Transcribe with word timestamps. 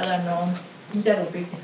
no 0.00 0.52
interrumpirte. 0.94 1.56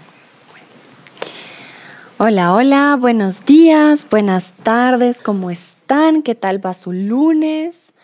Hola, 2.19 2.55
hola, 2.55 2.97
buenos 2.99 3.45
días, 3.45 4.09
buenas 4.09 4.53
tardes, 4.63 5.21
¿cómo 5.21 5.51
están? 5.51 6.23
¿Qué 6.23 6.35
tal 6.35 6.65
va 6.65 6.75
su 6.75 6.93
lunes? 6.93 7.95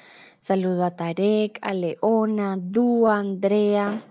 Saludo 0.40 0.84
a 0.84 0.96
Tarek, 0.96 1.58
a 1.62 1.72
Leona, 1.72 2.56
Dúa, 2.58 3.18
Andrea, 3.18 4.02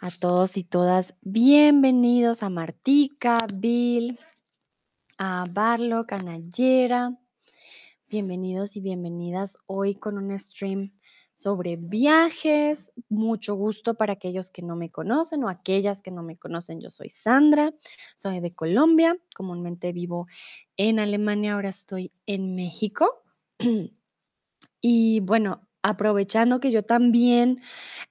a 0.00 0.10
todos 0.10 0.56
y 0.56 0.64
todas. 0.64 1.14
Bienvenidos 1.22 2.42
a 2.42 2.50
Martica, 2.50 3.38
Bill, 3.52 4.18
a 5.18 5.46
Barlock, 5.50 6.12
a 6.12 6.18
Nayera. 6.18 7.18
Bienvenidos 8.08 8.76
y 8.76 8.80
bienvenidas 8.80 9.58
hoy 9.66 9.94
con 9.94 10.16
un 10.16 10.36
stream 10.38 10.92
sobre 11.38 11.76
viajes. 11.76 12.92
Mucho 13.08 13.54
gusto 13.54 13.94
para 13.94 14.14
aquellos 14.14 14.50
que 14.50 14.62
no 14.62 14.74
me 14.74 14.90
conocen 14.90 15.44
o 15.44 15.48
aquellas 15.48 16.02
que 16.02 16.10
no 16.10 16.24
me 16.24 16.36
conocen. 16.36 16.80
Yo 16.80 16.90
soy 16.90 17.10
Sandra, 17.10 17.72
soy 18.16 18.40
de 18.40 18.52
Colombia, 18.56 19.16
comúnmente 19.36 19.92
vivo 19.92 20.26
en 20.76 20.98
Alemania, 20.98 21.54
ahora 21.54 21.68
estoy 21.68 22.12
en 22.26 22.54
México. 22.54 23.22
Y 24.80 25.18
bueno, 25.18 25.68
aprovechando 25.82 26.60
que 26.60 26.70
yo 26.70 26.84
también 26.84 27.60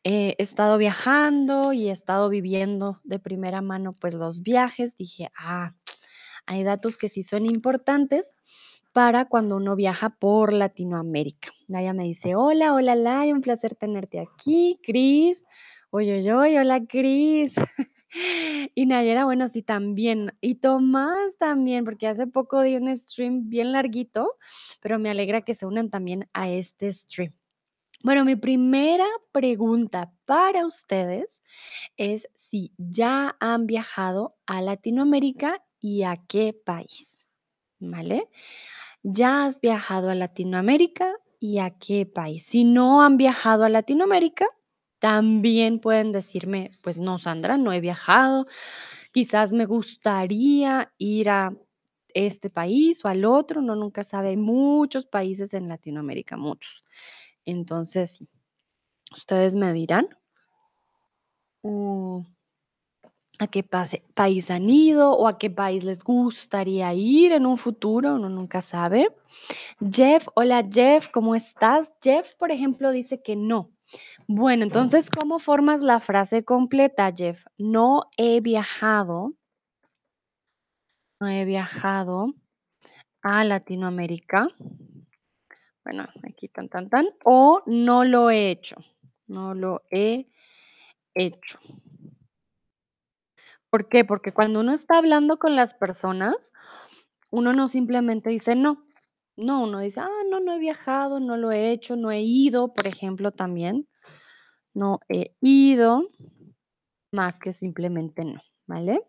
eh, 0.04 0.35
he 0.38 0.44
estado 0.44 0.77
viajando 0.77 1.71
y 1.71 1.88
he 1.88 1.91
estado 1.91 2.27
viviendo 2.27 2.99
de 3.05 3.20
primera 3.20 3.62
mano 3.62 3.94
pues 3.94 4.16
los 4.16 4.41
viajes, 4.41 4.98
dije, 4.98 5.30
ah, 5.38 5.73
hay 6.46 6.63
datos 6.63 6.98
que 6.98 7.07
sí 7.07 7.23
son 7.23 7.46
importantes 7.46 8.35
para 8.98 9.26
cuando 9.26 9.58
uno 9.58 9.76
viaja 9.76 10.10
por 10.10 10.54
Latinoamérica. 10.54 11.52
Naya 11.68 11.94
me 11.94 12.05
dice, 12.05 12.34
hola, 12.34 12.74
hola, 12.74 12.96
Laya, 12.96 13.32
un 13.32 13.42
placer 13.42 13.76
tenerte 13.76 14.20
aquí. 14.20 14.80
Cris, 14.82 15.46
oye, 15.91 16.18
oye, 16.18 16.34
oye, 16.34 16.60
hola, 16.60 16.84
Cris. 16.84 17.54
y 18.74 18.88
Nayera, 18.88 19.26
bueno, 19.26 19.48
sí, 19.49 19.62
también. 19.62 20.36
Y 20.41 20.55
Tomás 20.55 21.38
también, 21.38 21.86
porque 21.86 22.08
hace 22.08 22.26
poco 22.26 22.63
di 22.63 22.76
un 22.76 22.98
stream 22.98 23.49
bien 23.49 23.71
larguito, 23.71 24.36
pero 24.82 24.98
me 24.98 25.12
alegra 25.12 25.43
que 25.43 25.54
se 25.54 25.68
unan 25.68 25.91
también 25.91 26.27
a 26.34 26.49
este 26.49 26.91
stream. 26.91 27.36
Bueno, 28.02 28.26
mi 28.26 28.36
primera 28.36 29.05
pregunta 29.32 30.12
para 30.26 30.66
ustedes 30.66 31.43
es 31.98 32.30
si 32.34 32.74
ya 32.80 33.38
han 33.40 33.68
viajado 33.68 34.36
a 34.48 34.60
Latinoamérica 34.60 35.64
y 35.80 36.02
a 36.02 36.16
qué 36.16 36.52
país, 36.54 37.21
¿vale? 37.77 38.27
¿Ya 39.10 39.46
has 39.46 39.62
viajado 39.62 40.10
a 40.10 40.16
Latinoamérica 40.16 41.13
y 41.40 41.60
a 41.60 41.70
qué 41.70 42.05
país? 42.05 42.44
Si 42.44 42.66
no 42.66 43.02
han 43.02 43.16
viajado 43.16 43.64
a 43.64 43.70
Latinoamérica, 43.70 44.48
también 44.99 45.80
pueden 45.80 46.12
decirme, 46.12 46.72
pues 46.84 46.99
no, 46.99 47.18
Sandra, 47.18 47.55
no 47.58 47.72
he 47.72 47.80
viajado, 47.80 48.48
quizás 49.14 49.54
me 49.54 49.66
gustaría 49.66 50.91
ir 50.98 51.30
a 51.30 51.55
este 52.14 52.49
país 52.49 53.05
o 53.05 53.08
al 53.08 53.24
otro, 53.24 53.62
no 53.62 53.77
nunca 53.77 54.04
sabe, 54.04 54.30
hay 54.30 54.38
muchos 54.38 55.05
países 55.05 55.54
en 55.54 55.70
Latinoamérica, 55.70 56.36
muchos. 56.36 56.84
Entonces, 57.46 58.26
ustedes 59.14 59.55
me 59.55 59.74
dirán. 59.74 60.10
Mm, 61.64 62.21
a 63.40 63.48
qué 63.48 63.63
país 63.63 64.50
han 64.50 64.69
ido 64.69 65.12
o 65.12 65.28
a 65.28 65.38
qué 65.38 65.50
país 65.50 65.84
les 65.84 66.03
gustaría 66.03 66.94
ir 66.94 67.31
en 67.31 67.46
un 67.46 67.57
futuro, 67.57 68.16
uno 68.16 68.30
nunca 68.30 68.62
sabe. 68.62 69.16
Jeff, 69.80 70.28
hola 70.34 70.68
Jeff, 70.69 71.09
¿cómo 71.09 71.35
estás? 71.35 71.94
Jeff, 72.02 72.35
por 72.35 72.52
ejemplo, 72.52 72.91
dice 72.91 73.22
que 73.22 73.35
no. 73.35 73.72
Bueno, 74.28 74.63
entonces, 74.63 75.09
¿cómo 75.09 75.40
formas 75.40 75.81
la 75.81 76.00
frase 76.00 76.44
completa, 76.44 77.12
Jeff? 77.16 77.46
No 77.58 78.09
he 78.18 78.41
viajado, 78.41 79.34
no 81.19 81.28
he 81.28 81.46
viajado 81.46 82.34
a 83.22 83.44
Latinoamérica. 83.44 84.48
Bueno, 85.86 86.06
aquí 86.28 86.50
tan, 86.50 86.68
tan, 86.68 86.90
tan. 86.90 87.08
O 87.24 87.62
no 87.66 88.04
lo 88.04 88.30
he 88.30 88.52
hecho, 88.52 88.75
no 89.28 89.54
lo 89.54 89.84
he 89.90 90.28
hecho. 91.14 91.59
¿Por 93.72 93.90
qué? 93.90 94.06
Porque 94.06 94.32
cuando 94.34 94.62
uno 94.62 94.74
está 94.74 94.98
hablando 94.98 95.38
con 95.40 95.56
las 95.56 95.74
personas, 95.74 96.54
uno 97.32 97.54
no 97.54 97.70
simplemente 97.70 98.30
dice 98.30 98.56
no. 98.56 98.86
No, 99.38 99.64
uno 99.64 99.80
dice, 99.82 100.00
ah, 100.00 100.24
no, 100.32 100.40
no 100.40 100.54
he 100.54 100.60
viajado, 100.60 101.20
no 101.20 101.38
lo 101.38 101.52
he 101.52 101.72
hecho, 101.72 101.96
no 101.96 102.10
he 102.12 102.22
ido, 102.22 102.74
por 102.74 102.88
ejemplo, 102.88 103.32
también. 103.32 103.88
No 104.74 105.00
he 105.10 105.36
ido, 105.42 106.04
más 107.12 107.40
que 107.40 107.54
simplemente 107.54 108.26
no, 108.26 108.42
¿vale? 108.68 109.02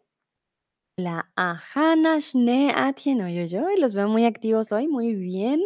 La 0.99 1.31
Ahana 1.37 2.19
Shne 2.19 2.73
Atien, 2.75 3.21
yo, 3.21 3.45
yo, 3.47 3.71
y 3.71 3.81
los 3.81 3.95
veo 3.95 4.09
muy 4.09 4.25
activos 4.25 4.73
hoy, 4.73 4.89
muy 4.89 5.15
bien. 5.15 5.63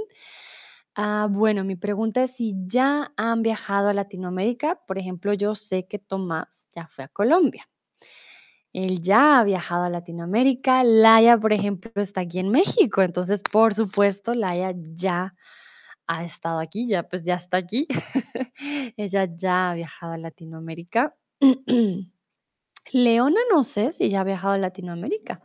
Ah, 0.95 1.27
bueno, 1.31 1.65
mi 1.65 1.77
pregunta 1.77 2.23
es 2.23 2.33
si 2.37 2.55
ya 2.67 3.13
han 3.17 3.43
viajado 3.43 3.89
a 3.89 3.95
Latinoamérica. 3.95 4.81
Por 4.87 4.99
ejemplo, 4.99 5.33
yo 5.33 5.55
sé 5.55 5.87
que 5.87 5.99
Tomás 5.99 6.69
ya 6.75 6.87
fue 6.87 7.05
a 7.05 7.09
Colombia. 7.09 7.67
Él 8.72 9.00
ya 9.00 9.38
ha 9.38 9.44
viajado 9.44 9.84
a 9.84 9.91
Latinoamérica. 9.91 10.83
Laia, 10.84 11.38
por 11.38 11.53
ejemplo, 11.53 11.91
está 11.97 12.22
aquí 12.22 12.38
en 12.38 12.50
México. 12.50 13.03
Entonces, 13.03 13.43
por 13.43 13.75
supuesto, 13.75 14.34
Laia 14.34 14.75
ya 14.94 15.34
ha 16.06 16.25
estado 16.25 16.59
aquí, 16.59 16.87
ya 16.87 17.03
pues 17.09 17.25
ya 17.25 17.34
está 17.34 17.59
aquí. 17.59 17.87
Ella 18.97 19.28
ya 19.37 19.71
ha 19.71 19.75
viajado 19.75 20.12
a 20.12 20.19
Latinoamérica. 20.19 21.15
Leona 22.93 23.41
no 23.50 23.62
sé 23.62 23.93
si 23.93 24.11
ya 24.11 24.21
ha 24.21 24.25
viajado 24.25 24.55
a 24.55 24.59
Latinoamérica. 24.59 25.43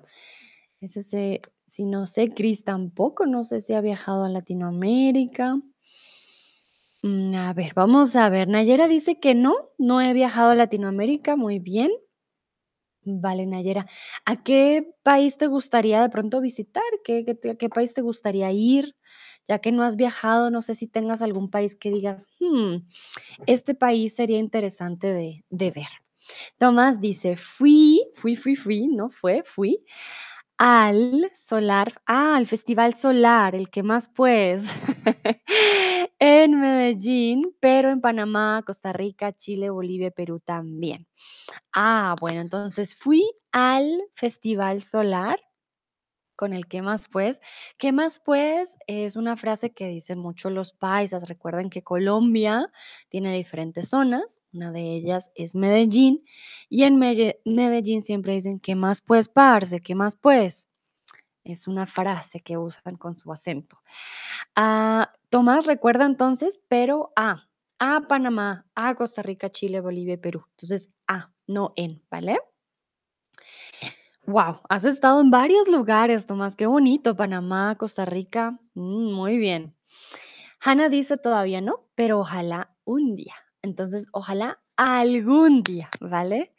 Ese 0.81 1.41
si 1.65 1.85
no 1.85 2.05
sé, 2.05 2.29
Cris 2.29 2.63
tampoco, 2.63 3.25
no 3.25 3.43
sé 3.43 3.59
si 3.59 3.73
ha 3.73 3.81
viajado 3.81 4.23
a 4.23 4.29
Latinoamérica. 4.29 5.59
Mm, 7.03 7.35
a 7.35 7.53
ver, 7.53 7.73
vamos 7.75 8.15
a 8.15 8.29
ver. 8.29 8.47
Nayera 8.47 8.87
dice 8.87 9.19
que 9.19 9.35
no, 9.35 9.53
no 9.77 10.01
he 10.01 10.13
viajado 10.13 10.51
a 10.51 10.55
Latinoamérica, 10.55 11.35
muy 11.35 11.59
bien. 11.59 11.91
Vale, 13.09 13.45
Nayera. 13.45 13.85
¿A 14.25 14.43
qué 14.43 14.85
país 15.01 15.37
te 15.37 15.47
gustaría 15.47 16.01
de 16.01 16.09
pronto 16.09 16.41
visitar? 16.41 16.83
¿Qué, 17.05 17.23
qué, 17.23 17.55
qué 17.57 17.69
país 17.69 17.93
te 17.93 18.01
gustaría 18.01 18.51
ir? 18.51 18.97
Ya 19.47 19.59
que 19.59 19.71
no 19.71 19.83
has 19.83 19.95
viajado, 19.95 20.51
no 20.51 20.61
sé 20.61 20.75
si 20.75 20.87
tengas 20.87 21.21
algún 21.21 21.49
país 21.49 21.77
que 21.77 21.89
digas, 21.89 22.27
hmm, 22.41 22.79
este 23.45 23.75
país 23.75 24.13
sería 24.13 24.39
interesante 24.39 25.07
de, 25.13 25.45
de 25.49 25.71
ver. 25.71 25.87
Tomás 26.57 26.99
dice, 26.99 27.37
fui, 27.37 28.01
fui, 28.15 28.35
fui, 28.35 28.57
fui, 28.57 28.87
no 28.87 29.09
fue, 29.09 29.41
fui 29.45 29.85
al 30.57 31.29
solar, 31.33 31.93
ah, 32.07 32.35
al 32.35 32.47
Festival 32.47 32.93
Solar, 32.95 33.55
el 33.55 33.69
que 33.69 33.83
más 33.83 34.07
pues, 34.07 34.63
en 36.19 36.59
Medellín, 36.59 37.55
pero 37.59 37.89
en 37.91 38.01
Panamá, 38.01 38.63
Costa 38.65 38.91
Rica, 38.93 39.33
Chile, 39.33 39.69
Bolivia, 39.69 40.11
Perú 40.11 40.39
también. 40.39 41.07
Ah, 41.73 42.15
bueno, 42.19 42.41
entonces 42.41 42.95
fui 42.95 43.23
al 43.51 44.03
Festival 44.13 44.83
Solar 44.83 45.39
con 46.37 46.53
el 46.53 46.67
¿qué 46.67 46.81
más 46.81 47.09
pues? 47.09 47.41
¿Qué 47.77 47.91
más 47.91 48.21
pues? 48.23 48.77
Es 48.87 49.17
una 49.17 49.35
frase 49.35 49.71
que 49.71 49.89
dicen 49.89 50.19
mucho 50.19 50.49
los 50.49 50.71
paisas. 50.71 51.27
Recuerden 51.27 51.69
que 51.69 51.83
Colombia 51.83 52.71
tiene 53.09 53.35
diferentes 53.35 53.89
zonas. 53.89 54.39
Una 54.53 54.71
de 54.71 54.81
ellas 54.81 55.31
es 55.35 55.55
Medellín. 55.55 56.23
Y 56.69 56.83
en 56.83 56.97
Medellín 56.97 58.03
siempre 58.03 58.33
dicen 58.33 58.61
¿qué 58.61 58.75
más 58.75 59.01
pues, 59.01 59.27
parce? 59.27 59.81
¿Qué 59.81 59.95
más 59.95 60.15
pues? 60.15 60.69
Es 61.43 61.67
una 61.67 61.87
frase 61.87 62.39
que 62.41 62.57
usan 62.57 62.95
con 62.97 63.15
su 63.15 63.31
acento. 63.31 63.81
Ah, 64.55 65.11
Tomás 65.29 65.65
recuerda 65.65 66.05
entonces, 66.05 66.59
pero 66.67 67.11
a, 67.15 67.49
a 67.79 68.07
Panamá, 68.07 68.65
a 68.75 68.95
Costa 68.95 69.21
Rica, 69.21 69.49
Chile, 69.49 69.81
Bolivia 69.81 70.19
Perú. 70.19 70.45
Entonces, 70.51 70.89
a, 71.07 71.31
no 71.47 71.73
en, 71.75 72.03
¿vale? 72.11 72.37
Wow, 74.27 74.59
has 74.67 74.83
estado 74.83 75.21
en 75.21 75.31
varios 75.31 75.69
lugares, 75.69 76.25
Tomás. 76.25 76.57
Qué 76.57 76.65
bonito. 76.67 77.15
Panamá, 77.15 77.75
Costa 77.77 78.03
Rica. 78.05 78.59
Mm, 78.73 79.13
muy 79.13 79.37
bien. 79.37 79.73
Hanna 80.59 80.89
dice 80.89 81.15
todavía 81.15 81.61
no, 81.61 81.85
pero 81.95 82.19
ojalá 82.19 82.75
un 82.83 83.15
día. 83.15 83.35
Entonces, 83.61 84.07
ojalá 84.11 84.59
algún 84.75 85.63
día, 85.63 85.89
¿vale? 86.01 86.53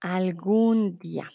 Algún 0.00 0.98
día. 0.98 1.30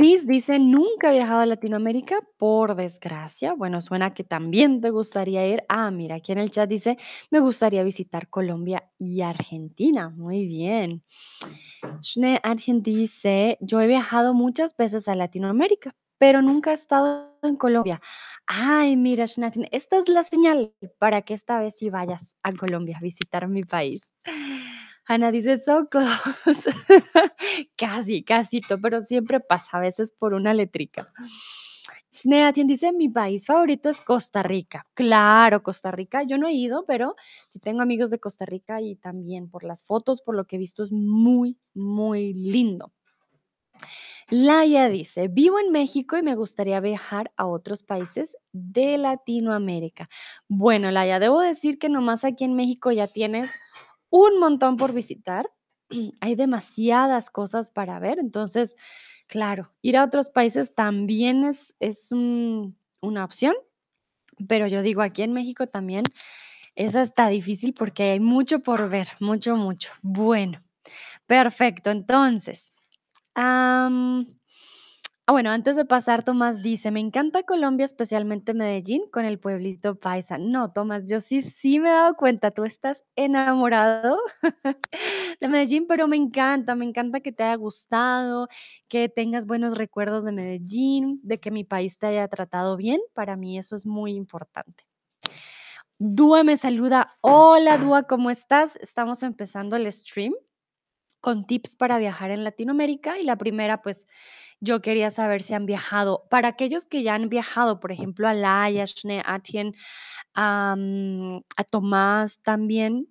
Chris 0.00 0.26
dice, 0.26 0.58
nunca 0.58 1.10
he 1.10 1.16
viajado 1.16 1.40
a 1.40 1.44
Latinoamérica, 1.46 2.26
por 2.38 2.74
desgracia. 2.74 3.52
Bueno, 3.52 3.82
suena 3.82 4.14
que 4.14 4.24
también 4.24 4.80
te 4.80 4.88
gustaría 4.88 5.46
ir. 5.46 5.62
Ah, 5.68 5.90
mira, 5.90 6.14
aquí 6.14 6.32
en 6.32 6.38
el 6.38 6.48
chat 6.48 6.70
dice, 6.70 6.96
me 7.30 7.38
gustaría 7.38 7.82
visitar 7.82 8.30
Colombia 8.30 8.90
y 8.96 9.20
Argentina. 9.20 10.08
Muy 10.08 10.46
bien. 10.46 11.04
Shne 12.00 12.40
Argen 12.42 12.82
dice, 12.82 13.58
yo 13.60 13.78
he 13.82 13.86
viajado 13.86 14.32
muchas 14.32 14.74
veces 14.74 15.06
a 15.06 15.14
Latinoamérica, 15.14 15.94
pero 16.16 16.40
nunca 16.40 16.70
he 16.70 16.74
estado 16.74 17.36
en 17.42 17.56
Colombia. 17.56 18.00
Ay, 18.46 18.96
mira, 18.96 19.26
Shnatin, 19.26 19.68
esta 19.70 19.98
es 19.98 20.08
la 20.08 20.24
señal 20.24 20.72
para 20.98 21.20
que 21.20 21.34
esta 21.34 21.60
vez 21.60 21.74
sí 21.76 21.90
vayas 21.90 22.38
a 22.42 22.54
Colombia 22.54 22.96
a 22.96 23.02
visitar 23.02 23.46
mi 23.48 23.64
país. 23.64 24.14
Ana 25.10 25.32
dice: 25.32 25.58
"So 25.58 25.88
close". 25.88 26.06
Casi, 27.76 28.22
casito, 28.22 28.80
pero 28.80 29.00
siempre 29.00 29.40
pasa, 29.40 29.78
a 29.78 29.80
veces 29.80 30.12
por 30.12 30.34
una 30.34 30.54
letrica. 30.54 31.12
Shneatin 32.12 32.68
dice: 32.68 32.92
"Mi 32.92 33.08
país 33.08 33.44
favorito 33.44 33.88
es 33.88 34.00
Costa 34.02 34.44
Rica". 34.44 34.86
Claro, 34.94 35.64
Costa 35.64 35.90
Rica, 35.90 36.22
yo 36.22 36.38
no 36.38 36.46
he 36.46 36.52
ido, 36.52 36.84
pero 36.86 37.16
sí 37.48 37.58
tengo 37.58 37.82
amigos 37.82 38.10
de 38.10 38.20
Costa 38.20 38.44
Rica 38.44 38.80
y 38.80 38.94
también 38.94 39.50
por 39.50 39.64
las 39.64 39.82
fotos, 39.82 40.22
por 40.22 40.36
lo 40.36 40.44
que 40.46 40.54
he 40.56 40.58
visto, 40.60 40.84
es 40.84 40.92
muy, 40.92 41.58
muy 41.74 42.32
lindo. 42.32 42.92
Laia 44.28 44.88
dice: 44.88 45.26
"Vivo 45.26 45.58
en 45.58 45.72
México 45.72 46.18
y 46.18 46.22
me 46.22 46.36
gustaría 46.36 46.78
viajar 46.78 47.32
a 47.36 47.48
otros 47.48 47.82
países 47.82 48.36
de 48.52 48.96
Latinoamérica". 48.96 50.08
Bueno, 50.46 50.92
Laia, 50.92 51.18
debo 51.18 51.40
decir 51.40 51.80
que 51.80 51.88
nomás 51.88 52.22
aquí 52.22 52.44
en 52.44 52.54
México 52.54 52.92
ya 52.92 53.08
tienes 53.08 53.50
un 54.10 54.38
montón 54.40 54.76
por 54.76 54.92
visitar. 54.92 55.50
Hay 56.20 56.34
demasiadas 56.36 57.30
cosas 57.30 57.70
para 57.70 57.98
ver, 57.98 58.18
entonces, 58.18 58.76
claro, 59.28 59.72
ir 59.82 59.96
a 59.96 60.04
otros 60.04 60.30
países 60.30 60.74
también 60.74 61.44
es 61.44 61.74
es 61.80 62.12
un 62.12 62.76
una 63.02 63.24
opción, 63.24 63.54
pero 64.48 64.66
yo 64.66 64.82
digo, 64.82 65.02
aquí 65.02 65.22
en 65.22 65.32
México 65.32 65.66
también 65.66 66.04
es 66.76 66.96
hasta 66.96 67.28
difícil 67.28 67.74
porque 67.74 68.04
hay 68.12 68.20
mucho 68.20 68.60
por 68.60 68.88
ver, 68.90 69.08
mucho, 69.20 69.56
mucho. 69.56 69.92
Bueno, 70.02 70.62
perfecto. 71.26 71.90
Entonces, 71.90 72.72
am, 73.36 74.26
ah, 75.26 75.32
bueno, 75.32 75.50
antes 75.50 75.76
de 75.76 75.84
pasar, 75.84 76.24
Tomás 76.24 76.62
dice: 76.62 76.90
"Me 76.90 77.00
encanta 77.00 77.42
Colombia, 77.44 77.84
especialmente 77.86 78.54
Medellín, 78.54 79.02
con 79.12 79.24
el 79.24 79.38
pueblito 79.38 79.94
paisa". 79.98 80.38
No, 80.38 80.72
Tomás, 80.72 81.04
yo 81.08 81.20
sí, 81.20 81.42
sí 81.42 81.78
me 81.80 81.88
he 81.90 81.92
dado 81.92 82.14
cuenta, 82.16 82.50
tú 82.50 82.64
estás 82.64 83.04
enamorado 83.16 84.18
de 85.40 85.48
Medellín, 85.48 85.86
pero 85.88 86.08
me 86.08 86.16
encanta, 86.16 86.74
me 86.76 86.84
encanta 86.84 87.20
que 87.20 87.32
te 87.32 87.44
haya 87.44 87.54
gustado, 87.56 88.48
que 88.88 89.08
tengas 89.08 89.46
buenos 89.46 89.76
recuerdos 89.78 90.24
de 90.24 90.32
Medellín, 90.32 91.20
de 91.22 91.40
que 91.40 91.50
mi 91.50 91.64
país 91.64 91.98
te 91.98 92.06
haya 92.08 92.28
tratado 92.28 92.76
bien, 92.76 93.00
para 93.14 93.36
mí 93.36 93.58
eso 93.58 93.76
es 93.76 93.86
muy 93.86 94.12
importante. 94.14 94.84
Dúa 95.98 96.42
me 96.44 96.56
saluda. 96.56 97.16
Hola, 97.20 97.78
Dúa, 97.78 98.04
¿cómo 98.04 98.30
estás? 98.30 98.76
Estamos 98.76 99.22
empezando 99.22 99.76
el 99.76 99.90
stream 99.92 100.32
con 101.20 101.46
tips 101.46 101.76
para 101.76 101.98
viajar 101.98 102.30
en 102.30 102.44
Latinoamérica 102.44 103.18
y 103.18 103.24
la 103.24 103.36
primera, 103.36 103.82
pues, 103.82 104.06
yo 104.60 104.80
quería 104.82 105.10
saber 105.10 105.42
si 105.42 105.54
han 105.54 105.66
viajado. 105.66 106.26
Para 106.30 106.48
aquellos 106.48 106.86
que 106.86 107.02
ya 107.02 107.14
han 107.14 107.28
viajado, 107.28 107.80
por 107.80 107.92
ejemplo, 107.92 108.28
a 108.28 108.34
Laia, 108.34 108.84
Atien, 109.24 109.74
am, 110.34 111.42
a 111.56 111.64
Tomás 111.70 112.40
también, 112.42 113.08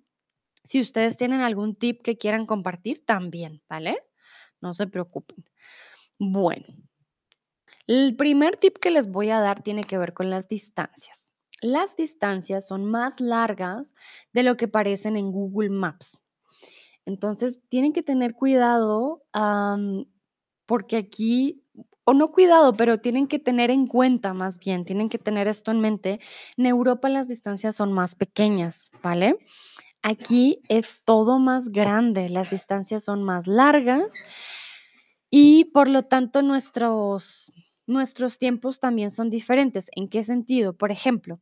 si 0.64 0.80
ustedes 0.80 1.16
tienen 1.16 1.40
algún 1.40 1.74
tip 1.76 2.02
que 2.02 2.18
quieran 2.18 2.46
compartir, 2.46 3.04
también, 3.04 3.62
¿vale? 3.68 3.96
No 4.60 4.74
se 4.74 4.86
preocupen. 4.86 5.44
Bueno, 6.18 6.66
el 7.86 8.16
primer 8.16 8.56
tip 8.56 8.78
que 8.78 8.90
les 8.90 9.10
voy 9.10 9.30
a 9.30 9.40
dar 9.40 9.62
tiene 9.62 9.84
que 9.84 9.98
ver 9.98 10.14
con 10.14 10.30
las 10.30 10.48
distancias. 10.48 11.32
Las 11.60 11.96
distancias 11.96 12.66
son 12.66 12.84
más 12.84 13.20
largas 13.20 13.94
de 14.32 14.42
lo 14.42 14.56
que 14.56 14.68
parecen 14.68 15.16
en 15.16 15.30
Google 15.32 15.70
Maps. 15.70 16.18
Entonces, 17.10 17.58
tienen 17.68 17.92
que 17.92 18.02
tener 18.02 18.34
cuidado, 18.34 19.22
porque 20.66 20.96
aquí 20.96 21.64
o 22.04 22.14
no 22.14 22.30
cuidado, 22.32 22.74
pero 22.76 22.98
tienen 22.98 23.26
que 23.28 23.38
tener 23.38 23.70
en 23.70 23.86
cuenta, 23.86 24.32
más 24.34 24.58
bien, 24.58 24.84
tienen 24.84 25.08
que 25.08 25.18
tener 25.18 25.48
esto 25.48 25.70
en 25.72 25.80
mente. 25.80 26.20
En 26.56 26.66
Europa 26.66 27.08
las 27.08 27.28
distancias 27.28 27.76
son 27.76 27.92
más 27.92 28.14
pequeñas, 28.14 28.90
¿vale? 29.02 29.36
Aquí 30.02 30.60
es 30.68 31.02
todo 31.04 31.38
más 31.38 31.70
grande, 31.70 32.28
las 32.28 32.50
distancias 32.50 33.04
son 33.04 33.22
más 33.24 33.46
largas 33.46 34.14
y 35.32 35.66
por 35.66 35.88
lo 35.88 36.02
tanto 36.02 36.42
nuestros 36.42 37.52
nuestros 37.86 38.38
tiempos 38.38 38.78
también 38.80 39.10
son 39.10 39.30
diferentes. 39.30 39.90
¿En 39.96 40.08
qué 40.08 40.22
sentido? 40.24 40.74
Por 40.76 40.92
ejemplo, 40.92 41.40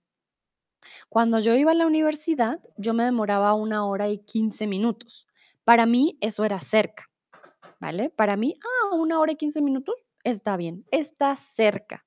cuando 1.11 1.39
yo 1.41 1.55
iba 1.57 1.73
a 1.73 1.75
la 1.75 1.87
universidad, 1.87 2.61
yo 2.77 2.93
me 2.93 3.05
demoraba 3.05 3.55
1 3.55 3.87
hora 3.87 4.09
y 4.09 4.19
15 4.19 4.67
minutos. 4.67 5.27
Para 5.69 5.85
mí 5.85 6.17
eso 6.23 6.47
era 6.47 6.61
cerca, 6.61 7.11
¿vale? 7.81 8.11
Para 8.11 8.37
mí, 8.37 8.59
ah, 8.65 8.95
1 8.97 9.21
hora 9.21 9.33
y 9.33 9.37
15 9.37 9.63
minutos 9.63 9.97
está 10.25 10.57
bien, 10.57 10.87
está 10.93 11.37
cerca. 11.37 12.05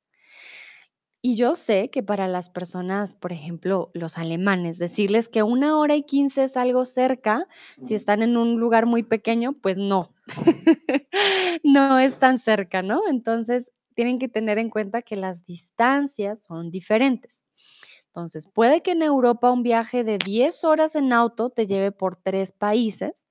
Y 1.23 1.35
yo 1.35 1.53
sé 1.53 1.91
que 1.91 2.01
para 2.01 2.27
las 2.27 2.49
personas, 2.49 3.13
por 3.13 3.31
ejemplo, 3.31 3.91
los 3.93 4.17
alemanes, 4.17 4.79
decirles 4.79 5.29
que 5.29 5.43
1 5.43 5.77
hora 5.77 5.95
y 5.95 6.01
15 6.03 6.45
es 6.45 6.57
algo 6.57 6.83
cerca, 6.83 7.47
si 7.83 7.93
están 7.93 8.23
en 8.23 8.37
un 8.37 8.59
lugar 8.59 8.87
muy 8.87 9.03
pequeño, 9.03 9.53
pues 9.53 9.77
no. 9.77 10.15
No 11.63 11.99
es 11.99 12.17
tan 12.17 12.39
cerca, 12.39 12.81
¿no? 12.81 13.01
Entonces, 13.07 13.71
tienen 13.93 14.17
que 14.17 14.29
tener 14.29 14.57
en 14.57 14.69
cuenta 14.71 15.01
que 15.03 15.15
las 15.15 15.45
distancias 15.45 16.43
son 16.43 16.71
diferentes. 16.71 17.40
Entonces, 18.13 18.47
puede 18.47 18.81
que 18.83 18.91
en 18.91 19.03
Europa 19.03 19.51
un 19.51 19.63
viaje 19.63 20.03
de 20.03 20.17
10 20.17 20.63
horas 20.65 20.95
en 20.95 21.13
auto 21.13 21.49
te 21.49 21.65
lleve 21.67 21.91
por 21.93 22.17
3 22.17 22.51
países, 22.51 23.27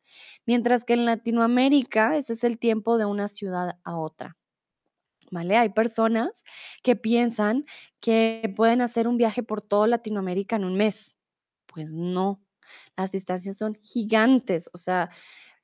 mientras 0.47 0.85
que 0.85 0.95
en 0.95 1.05
Latinoamérica 1.07 2.17
ese 2.17 2.33
es 2.35 2.45
el 2.45 2.59
tiempo 2.59 2.97
de 2.99 3.05
una 3.05 3.29
ciudad 3.29 3.79
a 3.85 3.97
otra, 3.99 4.39
¿vale? 5.31 5.57
Hay 5.57 5.71
personas 5.71 6.45
que 6.83 6.97
piensan 6.97 7.65
que 8.01 8.53
pueden 8.57 8.81
hacer 8.83 9.09
un 9.09 9.17
viaje 9.17 9.43
por 9.43 9.63
todo 9.63 9.87
Latinoamérica 9.87 10.57
en 10.57 10.65
un 10.65 10.75
mes. 10.77 11.19
Pues 11.67 11.93
no, 11.93 12.43
las 12.97 13.13
distancias 13.13 13.59
son 13.59 13.77
gigantes. 13.83 14.71
O 14.75 14.79
sea, 14.79 15.11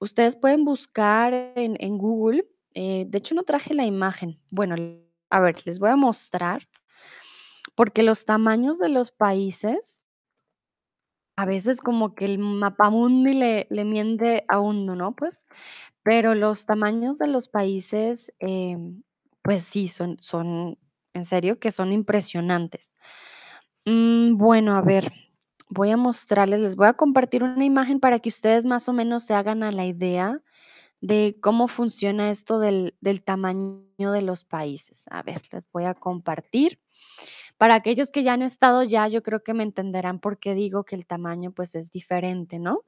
ustedes 0.01 0.37
pueden 0.37 0.65
buscar 0.65 1.35
en 1.35 1.77
en 1.81 1.99
Google, 1.99 2.49
eh, 2.75 3.07
de 3.09 3.19
hecho, 3.19 3.35
no 3.35 3.45
traje 3.45 3.75
la 3.75 3.87
imagen. 3.87 4.41
Bueno, 4.51 4.77
a 5.31 5.41
ver, 5.41 5.57
les 5.67 5.79
voy 5.81 5.91
a 5.91 5.97
mostrar 5.97 6.69
porque 7.77 8.03
los 8.05 8.25
tamaños 8.27 8.81
de 8.81 8.91
los 8.91 9.13
países 9.13 10.03
a 11.39 11.45
veces 11.45 11.81
como 11.83 12.15
que 12.15 12.25
el 12.25 12.39
mapamundi 12.39 13.35
le 13.35 13.67
le 13.71 13.85
miente 13.85 14.45
a 14.49 14.59
uno, 14.61 14.97
¿no? 14.97 15.15
Pues, 15.15 15.47
pero 16.03 16.35
los 16.35 16.65
tamaños 16.67 17.19
de 17.19 17.27
los 17.29 17.49
países, 17.49 18.33
em, 18.39 19.03
pues 19.43 19.65
sí, 19.65 19.89
son 19.89 20.17
son, 20.23 20.79
en 21.15 21.25
serio 21.27 21.59
que 21.61 21.71
son 21.73 21.93
impresionantes. 21.93 22.95
Mm, 23.87 24.37
bueno, 24.39 24.77
a 24.77 24.83
ver, 24.83 25.13
voy 25.71 25.91
a 25.93 25.97
mostrarles, 25.99 26.61
les 26.61 26.77
voy 26.77 26.89
a 26.89 26.95
compartir 26.95 27.45
una 27.45 27.65
imagen 27.67 28.01
para 28.01 28.21
que 28.21 28.31
ustedes 28.31 28.67
más 28.67 28.89
o 28.89 28.93
menos 28.95 29.25
se 29.25 29.35
hagan 29.35 29.63
a 29.65 29.73
la 29.73 29.87
idea 29.87 30.43
de 31.03 31.39
cómo 31.43 31.69
funciona 31.69 32.31
esto 32.31 32.61
del 32.61 32.97
del 33.03 33.23
tamaño 33.25 34.13
de 34.13 34.23
los 34.23 34.45
países. 34.47 35.07
A 35.11 35.23
ver, 35.25 35.43
les 35.53 35.69
voy 35.73 35.85
a 35.87 35.95
compartir. 35.95 36.81
Para 37.59 37.75
aquellos 37.75 38.11
que 38.11 38.23
ya 38.23 38.35
han 38.35 38.43
estado 38.43 38.83
ya, 38.83 39.09
yo 39.09 39.23
creo 39.23 39.43
que 39.43 39.55
me 39.55 39.63
entenderán 39.63 40.21
por 40.21 40.39
qué 40.39 40.55
digo 40.55 40.85
que 40.85 40.95
el 40.97 41.07
tamaño, 41.07 41.53
pues, 41.53 41.75
es 41.75 41.91
diferente, 41.91 42.59
¿no? 42.59 42.83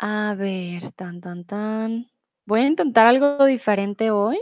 A 0.00 0.34
ver, 0.36 0.92
tan, 0.92 1.20
tan, 1.20 1.44
tan. 1.44 2.10
Voy 2.46 2.60
a 2.60 2.66
intentar 2.66 3.06
algo 3.06 3.44
diferente 3.44 4.10
hoy. 4.10 4.38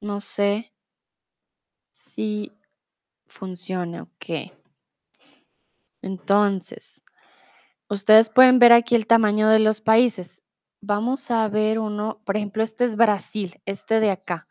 No 0.00 0.20
sé 0.20 0.72
si 1.92 2.52
funcione 3.26 4.00
o 4.02 4.08
qué. 4.18 4.52
Entonces, 6.02 7.02
ustedes 7.88 8.28
pueden 8.28 8.58
ver 8.58 8.72
aquí 8.72 8.94
el 8.94 9.06
tamaño 9.06 9.48
de 9.48 9.58
los 9.58 9.80
países. 9.80 10.42
Vamos 10.82 11.30
a 11.30 11.48
ver 11.48 11.78
uno, 11.78 12.20
por 12.24 12.36
ejemplo, 12.36 12.62
este 12.62 12.84
es 12.84 12.96
Brasil, 12.96 13.60
este 13.64 14.00
de 14.00 14.10
acá. 14.10 14.46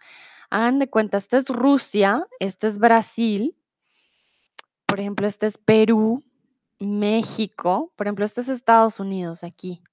Hagan 0.55 0.79
de 0.79 0.89
cuenta, 0.89 1.17
este 1.17 1.35
es 1.35 1.49
Rusia, 1.49 2.25
este 2.39 2.67
es 2.67 2.77
Brasil. 2.77 3.57
Por 4.85 5.01
ejemplo, 5.01 5.27
este 5.27 5.47
es 5.47 5.57
Perú, 5.57 6.23
México, 6.79 7.91
por 7.97 8.07
ejemplo, 8.07 8.23
este 8.23 8.39
es 8.39 8.47
Estados 8.47 9.01
Unidos 9.01 9.43
aquí. 9.43 9.83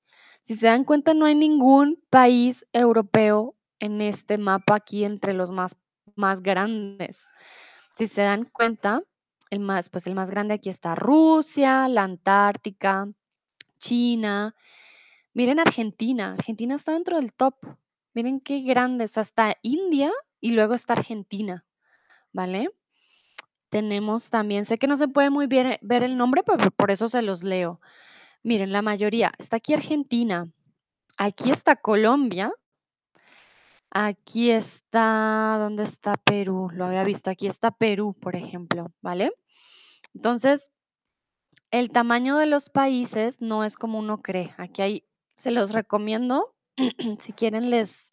Si 0.44 0.54
se 0.54 0.68
dan 0.68 0.84
cuenta, 0.84 1.14
no 1.14 1.24
hay 1.24 1.34
ningún 1.34 2.00
país 2.10 2.64
europeo 2.72 3.56
en 3.80 4.00
este 4.00 4.38
mapa 4.38 4.76
aquí 4.76 5.04
entre 5.04 5.32
los 5.32 5.50
más 5.50 5.74
más 6.14 6.44
grandes. 6.44 7.26
Si 7.96 8.06
se 8.06 8.22
dan 8.22 8.44
cuenta, 8.44 9.02
el 9.50 9.58
más, 9.58 9.88
pues, 9.88 10.06
el 10.06 10.14
más 10.14 10.30
grande 10.30 10.54
aquí 10.54 10.68
está 10.68 10.94
Rusia, 10.94 11.88
la 11.88 12.04
Antártica, 12.04 13.08
China. 13.80 14.54
Miren 15.34 15.58
Argentina, 15.58 16.34
Argentina 16.34 16.76
está 16.76 16.92
dentro 16.92 17.16
del 17.16 17.32
top. 17.32 17.56
Miren 18.14 18.38
qué 18.38 18.60
grande, 18.60 19.06
o 19.06 19.08
sea, 19.08 19.22
está 19.24 19.56
India 19.62 20.12
y 20.42 20.50
luego 20.50 20.74
está 20.74 20.92
Argentina, 20.92 21.64
¿vale? 22.34 22.68
Tenemos 23.70 24.28
también, 24.28 24.66
sé 24.66 24.76
que 24.76 24.86
no 24.86 24.98
se 24.98 25.08
puede 25.08 25.30
muy 25.30 25.46
bien 25.46 25.78
ver 25.80 26.02
el 26.02 26.18
nombre, 26.18 26.42
pero 26.44 26.70
por 26.70 26.90
eso 26.90 27.08
se 27.08 27.22
los 27.22 27.42
leo. 27.42 27.80
Miren, 28.42 28.72
la 28.72 28.82
mayoría, 28.82 29.32
está 29.38 29.56
aquí 29.56 29.72
Argentina, 29.72 30.52
aquí 31.16 31.50
está 31.50 31.76
Colombia 31.76 32.52
Aquí 33.94 34.50
está, 34.50 35.58
¿dónde 35.60 35.82
está 35.82 36.14
Perú? 36.14 36.70
Lo 36.72 36.86
había 36.86 37.04
visto, 37.04 37.28
aquí 37.28 37.46
está 37.46 37.70
Perú, 37.70 38.16
por 38.18 38.36
ejemplo, 38.36 38.90
¿vale? 39.02 39.32
Entonces, 40.14 40.70
el 41.70 41.90
tamaño 41.90 42.38
de 42.38 42.46
los 42.46 42.70
países 42.70 43.42
no 43.42 43.64
es 43.64 43.76
como 43.76 43.98
uno 43.98 44.22
cree. 44.22 44.54
Aquí 44.56 44.80
hay, 44.80 45.04
se 45.36 45.50
los 45.50 45.72
recomiendo. 45.74 46.54
si 47.18 47.34
quieren, 47.34 47.68
les, 47.68 48.11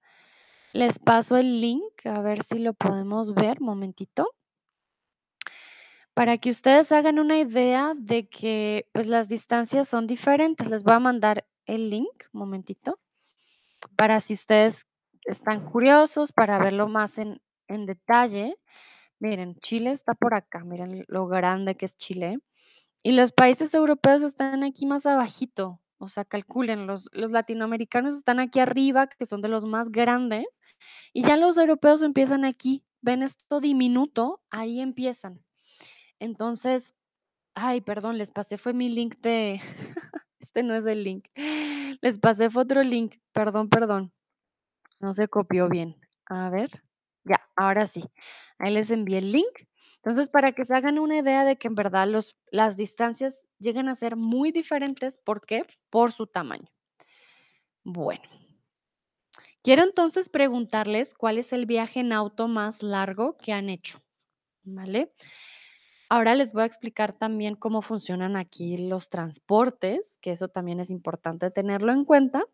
les 0.73 0.99
paso 0.99 1.37
el 1.37 1.61
link, 1.61 2.05
a 2.05 2.21
ver 2.21 2.43
si 2.43 2.59
lo 2.59 2.73
podemos 2.73 3.33
ver, 3.33 3.61
momentito. 3.61 4.35
Para 6.13 6.37
que 6.37 6.49
ustedes 6.49 6.91
hagan 6.91 7.17
una 7.19 7.37
idea 7.37 7.93
de 7.95 8.27
que 8.27 8.87
pues 8.91 9.07
las 9.07 9.29
distancias 9.29 9.87
son 9.87 10.05
diferentes. 10.05 10.67
Les 10.67 10.83
voy 10.83 10.95
a 10.95 10.99
mandar 10.99 11.45
el 11.65 11.89
link, 11.89 12.25
momentito, 12.31 12.99
para 13.95 14.19
si 14.19 14.33
ustedes 14.33 14.85
están 15.25 15.69
curiosos, 15.69 16.31
para 16.31 16.57
verlo 16.59 16.87
más 16.87 17.17
en, 17.17 17.41
en 17.67 17.85
detalle. 17.85 18.57
Miren, 19.19 19.55
Chile 19.59 19.91
está 19.91 20.13
por 20.13 20.33
acá, 20.33 20.63
miren 20.63 21.05
lo 21.07 21.27
grande 21.27 21.75
que 21.75 21.85
es 21.85 21.95
Chile. 21.95 22.39
Y 23.01 23.13
los 23.13 23.31
países 23.31 23.73
europeos 23.73 24.21
están 24.21 24.63
aquí 24.63 24.85
más 24.85 25.05
abajito. 25.05 25.79
O 25.99 26.07
sea, 26.07 26.25
calculen, 26.25 26.87
los, 26.87 27.09
los 27.13 27.31
latinoamericanos 27.31 28.15
están 28.15 28.39
aquí 28.39 28.59
arriba, 28.59 29.07
que 29.07 29.25
son 29.25 29.41
de 29.41 29.49
los 29.49 29.65
más 29.65 29.91
grandes, 29.91 30.61
y 31.13 31.23
ya 31.23 31.37
los 31.37 31.57
europeos 31.57 32.01
empiezan 32.01 32.45
aquí. 32.45 32.83
¿Ven 33.01 33.21
esto 33.21 33.59
diminuto? 33.59 34.41
Ahí 34.49 34.81
empiezan. 34.81 35.41
Entonces, 36.19 36.93
ay, 37.53 37.81
perdón, 37.81 38.17
les 38.17 38.31
pasé, 38.31 38.57
fue 38.57 38.73
mi 38.73 38.89
link 38.89 39.17
de, 39.21 39.61
este 40.39 40.63
no 40.63 40.73
es 40.73 40.85
el 40.85 41.03
link. 41.03 41.27
Les 42.01 42.19
pasé 42.19 42.49
fue 42.49 42.63
otro 42.63 42.81
link, 42.83 43.15
perdón, 43.33 43.69
perdón. 43.69 44.13
No 44.99 45.13
se 45.13 45.27
copió 45.27 45.69
bien. 45.69 45.95
A 46.25 46.49
ver, 46.49 46.69
ya, 47.23 47.41
ahora 47.55 47.87
sí. 47.87 48.03
Ahí 48.57 48.73
les 48.73 48.91
envié 48.91 49.19
el 49.19 49.31
link. 49.31 49.68
Entonces, 50.03 50.29
para 50.29 50.53
que 50.53 50.65
se 50.65 50.75
hagan 50.75 50.97
una 50.97 51.17
idea 51.17 51.43
de 51.43 51.57
que 51.57 51.67
en 51.67 51.75
verdad 51.75 52.07
los, 52.07 52.37
las 52.51 52.77
distancias 52.77 53.41
llegan 53.59 53.89
a 53.89 53.95
ser 53.95 54.15
muy 54.15 54.51
diferentes. 54.51 55.17
¿Por 55.17 55.45
qué? 55.45 55.63
Por 55.89 56.11
su 56.11 56.27
tamaño. 56.27 56.69
Bueno. 57.83 58.23
Quiero 59.61 59.83
entonces 59.83 60.29
preguntarles 60.29 61.13
cuál 61.13 61.37
es 61.37 61.51
el 61.51 61.65
viaje 61.65 61.99
en 61.99 62.13
auto 62.13 62.47
más 62.47 62.81
largo 62.81 63.37
que 63.37 63.51
han 63.51 63.69
hecho. 63.69 63.99
¿Vale? 64.63 65.13
Ahora 66.07 66.33
les 66.33 66.53
voy 66.53 66.63
a 66.63 66.65
explicar 66.65 67.13
también 67.13 67.55
cómo 67.55 67.81
funcionan 67.81 68.35
aquí 68.35 68.77
los 68.77 69.09
transportes, 69.09 70.17
que 70.21 70.31
eso 70.31 70.47
también 70.47 70.79
es 70.79 70.89
importante 70.89 71.51
tenerlo 71.51 71.91
en 71.91 72.05
cuenta. 72.05 72.45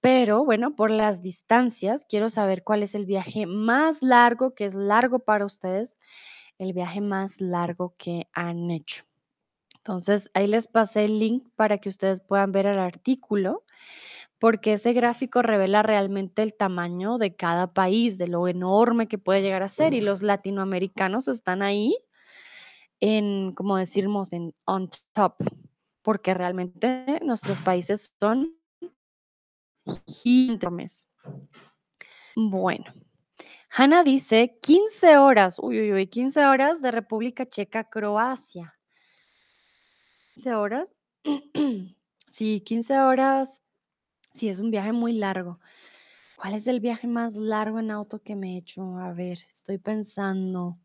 Pero 0.00 0.44
bueno, 0.44 0.74
por 0.74 0.90
las 0.90 1.22
distancias, 1.22 2.06
quiero 2.08 2.30
saber 2.30 2.64
cuál 2.64 2.82
es 2.82 2.94
el 2.94 3.04
viaje 3.04 3.46
más 3.46 4.02
largo, 4.02 4.54
que 4.54 4.64
es 4.64 4.74
largo 4.74 5.20
para 5.20 5.44
ustedes, 5.44 5.98
el 6.60 6.74
viaje 6.74 7.00
más 7.00 7.40
largo 7.40 7.94
que 7.96 8.28
han 8.32 8.70
hecho. 8.70 9.04
Entonces, 9.76 10.30
ahí 10.34 10.46
les 10.46 10.68
pasé 10.68 11.06
el 11.06 11.18
link 11.18 11.48
para 11.56 11.78
que 11.78 11.88
ustedes 11.88 12.20
puedan 12.20 12.52
ver 12.52 12.66
el 12.66 12.78
artículo, 12.78 13.64
porque 14.38 14.74
ese 14.74 14.92
gráfico 14.92 15.40
revela 15.40 15.82
realmente 15.82 16.42
el 16.42 16.54
tamaño 16.54 17.16
de 17.16 17.34
cada 17.34 17.72
país, 17.72 18.18
de 18.18 18.28
lo 18.28 18.46
enorme 18.46 19.08
que 19.08 19.16
puede 19.16 19.40
llegar 19.40 19.62
a 19.62 19.68
ser, 19.68 19.94
y 19.94 20.02
los 20.02 20.22
latinoamericanos 20.22 21.28
están 21.28 21.62
ahí 21.62 21.96
en, 23.00 23.54
como 23.54 23.78
decimos, 23.78 24.34
en 24.34 24.54
on 24.66 24.90
top, 25.14 25.36
porque 26.02 26.34
realmente 26.34 27.20
nuestros 27.24 27.58
países 27.60 28.14
son 28.20 28.54
gigantes. 30.06 31.08
Bueno, 32.36 32.84
Hanna 33.72 34.02
dice 34.02 34.58
15 34.60 35.16
horas, 35.16 35.58
uy, 35.60 35.80
uy, 35.80 35.92
uy, 35.92 36.06
15 36.08 36.44
horas 36.44 36.82
de 36.82 36.90
República 36.90 37.48
Checa, 37.48 37.84
Croacia. 37.84 38.76
15 40.34 40.54
horas. 40.54 40.96
sí, 42.28 42.60
15 42.60 42.98
horas. 42.98 43.62
Sí, 44.34 44.48
es 44.48 44.58
un 44.58 44.72
viaje 44.72 44.92
muy 44.92 45.12
largo. 45.12 45.60
¿Cuál 46.34 46.54
es 46.54 46.66
el 46.66 46.80
viaje 46.80 47.06
más 47.06 47.36
largo 47.36 47.78
en 47.78 47.92
auto 47.92 48.20
que 48.20 48.34
me 48.34 48.54
he 48.54 48.58
hecho? 48.58 48.98
A 48.98 49.12
ver, 49.12 49.38
estoy 49.46 49.78
pensando. 49.78 50.76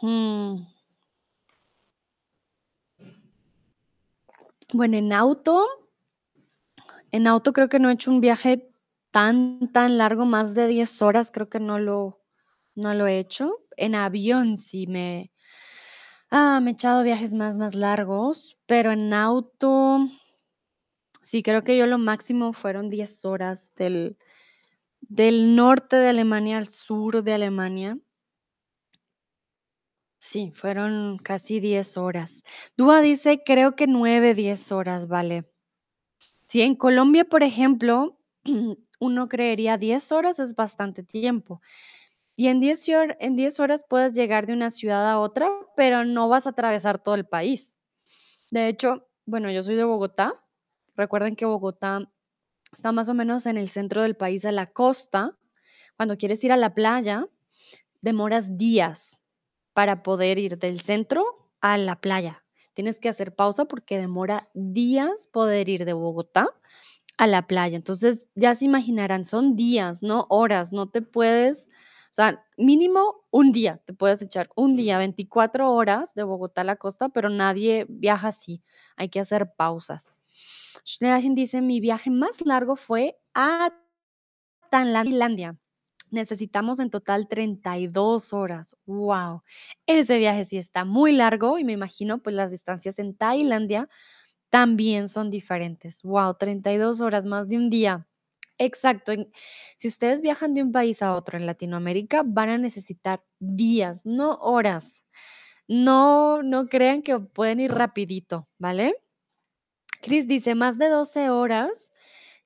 Hmm. 0.00 0.62
Bueno, 4.72 4.96
en 4.96 5.12
auto, 5.12 5.66
en 7.10 7.26
auto 7.26 7.52
creo 7.52 7.68
que 7.68 7.78
no 7.78 7.90
he 7.90 7.94
hecho 7.94 8.10
un 8.10 8.20
viaje 8.20 8.67
tan, 9.72 9.98
largo, 9.98 10.24
más 10.24 10.54
de 10.54 10.68
10 10.68 11.02
horas, 11.02 11.30
creo 11.32 11.48
que 11.48 11.58
no 11.58 11.78
lo, 11.78 12.20
no 12.74 12.94
lo 12.94 13.06
he 13.06 13.18
hecho. 13.18 13.64
En 13.76 13.94
avión 13.94 14.58
sí 14.58 14.86
me, 14.86 15.32
ah, 16.30 16.60
me 16.62 16.70
he 16.70 16.72
echado 16.74 17.02
viajes 17.02 17.34
más, 17.34 17.58
más 17.58 17.74
largos, 17.74 18.56
pero 18.66 18.92
en 18.92 19.12
auto, 19.12 20.08
sí, 21.22 21.42
creo 21.42 21.64
que 21.64 21.76
yo 21.76 21.86
lo 21.86 21.98
máximo 21.98 22.52
fueron 22.52 22.90
10 22.90 23.24
horas 23.24 23.72
del, 23.74 24.16
del 25.00 25.56
norte 25.56 25.96
de 25.96 26.08
Alemania 26.10 26.58
al 26.58 26.68
sur 26.68 27.22
de 27.22 27.32
Alemania. 27.34 27.98
Sí, 30.20 30.52
fueron 30.54 31.18
casi 31.18 31.58
10 31.58 31.96
horas. 31.96 32.42
Dúa 32.76 33.00
dice, 33.00 33.42
creo 33.44 33.74
que 33.76 33.86
9, 33.86 34.34
10 34.34 34.72
horas, 34.72 35.08
vale. 35.08 35.48
Sí, 36.48 36.62
en 36.62 36.74
Colombia, 36.74 37.24
por 37.24 37.42
ejemplo, 37.42 38.17
uno 39.00 39.28
creería 39.28 39.78
10 39.78 40.12
horas 40.12 40.38
es 40.38 40.54
bastante 40.54 41.02
tiempo. 41.02 41.60
Y 42.36 42.48
en 42.48 42.60
10, 42.60 42.88
hor- 42.88 43.16
en 43.20 43.36
10 43.36 43.60
horas 43.60 43.84
puedes 43.88 44.14
llegar 44.14 44.46
de 44.46 44.52
una 44.52 44.70
ciudad 44.70 45.08
a 45.10 45.18
otra, 45.20 45.50
pero 45.76 46.04
no 46.04 46.28
vas 46.28 46.46
a 46.46 46.50
atravesar 46.50 47.02
todo 47.02 47.14
el 47.16 47.26
país. 47.26 47.78
De 48.50 48.68
hecho, 48.68 49.08
bueno, 49.26 49.50
yo 49.50 49.62
soy 49.62 49.76
de 49.76 49.84
Bogotá. 49.84 50.44
Recuerden 50.96 51.36
que 51.36 51.46
Bogotá 51.46 52.10
está 52.72 52.92
más 52.92 53.08
o 53.08 53.14
menos 53.14 53.46
en 53.46 53.56
el 53.56 53.68
centro 53.68 54.02
del 54.02 54.16
país, 54.16 54.44
a 54.44 54.52
la 54.52 54.66
costa. 54.66 55.32
Cuando 55.96 56.16
quieres 56.18 56.42
ir 56.44 56.52
a 56.52 56.56
la 56.56 56.74
playa, 56.74 57.28
demoras 58.00 58.56
días 58.58 59.22
para 59.72 60.02
poder 60.02 60.38
ir 60.38 60.58
del 60.58 60.80
centro 60.80 61.50
a 61.60 61.78
la 61.78 62.00
playa. 62.00 62.44
Tienes 62.74 63.00
que 63.00 63.08
hacer 63.08 63.34
pausa 63.34 63.64
porque 63.66 63.98
demora 63.98 64.46
días 64.54 65.26
poder 65.28 65.68
ir 65.68 65.84
de 65.84 65.92
Bogotá 65.92 66.48
a 67.18 67.26
la 67.26 67.46
playa. 67.46 67.76
Entonces, 67.76 68.26
ya 68.34 68.54
se 68.54 68.64
imaginarán, 68.64 69.24
son 69.24 69.56
días, 69.56 70.02
no 70.02 70.26
horas, 70.30 70.72
no 70.72 70.88
te 70.88 71.02
puedes, 71.02 71.68
o 72.10 72.14
sea, 72.14 72.44
mínimo 72.56 73.26
un 73.30 73.52
día, 73.52 73.82
te 73.84 73.92
puedes 73.92 74.22
echar 74.22 74.48
un 74.56 74.76
día, 74.76 74.98
24 74.98 75.70
horas 75.70 76.14
de 76.14 76.22
Bogotá 76.22 76.62
a 76.62 76.64
la 76.64 76.76
costa, 76.76 77.10
pero 77.10 77.28
nadie 77.28 77.86
viaja 77.88 78.28
así, 78.28 78.62
hay 78.96 79.10
que 79.10 79.20
hacer 79.20 79.52
pausas. 79.56 80.14
Schneerchen 80.86 81.34
dice, 81.34 81.60
mi 81.60 81.80
viaje 81.80 82.08
más 82.10 82.40
largo 82.46 82.76
fue 82.76 83.18
a 83.34 83.74
Tailandia. 84.70 85.58
Necesitamos 86.10 86.78
en 86.78 86.88
total 86.88 87.28
32 87.28 88.32
horas. 88.32 88.76
Wow. 88.86 89.42
Ese 89.86 90.18
viaje 90.18 90.46
sí 90.46 90.56
está 90.56 90.86
muy 90.86 91.12
largo 91.12 91.58
y 91.58 91.64
me 91.64 91.72
imagino 91.72 92.22
pues 92.22 92.34
las 92.34 92.50
distancias 92.50 92.98
en 92.98 93.14
Tailandia 93.14 93.88
también 94.50 95.08
son 95.08 95.30
diferentes. 95.30 96.02
Wow, 96.02 96.34
32 96.38 97.00
horas, 97.00 97.24
más 97.26 97.48
de 97.48 97.56
un 97.58 97.70
día. 97.70 98.06
Exacto. 98.58 99.12
Si 99.76 99.88
ustedes 99.88 100.20
viajan 100.20 100.54
de 100.54 100.62
un 100.62 100.72
país 100.72 101.02
a 101.02 101.14
otro 101.14 101.38
en 101.38 101.46
Latinoamérica, 101.46 102.22
van 102.26 102.50
a 102.50 102.58
necesitar 102.58 103.22
días, 103.38 104.04
no 104.06 104.34
horas. 104.40 105.04
No, 105.68 106.42
no 106.42 106.66
crean 106.66 107.02
que 107.02 107.18
pueden 107.20 107.60
ir 107.60 107.72
rapidito, 107.72 108.48
¿vale? 108.58 108.94
Chris 110.02 110.26
dice, 110.26 110.54
más 110.54 110.78
de 110.78 110.88
12 110.88 111.30
horas. 111.30 111.92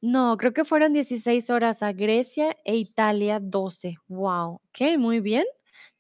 No, 0.03 0.37
creo 0.39 0.53
que 0.53 0.65
fueron 0.65 0.93
16 0.93 1.51
horas 1.51 1.83
a 1.83 1.93
Grecia 1.93 2.57
e 2.65 2.77
Italia 2.77 3.41
12. 3.41 3.97
Wow, 4.09 4.57
ok, 4.69 4.99
muy 4.99 5.21
bien. 5.21 5.45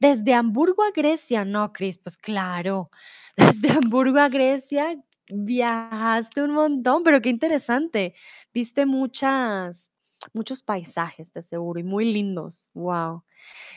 Desde 0.00 0.34
Hamburgo 0.34 0.82
a 0.84 0.90
Grecia, 0.92 1.44
no, 1.44 1.72
Cris, 1.72 1.98
pues 1.98 2.16
claro. 2.16 2.90
Desde 3.36 3.70
Hamburgo 3.72 4.18
a 4.20 4.28
Grecia 4.28 4.96
viajaste 5.32 6.42
un 6.42 6.52
montón, 6.52 7.02
pero 7.02 7.20
qué 7.20 7.30
interesante. 7.30 8.14
Viste 8.52 8.86
muchas, 8.86 9.92
muchos 10.32 10.62
paisajes 10.62 11.32
de 11.32 11.42
seguro 11.42 11.80
y 11.80 11.84
muy 11.84 12.12
lindos. 12.12 12.68
Wow. 12.74 13.24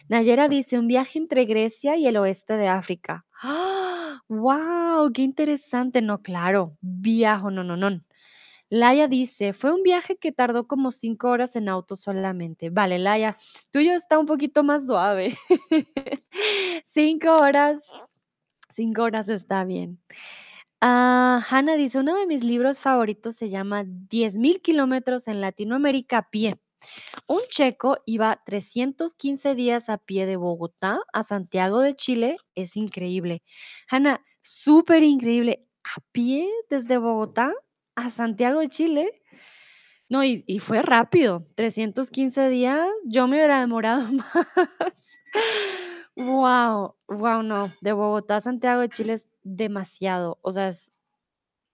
Nayera 0.10 0.50
dice 0.50 0.78
un 0.78 0.88
viaje 0.88 1.20
entre 1.20 1.46
Grecia 1.46 1.98
y 1.98 2.08
el 2.08 2.18
oeste 2.18 2.58
de 2.58 2.68
África. 2.68 3.26
¡Ah! 3.42 4.22
¡Wow! 4.28 5.12
¡Qué 5.14 5.22
interesante! 5.22 6.02
No, 6.02 6.22
claro, 6.22 6.78
viajo, 6.82 7.52
no, 7.52 7.64
no, 7.64 7.78
no. 7.78 8.02
Laia 8.70 9.08
dice, 9.08 9.54
fue 9.54 9.72
un 9.72 9.84
viaje 9.84 10.18
que 10.18 10.32
tardó 10.32 10.68
como 10.68 10.92
cinco 10.92 11.30
horas 11.30 11.56
en 11.56 11.70
auto 11.70 11.96
solamente. 11.96 12.72
Vale, 12.72 12.98
Laia, 12.98 13.38
tuyo 13.72 13.94
está 13.94 14.18
un 14.18 14.26
poquito 14.26 14.64
más 14.64 14.88
suave. 14.88 15.38
cinco 16.86 17.36
horas, 17.36 17.84
cinco 18.70 19.04
horas 19.04 19.30
está 19.30 19.64
bien. 19.66 20.00
Ah, 20.82 21.42
Hannah 21.50 21.76
dice, 21.76 22.00
uno 22.00 22.16
de 22.16 22.28
mis 22.28 22.44
libros 22.44 22.80
favoritos 22.80 23.36
se 23.36 23.50
llama 23.50 23.84
10.000 23.86 24.62
kilómetros 24.62 25.28
en 25.28 25.42
Latinoamérica 25.42 26.20
a 26.20 26.30
pie. 26.30 26.60
Un 27.28 27.42
checo 27.50 27.98
iba 28.06 28.42
315 28.46 29.56
días 29.56 29.90
a 29.90 29.98
pie 30.00 30.26
de 30.26 30.38
Bogotá 30.38 31.00
a 31.14 31.24
Santiago 31.24 31.82
de 31.82 31.96
Chile. 31.96 32.38
Es 32.56 32.78
increíble. 32.78 33.44
Hanna, 33.90 34.22
súper 34.44 35.04
increíble. 35.04 35.68
A 35.84 36.02
pie 36.12 36.50
desde 36.70 36.98
Bogotá 36.98 37.54
a 37.96 38.10
Santiago 38.12 38.62
de 38.62 38.70
Chile. 38.70 39.12
No, 40.10 40.24
y, 40.24 40.44
y 40.48 40.60
fue 40.60 40.82
rápido. 40.82 41.48
315 41.56 42.50
días. 42.50 42.88
Yo 43.06 43.28
me 43.28 43.38
hubiera 43.38 43.60
demorado 43.60 44.08
más. 44.12 45.15
Wow, 46.16 46.96
wow, 47.08 47.44
no. 47.44 47.72
De 47.82 47.94
Bogotá 47.94 48.38
a 48.38 48.42
Santiago 48.42 48.82
de 48.82 48.90
Chile 48.90 49.14
es 49.14 49.28
demasiado. 49.44 50.40
O 50.42 50.52
sea, 50.52 50.70
es 50.70 50.94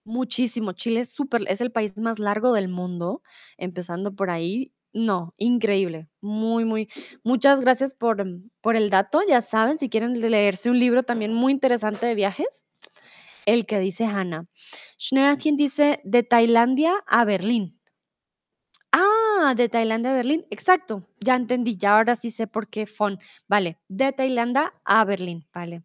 muchísimo. 0.05 0.73
Chile 0.73 1.01
es 1.01 1.11
súper, 1.11 1.43
es 1.47 1.61
el 1.61 1.71
país 1.71 1.97
más 1.99 2.19
largo 2.19 2.53
del 2.53 2.69
mundo, 2.69 3.21
empezando 3.57 4.15
por 4.15 4.29
ahí. 4.31 4.73
No, 4.93 5.33
increíble. 5.37 6.09
Muy, 6.21 6.65
muy. 6.65 6.89
Muchas 7.23 7.61
gracias 7.61 7.93
por, 7.93 8.25
por 8.61 8.75
el 8.75 8.89
dato. 8.89 9.21
Ya 9.27 9.41
saben, 9.41 9.79
si 9.79 9.89
quieren 9.89 10.19
leerse 10.19 10.69
un 10.69 10.79
libro 10.79 11.03
también 11.03 11.33
muy 11.33 11.53
interesante 11.53 12.05
de 12.07 12.15
viajes, 12.15 12.65
el 13.45 13.65
que 13.67 13.79
dice 13.79 14.05
Hannah. 14.05 14.47
Schneerkin 14.99 15.57
dice 15.57 16.01
de 16.05 16.23
Tailandia 16.23 16.93
a 17.07 17.25
Berlín. 17.25 17.80
Ah, 19.43 19.55
de 19.55 19.69
Tailandia 19.69 20.11
a 20.11 20.13
Berlín. 20.13 20.45
Exacto, 20.51 21.03
ya 21.19 21.35
entendí. 21.35 21.75
Ya 21.75 21.97
ahora 21.97 22.15
sí 22.15 22.29
sé 22.29 22.45
por 22.45 22.67
qué 22.67 22.85
FON. 22.85 23.17
Vale, 23.47 23.79
de 23.87 24.11
Tailandia 24.11 24.71
a 24.85 25.03
Berlín. 25.03 25.47
Vale. 25.51 25.83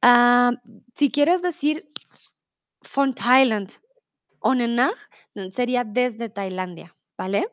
Ah, 0.00 0.52
si 0.96 1.10
quieres 1.10 1.42
decir 1.42 1.92
von 2.94 3.14
Thailand 3.14 3.70
o 4.38 4.54
nach, 4.54 4.96
sería 5.52 5.84
desde 5.84 6.30
Tailandia, 6.30 6.96
¿vale? 7.18 7.46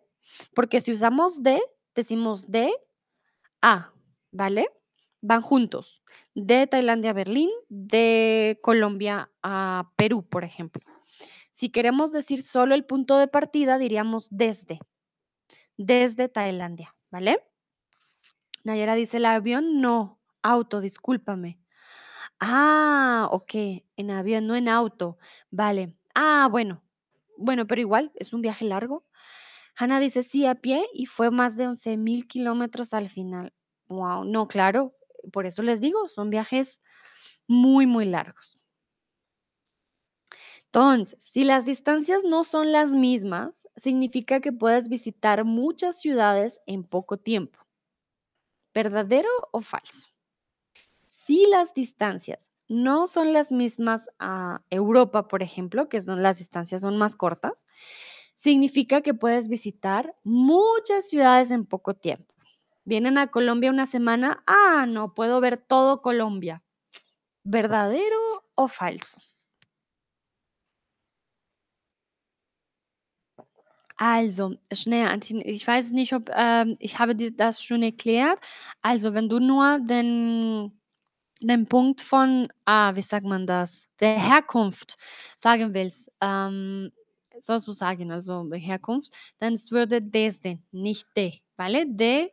Porque 0.56 0.80
si 0.80 0.94
usamos 0.94 1.44
de, 1.44 1.60
decimos 1.94 2.50
de 2.50 2.72
a, 3.62 3.92
¿vale? 4.32 4.70
Van 5.20 5.42
juntos. 5.42 6.01
De 6.36 6.68
Tailandia 6.68 7.10
a 7.10 7.13
Berlín, 7.13 7.50
de 7.68 8.58
Colombia 8.63 9.30
a 9.44 9.92
Perú, 9.98 10.24
por 10.24 10.46
ejemplo. 10.46 10.82
Si 11.58 11.70
queremos 11.70 12.12
decir 12.12 12.44
solo 12.44 12.76
el 12.76 12.86
punto 12.86 13.18
de 13.18 13.28
partida, 13.28 13.80
diríamos 13.80 14.28
desde. 14.30 14.80
Desde 15.76 16.30
Tailandia, 16.30 16.96
¿vale? 17.10 17.44
Nayera 18.64 18.94
dice, 18.94 19.18
el 19.18 19.26
avión 19.26 19.82
no, 19.82 20.22
auto, 20.44 20.82
discúlpame. 20.82 21.60
Ah, 22.40 23.28
ok, 23.32 23.56
en 23.96 24.12
avión, 24.12 24.46
no 24.46 24.56
en 24.56 24.70
auto. 24.70 25.18
Vale. 25.50 25.98
Ah, 26.14 26.48
bueno. 26.52 26.84
Bueno, 27.38 27.66
pero 27.66 27.82
igual, 27.82 28.12
es 28.14 28.34
un 28.34 28.44
viaje 28.44 28.66
largo. 28.66 29.08
Hanna 29.76 30.00
dice, 30.00 30.22
sí, 30.22 30.46
a 30.46 30.54
pie 30.54 30.88
y 30.94 31.08
fue 31.08 31.32
más 31.32 31.58
de 31.58 31.66
11 31.66 31.98
mil 31.98 32.28
kilómetros 32.28 32.94
al 32.94 33.10
final. 33.10 33.52
Wow, 33.88 34.26
no, 34.26 34.48
claro, 34.48 34.96
por 35.32 35.48
eso 35.48 35.64
les 35.64 35.82
digo, 35.82 36.08
son 36.08 36.30
viajes 36.30 36.84
muy, 37.48 37.88
muy 37.88 38.06
largos. 38.06 38.66
Entonces, 40.77 41.24
si 41.24 41.43
las 41.43 41.65
distancias 41.65 42.24
no 42.24 42.43
son 42.43 42.72
las 42.72 42.91
mismas, 42.91 43.67
significa 43.77 44.41
que 44.41 44.51
puedes 44.51 44.89
visitar 44.89 45.43
muchas 45.43 46.00
ciudades 46.00 46.62
en 46.67 46.84
poco 46.84 47.17
tiempo. 47.17 47.57
¿Verdadero 48.75 49.27
o 49.51 49.62
falso? 49.62 50.10
Si 51.07 51.48
las 51.48 51.74
distancias 51.74 52.51
no 52.67 53.07
son 53.07 53.34
las 53.34 53.51
mismas 53.51 54.12
a 54.19 54.62
Europa, 54.69 55.27
por 55.27 55.41
ejemplo, 55.41 55.89
que 55.89 56.00
las 56.05 56.38
distancias 56.38 56.81
son 56.81 56.96
más 56.96 57.15
cortas, 57.15 57.65
significa 58.36 59.01
que 59.01 59.15
puedes 59.15 59.48
visitar 59.48 60.15
muchas 60.24 61.10
ciudades 61.10 61.50
en 61.50 61.65
poco 61.65 61.96
tiempo. 61.96 62.36
Vienen 62.86 63.17
a 63.17 63.31
Colombia 63.31 63.72
una 63.72 63.88
semana, 63.88 64.43
ah, 64.46 64.86
no 64.88 65.15
puedo 65.15 65.41
ver 65.41 65.57
todo 65.57 66.03
Colombia. 66.03 66.63
¿Verdadero 67.43 68.19
o 68.53 68.67
falso? 68.67 69.19
Also, 73.97 74.55
schnell, 74.71 75.07
Antin, 75.07 75.41
ich 75.43 75.65
weiß 75.67 75.91
nicht, 75.91 76.13
ob 76.13 76.29
ähm, 76.33 76.75
ich 76.79 76.99
habe 76.99 77.15
dir 77.15 77.31
das 77.31 77.63
schon 77.63 77.81
erklärt. 77.81 78.39
Also, 78.83 79.13
wenn 79.13 79.27
du 79.27 79.39
nur 79.39 79.79
den, 79.79 80.71
den 81.41 81.65
Punkt 81.67 82.01
von, 82.01 82.47
ah, 82.65 82.95
wie 82.95 83.01
sagt 83.01 83.25
man 83.25 83.47
das, 83.47 83.89
der 83.99 84.19
Herkunft 84.19 84.97
sagen 85.36 85.73
willst, 85.73 86.12
ähm, 86.21 86.91
sollst 87.39 87.67
du 87.67 87.71
sagen, 87.71 88.12
also 88.12 88.47
Herkunft, 88.53 89.13
dann 89.39 89.53
es 89.53 89.71
würde 89.71 90.01
desde, 90.01 90.60
nicht 90.71 91.07
de, 91.15 91.33
¿vale? 91.55 91.86
De 91.88 92.29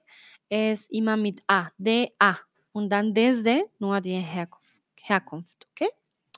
es 0.51 0.89
immer 0.91 1.17
mit 1.17 1.43
A, 1.47 1.69
de 1.79 2.09
A. 2.19 2.37
Und 2.73 2.91
dann 2.91 3.15
desde, 3.15 3.65
nur 3.79 4.01
die 4.01 4.13
Herkunft, 4.19 4.83
Herkunft 5.01 5.67
¿ok? 5.71 5.89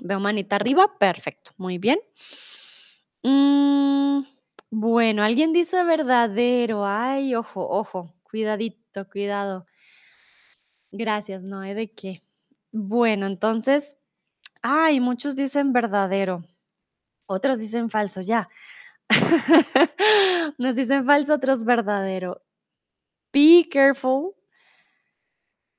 Veo 0.03 0.21
manita 0.21 0.57
arriba, 0.57 0.87
perfecto, 0.99 1.53
muy 1.57 1.79
bien. 1.79 1.99
Mm, 3.25 4.25
bueno, 4.71 5.23
alguien 5.23 5.53
dice 5.53 5.83
verdadero. 5.85 6.85
Ay, 6.87 7.35
ojo, 7.35 7.69
ojo, 7.69 8.15
cuidadito, 8.23 9.09
cuidado. 9.09 9.67
Gracias, 10.91 11.43
no 11.43 11.61
hay 11.61 11.75
de 11.75 11.93
qué. 11.93 12.23
Bueno, 12.73 13.27
entonces, 13.27 13.97
ay, 14.63 15.01
muchos 15.01 15.37
dicen 15.37 15.73
verdadero. 15.73 16.45
Otros 17.27 17.59
dicen 17.59 17.91
falso, 17.91 18.21
ya. 18.21 18.49
Nos 20.59 20.75
dicen 20.75 21.05
falso, 21.07 21.35
otros 21.35 21.65
verdadero. 21.65 22.43
Be 23.33 23.69
careful. 23.71 24.35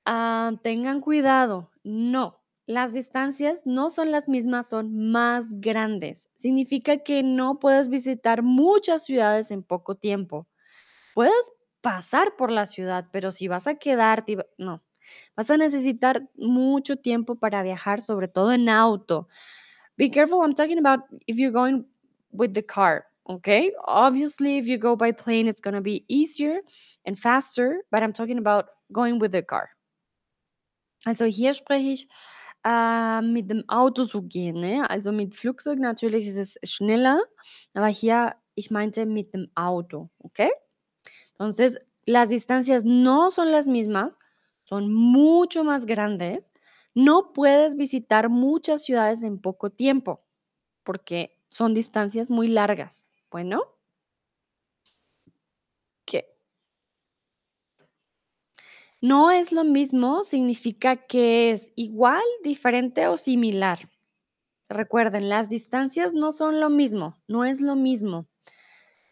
Ah, 0.05 0.53
tengan 0.63 1.01
cuidado. 1.01 1.71
No, 1.83 2.39
las 2.67 2.91
distancias 2.91 3.61
no 3.65 3.89
son 3.89 4.11
las 4.11 4.27
mismas, 4.27 4.67
son 4.67 5.09
más 5.09 5.45
grandes. 5.49 6.29
Significa 6.35 6.97
que 6.97 7.23
no 7.23 7.59
puedes 7.59 7.87
visitar 7.87 8.43
muchas 8.43 9.05
ciudades 9.05 9.51
en 9.51 9.63
poco 9.63 9.95
tiempo. 9.95 10.47
Puedes 11.15 11.51
pasar 11.81 12.35
por 12.35 12.51
la 12.51 12.65
ciudad, 12.65 13.07
pero 13.11 13.31
si 13.31 13.47
vas 13.47 13.67
a 13.67 13.75
quedarte, 13.75 14.37
no, 14.57 14.83
vas 15.37 15.49
a 15.49 15.57
necesitar 15.57 16.29
mucho 16.35 16.97
tiempo 16.97 17.35
para 17.35 17.63
viajar, 17.63 18.01
sobre 18.01 18.27
todo 18.27 18.51
en 18.51 18.67
auto. 18.67 19.29
Be 19.95 20.11
careful, 20.11 20.43
I'm 20.43 20.53
talking 20.53 20.77
about 20.77 21.05
if 21.25 21.37
you're 21.37 21.53
going 21.53 21.85
with 22.31 22.53
the 22.53 22.63
car, 22.63 23.05
okay? 23.25 23.71
Obviously, 23.85 24.57
if 24.57 24.67
you 24.67 24.77
go 24.77 24.97
by 24.97 25.13
plane, 25.13 25.47
it's 25.47 25.61
going 25.61 25.73
to 25.73 25.81
be 25.81 26.03
easier 26.09 26.59
and 27.05 27.17
faster, 27.17 27.81
but 27.91 28.03
I'm 28.03 28.11
talking 28.11 28.37
about 28.37 28.65
going 28.91 29.19
with 29.19 29.31
the 29.31 29.41
car. 29.41 29.69
Also 31.05 31.25
hier 31.25 31.53
spreche 31.53 32.07
äh, 32.63 33.21
mit 33.21 33.49
dem 33.49 33.63
Auto 33.67 34.05
zu 34.05 34.23
gehen, 34.23 34.59
ne? 34.59 34.89
Also 34.89 35.11
mit 35.11 35.35
Flugzeug 35.35 35.79
natürlich 35.79 36.27
ist 36.27 36.37
es 36.37 36.59
schneller, 36.69 37.19
aber 37.73 37.87
hier 37.87 38.35
ich 38.55 38.71
meinte 38.71 39.05
mit 39.05 39.33
dem 39.33 39.49
Auto, 39.55 40.09
¿ok? 40.19 40.49
Entonces, 41.33 41.79
las 42.05 42.29
distancias 42.29 42.83
no 42.85 43.29
son 43.31 43.51
las 43.51 43.67
mismas, 43.67 44.19
son 44.63 44.93
mucho 44.93 45.63
más 45.63 45.85
grandes. 45.85 46.51
No 46.95 47.33
puedes 47.33 47.75
visitar 47.75 48.29
muchas 48.29 48.83
ciudades 48.83 49.23
en 49.23 49.39
poco 49.39 49.69
tiempo 49.69 50.25
porque 50.83 51.37
son 51.47 51.73
distancias 51.73 52.29
muy 52.31 52.47
largas. 52.47 53.07
Bueno. 53.31 53.76
No 59.01 59.29
es 59.29 59.51
lo 59.51 59.63
mismo, 59.63 60.23
significa 60.23 60.95
que 60.95 61.51
es 61.51 61.71
igual, 61.75 62.23
diferente 62.43 63.07
o 63.07 63.17
similar. 63.17 63.79
Recuerden, 64.69 65.29
las 65.29 65.49
distancias 65.49 66.13
no 66.13 66.31
son 66.31 66.59
lo 66.59 66.69
mismo, 66.69 67.21
no 67.27 67.45
es 67.45 67.61
lo 67.61 67.75
mismo. 67.75 68.27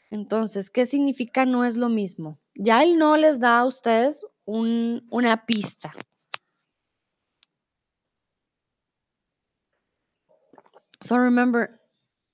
Entonces, 0.10 0.70
¿qué 0.70 0.86
significa 0.86 1.46
no 1.46 1.66
es 1.66 1.78
lo 1.78 1.90
mismo? 1.90 2.40
Ya 2.56 2.84
él 2.84 2.98
no 2.98 3.16
les 3.16 3.40
da 3.40 3.60
a 3.60 3.66
ustedes 3.66 4.26
un, 4.46 5.06
una 5.12 5.46
pista. 5.46 5.94
So 11.02 11.18
remember, 11.18 11.80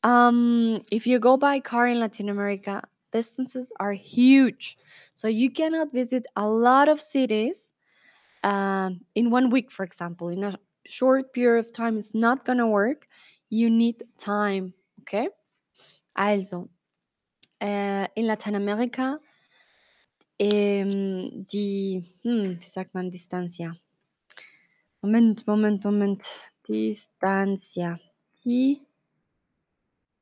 um, 0.03 0.81
if 0.91 1.05
you 1.05 1.19
go 1.19 1.37
by 1.37 1.59
car 1.59 1.87
in 1.87 1.99
Latin 1.99 2.29
America, 2.29 2.81
distances 3.11 3.71
are 3.79 3.93
huge. 3.93 4.77
So 5.13 5.27
you 5.27 5.51
cannot 5.51 5.93
visit 5.93 6.25
a 6.35 6.47
lot 6.47 6.89
of 6.89 6.99
cities 6.99 7.73
um, 8.43 9.01
in 9.15 9.29
one 9.29 9.49
week, 9.49 9.71
for 9.71 9.83
example. 9.83 10.29
In 10.29 10.43
a 10.43 10.57
short 10.85 11.33
period 11.33 11.65
of 11.65 11.73
time, 11.73 11.97
it's 11.97 12.15
not 12.15 12.45
going 12.45 12.57
to 12.57 12.67
work. 12.67 13.07
You 13.49 13.69
need 13.69 14.03
time, 14.17 14.73
okay? 15.01 15.29
Also, 16.15 16.69
äh, 17.61 18.07
in 18.15 18.25
Lateinamerika 18.27 19.19
ähm, 20.39 21.45
die, 21.51 22.03
hm, 22.23 22.59
wie 22.59 22.67
sagt 22.67 22.95
man 22.95 23.11
Distancia? 23.11 23.75
Moment, 25.01 25.45
Moment, 25.45 25.83
Moment. 25.83 26.27
Distancia. 26.67 27.99
Die 28.43 28.81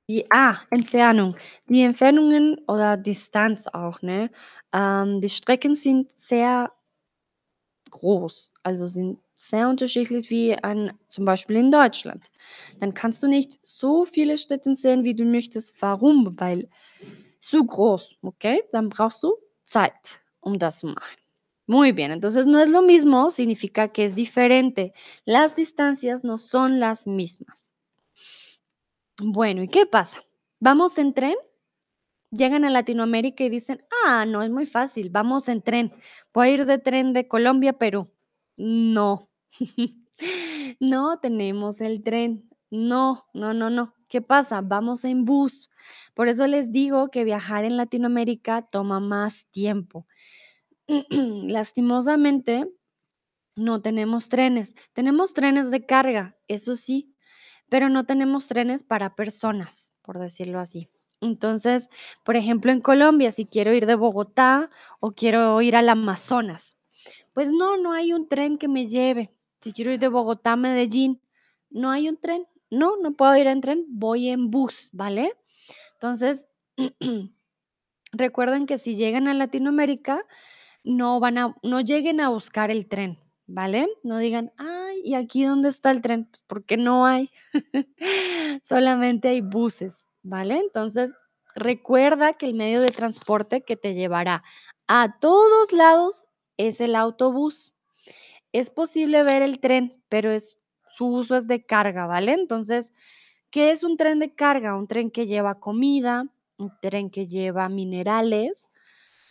Die 0.09 0.25
ah, 0.31 0.57
Entfernung. 0.71 1.35
Die 1.67 1.83
Entfernungen 1.83 2.57
oder 2.67 2.97
Distanz 2.97 3.67
auch, 3.67 4.01
ne? 4.01 4.31
Ähm, 4.73 5.21
die 5.21 5.29
Strecken 5.29 5.75
sind 5.75 6.11
sehr 6.11 6.71
groß, 7.91 8.51
also 8.63 8.87
sind 8.87 9.19
sehr 9.35 9.69
unterschiedlich 9.69 10.31
wie 10.31 10.57
an 10.63 10.93
zum 11.07 11.25
Beispiel 11.25 11.57
in 11.57 11.69
Deutschland. 11.71 12.31
Dann 12.79 12.93
kannst 12.95 13.21
du 13.21 13.27
nicht 13.27 13.59
so 13.61 14.05
viele 14.05 14.37
Städte 14.39 14.73
sehen, 14.73 15.03
wie 15.03 15.13
du 15.13 15.25
möchtest. 15.25 15.79
Warum? 15.79 16.35
Weil 16.39 16.67
zu 17.39 17.63
groß, 17.63 18.15
¿okey? 18.23 18.63
Dann 18.71 18.89
brauchst 18.89 19.21
du 19.23 19.35
Zeit, 19.63 20.21
um 20.41 20.57
das 20.57 20.79
zu 20.79 20.87
machen. 20.87 21.17
Muy 21.67 21.93
bien, 21.93 22.09
entonces 22.09 22.47
no 22.47 22.57
es 22.57 22.69
lo 22.69 22.81
mismo, 22.81 23.29
significa 23.29 23.87
que 23.87 24.05
es 24.05 24.15
diferente. 24.15 24.91
Las 25.25 25.53
distancias 25.53 26.23
no 26.23 26.37
son 26.39 26.79
las 26.79 27.05
mismas. 27.05 27.75
Bueno, 29.21 29.61
¿y 29.63 29.67
qué 29.67 29.85
pasa? 29.85 30.21
¿Vamos 30.59 30.97
en 30.97 31.13
tren? 31.13 31.35
Llegan 32.31 32.63
a 32.63 32.69
Latinoamérica 32.69 33.43
y 33.43 33.49
dicen, 33.49 33.83
ah, 34.05 34.25
no, 34.25 34.41
es 34.43 34.49
muy 34.49 34.65
fácil, 34.65 35.09
vamos 35.09 35.49
en 35.49 35.61
tren. 35.61 35.91
Voy 36.33 36.47
a 36.47 36.51
ir 36.51 36.65
de 36.65 36.77
tren 36.77 37.11
de 37.11 37.27
Colombia 37.27 37.71
a 37.71 37.77
Perú. 37.77 38.11
No, 38.55 39.29
no 40.79 41.19
tenemos 41.19 41.81
el 41.81 42.03
tren. 42.03 42.49
No, 42.69 43.25
no, 43.33 43.53
no, 43.53 43.69
no. 43.69 43.93
¿Qué 44.07 44.21
pasa? 44.21 44.61
Vamos 44.61 45.03
en 45.03 45.25
bus. 45.25 45.69
Por 46.13 46.29
eso 46.29 46.47
les 46.47 46.71
digo 46.71 47.09
que 47.09 47.23
viajar 47.23 47.65
en 47.65 47.77
Latinoamérica 47.77 48.61
toma 48.61 48.99
más 48.99 49.47
tiempo. 49.51 50.07
Lastimosamente, 51.09 52.71
no 53.55 53.81
tenemos 53.81 54.29
trenes. 54.29 54.75
Tenemos 54.93 55.33
trenes 55.33 55.71
de 55.71 55.85
carga, 55.85 56.37
eso 56.47 56.75
sí, 56.75 57.13
pero 57.69 57.89
no 57.89 58.05
tenemos 58.05 58.47
trenes 58.47 58.83
para 58.83 59.15
personas, 59.15 59.91
por 60.01 60.19
decirlo 60.19 60.59
así. 60.59 60.89
Entonces, 61.21 61.89
por 62.23 62.35
ejemplo, 62.35 62.71
en 62.71 62.81
Colombia, 62.81 63.31
si 63.31 63.45
quiero 63.45 63.73
ir 63.73 63.85
de 63.85 63.95
Bogotá 63.95 64.69
o 64.99 65.11
quiero 65.11 65.61
ir 65.61 65.75
al 65.75 65.89
Amazonas, 65.89 66.77
pues 67.33 67.51
no, 67.51 67.77
no 67.77 67.93
hay 67.93 68.13
un 68.13 68.27
tren 68.27 68.57
que 68.57 68.67
me 68.67 68.87
lleve. 68.87 69.33
Si 69.61 69.73
quiero 69.73 69.91
ir 69.91 69.99
de 69.99 70.07
Bogotá 70.07 70.53
a 70.53 70.55
Medellín, 70.55 71.21
no 71.69 71.91
hay 71.91 72.09
un 72.09 72.17
tren. 72.17 72.47
No, 72.71 72.97
no 72.97 73.13
puedo 73.13 73.35
ir 73.35 73.47
en 73.47 73.61
tren, 73.61 73.85
voy 73.89 74.29
en 74.29 74.51
bus, 74.51 74.89
¿vale? 74.93 75.33
Entonces, 75.93 76.47
recuerden 78.11 78.65
que 78.65 78.77
si 78.77 78.95
llegan 78.95 79.27
a 79.27 79.33
Latinoamérica, 79.33 80.25
no 80.83 81.19
van 81.19 81.37
a, 81.37 81.55
no 81.63 81.81
lleguen 81.81 82.21
a 82.21 82.29
buscar 82.29 82.71
el 82.71 82.87
tren, 82.87 83.19
¿vale? 83.47 83.89
No 84.03 84.17
digan, 84.17 84.53
ay, 84.57 84.78
¿y 85.03 85.15
aquí 85.15 85.43
dónde 85.43 85.69
está 85.69 85.91
el 85.91 86.01
tren? 86.01 86.25
Pues 86.25 86.43
porque 86.47 86.77
no 86.77 87.05
hay. 87.05 87.29
Solamente 88.63 89.29
hay 89.29 89.41
buses, 89.41 90.07
¿vale? 90.23 90.59
Entonces, 90.59 91.13
recuerda 91.55 92.33
que 92.33 92.45
el 92.45 92.53
medio 92.53 92.81
de 92.81 92.91
transporte 92.91 93.61
que 93.61 93.75
te 93.75 93.93
llevará 93.93 94.43
a 94.87 95.17
todos 95.19 95.71
lados 95.71 96.27
es 96.57 96.81
el 96.81 96.95
autobús. 96.95 97.73
Es 98.51 98.69
posible 98.69 99.23
ver 99.23 99.41
el 99.41 99.59
tren, 99.59 100.03
pero 100.09 100.31
su 100.91 101.05
uso 101.05 101.35
es 101.35 101.47
de 101.47 101.65
carga, 101.65 102.07
¿vale? 102.07 102.33
Entonces, 102.33 102.93
¿qué 103.51 103.71
es 103.71 103.83
un 103.83 103.97
tren 103.97 104.19
de 104.19 104.33
carga? 104.33 104.75
Un 104.75 104.87
tren 104.87 105.11
que 105.11 105.27
lleva 105.27 105.59
comida, 105.59 106.25
un 106.57 106.71
tren 106.81 107.09
que 107.09 107.27
lleva 107.27 107.69
minerales, 107.69 108.69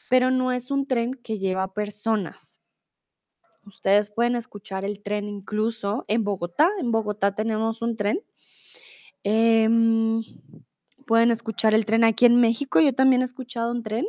pero 0.08 0.30
no 0.30 0.52
es 0.52 0.70
un 0.70 0.86
tren 0.86 1.14
que 1.14 1.38
lleva 1.38 1.74
personas. 1.74 2.60
Ustedes 3.68 4.10
pueden 4.10 4.34
escuchar 4.34 4.84
el 4.84 5.02
tren 5.02 5.28
incluso 5.28 6.04
en 6.08 6.24
Bogotá. 6.24 6.68
En 6.80 6.90
Bogotá 6.90 7.34
tenemos 7.34 7.82
un 7.82 7.96
tren. 7.96 8.20
Em, 9.22 10.22
pueden 11.06 11.30
escuchar 11.30 11.74
el 11.74 11.84
tren 11.84 12.04
aquí 12.04 12.26
en 12.26 12.40
México. 12.40 12.80
Yo 12.80 12.94
también 12.94 13.22
he 13.22 13.24
escuchado 13.24 13.70
un 13.70 13.82
tren, 13.82 14.06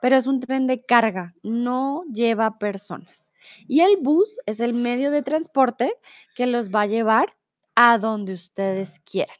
pero 0.00 0.16
es 0.16 0.26
un 0.26 0.40
tren 0.40 0.66
de 0.66 0.84
carga, 0.84 1.34
no 1.42 2.04
lleva 2.12 2.58
personas. 2.58 3.32
Y 3.68 3.80
el 3.80 3.96
bus 3.98 4.38
es 4.46 4.60
el 4.60 4.74
medio 4.74 5.10
de 5.10 5.22
transporte 5.22 5.94
que 6.34 6.46
los 6.46 6.70
va 6.70 6.82
a 6.82 6.86
llevar 6.86 7.36
a 7.74 7.98
donde 7.98 8.34
ustedes 8.34 9.00
quieran. 9.00 9.36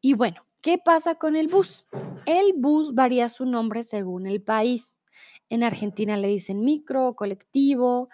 Y 0.00 0.14
bueno, 0.14 0.44
¿qué 0.60 0.78
pasa 0.78 1.14
con 1.16 1.34
el 1.34 1.48
bus? 1.48 1.88
El 2.26 2.52
bus 2.56 2.94
varía 2.94 3.28
su 3.28 3.46
nombre 3.46 3.82
según 3.84 4.26
el 4.26 4.42
país. 4.42 4.97
En 5.50 5.62
Argentina 5.62 6.16
le 6.16 6.28
dicen 6.28 6.60
micro, 6.60 7.14
colectivo, 7.14 8.08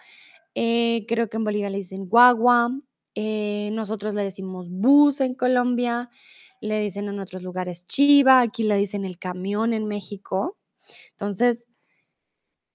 eh, 0.54 1.04
creo 1.08 1.28
que 1.28 1.36
en 1.36 1.44
Bolivia 1.44 1.70
le 1.70 1.78
dicen 1.78 2.08
guagua, 2.08 2.70
eh, 3.14 3.70
nosotros 3.72 4.14
le 4.14 4.22
decimos 4.22 4.68
bus 4.70 5.20
en 5.20 5.34
Colombia, 5.34 6.10
le 6.60 6.80
dicen 6.80 7.08
en 7.08 7.20
otros 7.20 7.42
lugares 7.42 7.86
chiva, 7.86 8.40
aquí 8.40 8.62
le 8.62 8.76
dicen 8.76 9.04
el 9.04 9.18
camión 9.18 9.72
en 9.72 9.86
México. 9.86 10.58
Entonces, 11.10 11.68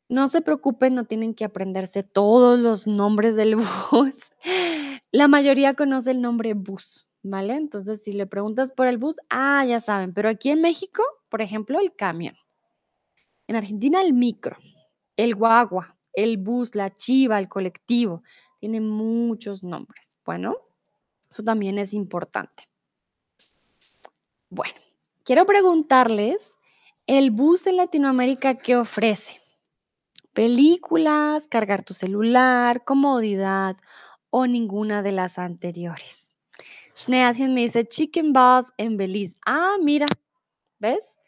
no 0.09 0.27
se 0.27 0.41
preocupen, 0.41 0.95
no 0.95 1.05
tienen 1.05 1.33
que 1.35 1.45
aprenderse 1.45 2.03
todos 2.03 2.59
los 2.59 2.87
nombres 2.87 3.35
del 3.35 3.55
bus. 3.91 4.13
La 5.11 5.27
mayoría 5.27 5.73
conoce 5.75 6.11
el 6.11 6.21
nombre 6.21 6.53
bus, 6.53 7.07
¿vale? 7.23 7.55
Entonces, 7.55 8.03
si 8.03 8.13
le 8.13 8.27
preguntas 8.27 8.71
por 8.71 8.87
el 8.87 8.97
bus, 8.97 9.17
ah, 9.29 9.63
ya 9.65 9.79
saben, 9.79 10.13
pero 10.13 10.29
aquí 10.29 10.49
en 10.51 10.61
México, 10.61 11.03
por 11.29 11.41
ejemplo, 11.41 11.79
el 11.79 11.95
camión. 11.95 12.35
En 13.49 13.55
Argentina, 13.55 14.03
el 14.03 14.13
micro, 14.13 14.57
el 15.17 15.33
guagua, 15.33 15.97
el 16.13 16.37
bus, 16.37 16.75
la 16.75 16.95
chiva, 16.95 17.39
el 17.39 17.49
colectivo. 17.49 18.21
Tiene 18.59 18.79
muchos 18.79 19.63
nombres. 19.63 20.19
Bueno, 20.23 20.55
eso 21.31 21.41
también 21.41 21.79
es 21.79 21.95
importante. 21.95 22.69
Bueno, 24.51 24.75
quiero 25.23 25.47
preguntarles, 25.47 26.59
¿el 27.07 27.31
bus 27.31 27.65
en 27.65 27.77
Latinoamérica 27.77 28.53
qué 28.53 28.77
ofrece? 28.77 29.41
Películas, 30.31 31.47
cargar 31.47 31.83
tu 31.83 31.95
celular, 31.95 32.83
comodidad 32.83 33.77
o 34.29 34.45
ninguna 34.45 35.01
de 35.01 35.11
las 35.11 35.39
anteriores. 35.39 36.35
Schneadchen 36.95 37.55
me 37.55 37.61
dice 37.61 37.83
Chicken 37.83 38.31
Bus 38.31 38.71
en 38.77 38.95
Belize. 38.95 39.37
Ah, 39.43 39.77
mira, 39.81 40.05
¿ves? 40.77 41.18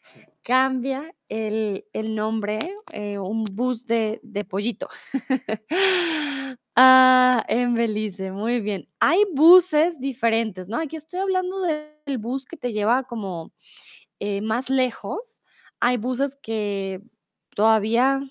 Cambia 0.44 1.14
el, 1.30 1.86
el 1.94 2.16
nombre, 2.16 2.60
eh, 2.94 3.20
un 3.20 3.44
bus 3.44 3.86
de, 3.86 4.20
de 4.24 4.44
pollito. 4.44 4.88
ah, 6.76 7.46
en 7.48 7.76
Belice, 7.76 8.32
muy 8.32 8.60
bien. 8.60 8.90
Hay 9.00 9.24
buses 9.34 10.00
diferentes, 10.00 10.68
¿no? 10.68 10.78
Aquí 10.78 10.96
estoy 10.96 11.20
hablando 11.20 11.62
del 11.62 12.18
bus 12.18 12.46
que 12.46 12.58
te 12.58 12.74
lleva 12.74 13.04
como 13.04 13.54
eh, 14.20 14.42
más 14.42 14.70
lejos. 14.70 15.42
Hay 15.80 15.98
buses 15.98 16.36
que 16.42 17.02
todavía 17.56 18.22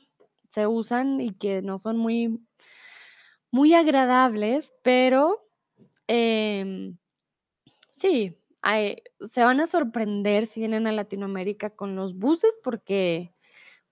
se 0.49 0.67
usan 0.67 1.21
y 1.21 1.31
que 1.31 1.63
no 1.63 1.79
son 1.79 1.97
muy, 1.97 2.41
muy 3.53 3.75
agradables, 3.75 4.75
pero 4.83 5.47
em, 6.09 6.99
sí, 7.91 8.37
se 9.21 9.45
van 9.45 9.61
a 9.61 9.67
sorprender 9.67 10.47
si 10.47 10.61
vienen 10.61 10.87
a 10.87 10.93
Latinoamérica 10.93 11.71
con 11.71 11.97
los 11.97 12.17
buses 12.19 12.59
porque, 12.63 13.35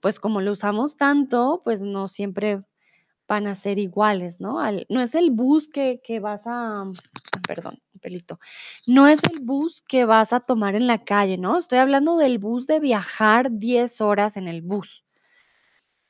pues 0.00 0.20
como 0.20 0.40
lo 0.42 0.52
usamos 0.52 0.96
tanto, 0.96 1.62
pues 1.64 1.82
no 1.82 2.08
siempre 2.08 2.64
van 3.28 3.46
a 3.46 3.54
ser 3.54 3.78
iguales, 3.78 4.40
¿no? 4.40 4.60
Al- 4.60 4.86
no 4.90 5.00
es 5.00 5.14
el 5.14 5.30
bus 5.30 5.68
que, 5.68 6.00
que 6.04 6.20
vas 6.20 6.46
a, 6.46 6.82
ah, 6.82 6.92
perdón, 7.48 7.80
un 7.94 8.00
pelito, 8.00 8.40
no 8.86 9.08
es 9.08 9.20
el 9.24 9.40
bus 9.40 9.82
que 9.88 10.04
vas 10.06 10.32
a 10.32 10.40
tomar 10.40 10.74
en 10.76 10.86
la 10.88 11.04
calle, 11.04 11.38
¿no? 11.38 11.58
Estoy 11.58 11.78
hablando 11.78 12.16
del 12.18 12.38
bus 12.38 12.66
de 12.66 12.80
viajar 12.80 13.48
10 13.52 14.00
horas 14.00 14.36
en 14.36 14.48
el 14.48 14.62
bus. 14.62 15.04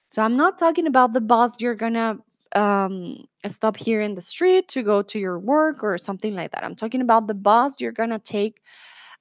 So 0.08 0.22
I'm 0.22 0.36
not 0.36 0.58
talking 0.58 0.86
about 0.86 1.12
the 1.12 1.20
bus 1.20 1.56
you're 1.60 1.74
gonna 1.76 2.18
um, 2.54 3.26
stop 3.46 3.76
here 3.76 4.00
in 4.00 4.14
the 4.14 4.20
street 4.20 4.68
to 4.68 4.82
go 4.82 5.02
to 5.02 5.18
your 5.18 5.38
work 5.38 5.82
or 5.82 5.98
something 5.98 6.34
like 6.34 6.52
that. 6.52 6.64
I'm 6.64 6.74
talking 6.74 7.00
about 7.00 7.26
the 7.26 7.34
bus 7.34 7.80
you're 7.80 7.92
gonna 7.92 8.18
take 8.18 8.60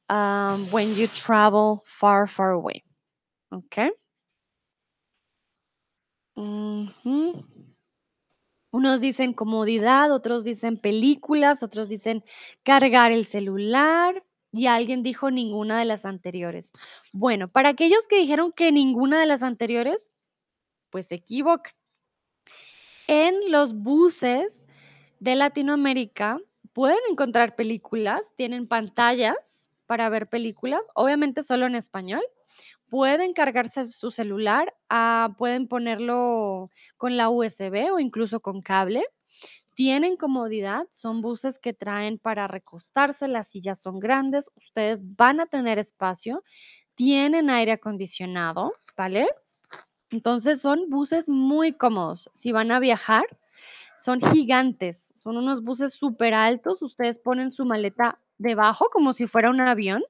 um, 0.10 0.60
when 0.72 0.96
you 0.96 1.08
travel 1.08 1.84
far, 1.86 2.28
far 2.28 2.52
away. 2.52 2.84
Okay. 3.54 3.92
Ujú. 6.38 7.44
Unos 8.72 9.02
dicen 9.02 9.34
comodidad, 9.34 10.12
otros 10.12 10.44
dicen 10.44 10.78
películas, 10.78 11.64
otros 11.64 11.90
dicen 11.90 12.24
cargar 12.64 13.12
el 13.12 13.26
celular 13.26 14.24
y 14.52 14.68
alguien 14.68 15.04
dijo 15.04 15.32
ninguna 15.32 15.80
de 15.80 15.86
las 15.86 16.06
anteriores. 16.06 16.72
Bueno, 17.14 17.48
para 17.48 17.70
aquellos 17.70 18.08
que 18.08 18.18
dijeron 18.18 18.52
que 18.52 18.72
ninguna 18.72 19.20
de 19.20 19.26
las 19.26 19.42
anteriores, 19.42 20.12
pues 20.92 21.08
se 21.08 21.16
equivocan. 21.16 21.77
En 23.08 23.52
los 23.52 23.74
buses 23.74 24.68
de 25.20 25.36
Latinoamérica 25.36 26.40
pueden 26.74 27.00
encontrar 27.10 27.56
películas, 27.56 28.34
tienen 28.36 28.68
pantallas 28.68 29.72
para 29.86 30.10
ver 30.10 30.28
películas, 30.30 30.90
obviamente 30.96 31.44
solo 31.44 31.66
en 31.66 31.76
español. 31.76 32.22
Pueden 32.90 33.34
cargarse 33.34 33.86
su 33.86 34.12
celular, 34.12 34.74
ah, 34.90 35.36
pueden 35.38 35.68
ponerlo 35.68 36.72
con 36.98 37.18
la 37.18 37.30
USB 37.30 37.92
o 37.94 38.00
incluso 38.00 38.42
con 38.42 38.62
cable. 38.62 39.04
tienen 39.76 40.18
comodidad, 40.18 40.88
son 40.92 41.22
buses 41.22 41.60
que 41.60 41.74
traen 41.74 42.20
para 42.20 42.48
recostarse, 42.48 43.28
las 43.28 43.50
sillas 43.50 43.82
son 43.82 44.00
grandes, 44.00 44.52
ustedes 44.56 45.02
van 45.18 45.40
a 45.42 45.48
tener 45.48 45.80
espacio, 45.80 46.44
tienen 46.96 47.50
aire 47.52 47.74
acondicionado, 47.74 48.74
¿vale? 48.98 49.28
Entonces 50.12 50.62
son 50.62 50.90
buses 50.90 51.28
muy 51.30 51.74
cómodos. 51.74 52.32
Si 52.34 52.52
van 52.52 52.72
a 52.72 52.80
viajar, 52.80 53.26
son 53.96 54.22
gigantes, 54.22 55.14
son 55.18 55.38
unos 55.38 55.64
buses 55.64 55.94
súper 55.94 56.34
altos, 56.34 56.82
ustedes 56.82 57.20
ponen 57.20 57.52
su 57.52 57.66
maleta 57.66 58.20
debajo 58.38 58.90
como 58.92 59.14
si 59.14 59.28
fuera 59.28 59.50
un 59.50 59.60
avión, 59.60 60.04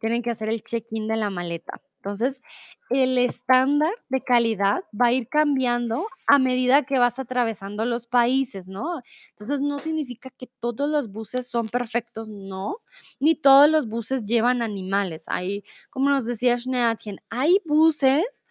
tienen 0.00 0.22
que 0.22 0.30
hacer 0.30 0.48
el 0.48 0.62
check-in 0.62 1.08
de 1.08 1.16
la 1.16 1.30
maleta. 1.30 1.80
Entonces, 1.96 2.42
el 2.90 3.16
estándar 3.16 3.92
de 4.08 4.22
calidad 4.22 4.82
va 5.00 5.06
a 5.06 5.12
ir 5.12 5.28
cambiando 5.28 6.08
a 6.26 6.40
medida 6.40 6.82
que 6.82 6.98
vas 6.98 7.20
atravesando 7.20 7.84
los 7.84 8.08
países, 8.08 8.68
¿no? 8.68 9.00
Entonces, 9.30 9.60
no 9.60 9.78
significa 9.78 10.28
que 10.30 10.48
todos 10.58 10.90
los 10.90 11.12
buses 11.12 11.48
son 11.48 11.68
perfectos, 11.68 12.28
no, 12.28 12.78
ni 13.20 13.36
todos 13.36 13.70
los 13.70 13.86
buses 13.86 14.24
llevan 14.26 14.62
animales. 14.62 15.24
Hay, 15.28 15.62
como 15.90 16.10
nos 16.10 16.26
decía 16.26 16.58
Schneatien, 16.58 17.20
hay 17.30 17.60
buses 17.64 18.44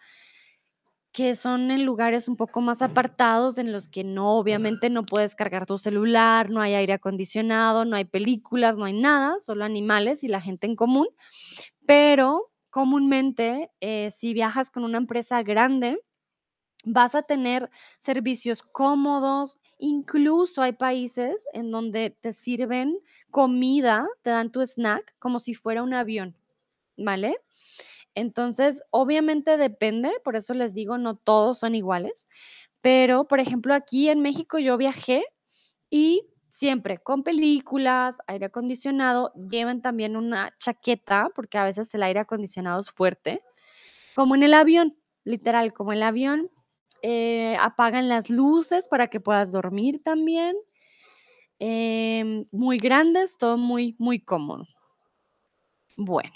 que 1.12 1.36
son 1.36 1.70
en 1.70 1.84
lugares 1.84 2.26
un 2.28 2.36
poco 2.36 2.62
más 2.62 2.80
apartados 2.82 3.58
en 3.58 3.70
los 3.70 3.88
que 3.88 4.02
no, 4.02 4.38
obviamente 4.38 4.88
no 4.90 5.04
puedes 5.04 5.34
cargar 5.34 5.66
tu 5.66 5.78
celular, 5.78 6.48
no 6.50 6.60
hay 6.62 6.74
aire 6.74 6.94
acondicionado, 6.94 7.84
no 7.84 7.96
hay 7.96 8.06
películas, 8.06 8.78
no 8.78 8.86
hay 8.86 8.94
nada, 8.94 9.38
solo 9.38 9.64
animales 9.64 10.24
y 10.24 10.28
la 10.28 10.40
gente 10.40 10.66
en 10.66 10.76
común. 10.76 11.08
Pero 11.86 12.50
comúnmente, 12.70 13.70
eh, 13.80 14.10
si 14.10 14.34
viajas 14.34 14.70
con 14.70 14.84
una 14.84 14.98
empresa 14.98 15.42
grande, 15.42 15.98
vas 16.84 17.14
a 17.14 17.22
tener 17.22 17.70
servicios 17.98 18.62
cómodos, 18.62 19.58
incluso 19.78 20.62
hay 20.62 20.72
países 20.72 21.46
en 21.52 21.70
donde 21.70 22.10
te 22.10 22.32
sirven 22.32 22.98
comida, 23.30 24.06
te 24.22 24.30
dan 24.30 24.50
tu 24.50 24.60
snack 24.62 25.14
como 25.18 25.38
si 25.40 25.54
fuera 25.54 25.82
un 25.82 25.94
avión, 25.94 26.36
¿vale? 26.96 27.36
Entonces, 28.14 28.82
obviamente 28.90 29.56
depende, 29.56 30.10
por 30.24 30.36
eso 30.36 30.54
les 30.54 30.74
digo, 30.74 30.98
no 30.98 31.16
todos 31.16 31.58
son 31.60 31.74
iguales, 31.74 32.28
pero 32.82 33.26
por 33.28 33.40
ejemplo, 33.40 33.74
aquí 33.74 34.08
en 34.10 34.20
México 34.20 34.58
yo 34.58 34.76
viajé 34.78 35.24
y 35.90 36.28
siempre 36.48 36.98
con 36.98 37.22
películas, 37.24 38.18
aire 38.26 38.46
acondicionado, 38.46 39.32
lleven 39.50 39.82
también 39.82 40.16
una 40.16 40.54
chaqueta, 40.58 41.30
porque 41.34 41.58
a 41.58 41.64
veces 41.64 41.94
el 41.94 42.02
aire 42.04 42.20
acondicionado 42.20 42.80
es 42.80 42.90
fuerte, 42.90 43.40
como 44.16 44.34
en 44.36 44.42
el 44.44 44.54
avión, 44.54 44.96
literal, 45.24 45.72
como 45.72 45.92
el 45.92 46.02
avión, 46.02 46.50
eh, 47.02 47.56
apagan 47.60 48.08
las 48.08 48.30
luces 48.30 48.88
para 48.88 49.08
que 49.08 49.20
puedas 49.20 49.52
dormir 49.52 50.02
también. 50.02 50.56
Em, 51.60 52.46
muy 52.52 52.78
grandes, 52.78 53.38
todo 53.38 53.56
muy, 53.56 53.94
muy 53.98 54.20
cómodo. 54.20 54.66
Bueno. 55.96 56.32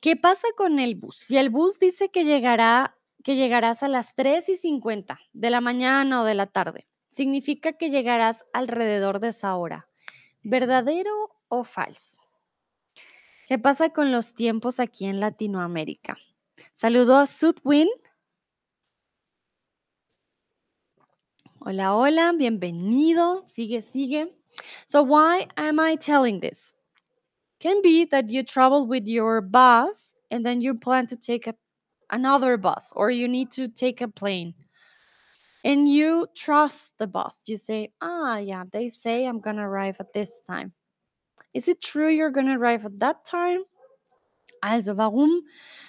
¿Qué 0.00 0.14
pasa 0.16 0.46
con 0.56 0.78
el 0.78 0.94
bus? 0.94 1.16
Si 1.16 1.36
el 1.38 1.50
bus 1.50 1.78
dice 1.78 2.10
que 2.10 2.24
llegará 2.24 2.94
que 3.24 3.34
llegarás 3.34 3.82
a 3.82 3.88
las 3.88 4.14
3 4.14 4.48
y 4.48 4.56
50 4.56 5.18
de 5.32 5.50
la 5.50 5.60
mañana 5.60 6.22
o 6.22 6.24
de 6.24 6.34
la 6.34 6.46
tarde, 6.46 6.86
significa 7.10 7.72
que 7.72 7.90
llegarás 7.90 8.46
alrededor 8.52 9.18
de 9.18 9.28
esa 9.28 9.56
hora. 9.56 9.88
¿Verdadero 10.42 11.12
o 11.48 11.64
falso? 11.64 12.20
¿Qué 13.48 13.58
pasa 13.58 13.90
con 13.90 14.12
los 14.12 14.34
tiempos 14.34 14.78
aquí 14.78 15.06
en 15.06 15.18
Latinoamérica? 15.18 16.16
Saludo 16.74 17.16
a 17.16 17.26
Sudwin. 17.26 17.88
Hola, 21.60 21.96
hola, 21.96 22.32
bienvenido. 22.36 23.44
Sigue, 23.48 23.82
sigue. 23.82 24.38
So 24.86 25.02
why 25.02 25.48
am 25.56 25.80
I 25.80 25.96
telling 25.96 26.40
this? 26.40 26.77
Can 27.60 27.82
be 27.82 28.04
that 28.06 28.28
you 28.28 28.44
travel 28.44 28.86
with 28.86 29.06
your 29.06 29.40
bus 29.40 30.14
and 30.30 30.46
then 30.46 30.60
you 30.60 30.74
plan 30.74 31.06
to 31.08 31.16
take 31.16 31.46
a, 31.48 31.54
another 32.10 32.56
bus 32.56 32.92
or 32.94 33.10
you 33.10 33.26
need 33.26 33.50
to 33.52 33.66
take 33.66 34.00
a 34.00 34.08
plane. 34.08 34.54
And 35.64 35.88
you 35.88 36.28
trust 36.36 36.98
the 36.98 37.08
bus. 37.08 37.42
You 37.46 37.56
say, 37.56 37.90
ah, 38.00 38.38
yeah, 38.38 38.64
they 38.72 38.88
say 38.88 39.26
I'm 39.26 39.40
going 39.40 39.56
to 39.56 39.62
arrive 39.62 39.96
at 39.98 40.12
this 40.12 40.40
time. 40.48 40.72
Is 41.52 41.66
it 41.66 41.82
true 41.82 42.08
you're 42.08 42.30
going 42.30 42.46
to 42.46 42.54
arrive 42.54 42.86
at 42.86 43.00
that 43.00 43.24
time? 43.24 43.64
Also, 44.62 44.96
warum 44.96 45.42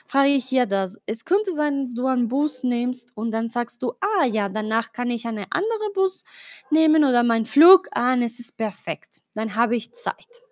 frage 0.08 0.36
ich 0.36 0.46
hier 0.46 0.66
das? 0.66 0.98
Es 1.06 1.26
könnte 1.26 1.54
sein, 1.54 1.86
dass 1.86 1.94
du 1.94 2.08
einen 2.08 2.28
Bus 2.28 2.64
nimmst 2.64 3.16
und 3.16 3.32
dann 3.32 3.50
sagst 3.50 3.82
du, 3.82 3.94
ah 4.00 4.26
ja, 4.26 4.50
danach 4.50 4.92
kann 4.92 5.10
ich 5.10 5.26
einen 5.28 5.46
anderen 5.50 5.94
Bus 5.94 6.24
nehmen 6.72 7.04
oder 7.04 7.24
mein 7.24 7.46
Flug, 7.46 7.88
ah, 7.92 8.16
es 8.16 8.40
ist 8.40 8.58
perfekt. 8.58 9.22
Dann 9.34 9.56
habe 9.56 9.76
ich 9.76 9.94
Zeit. 9.94 10.44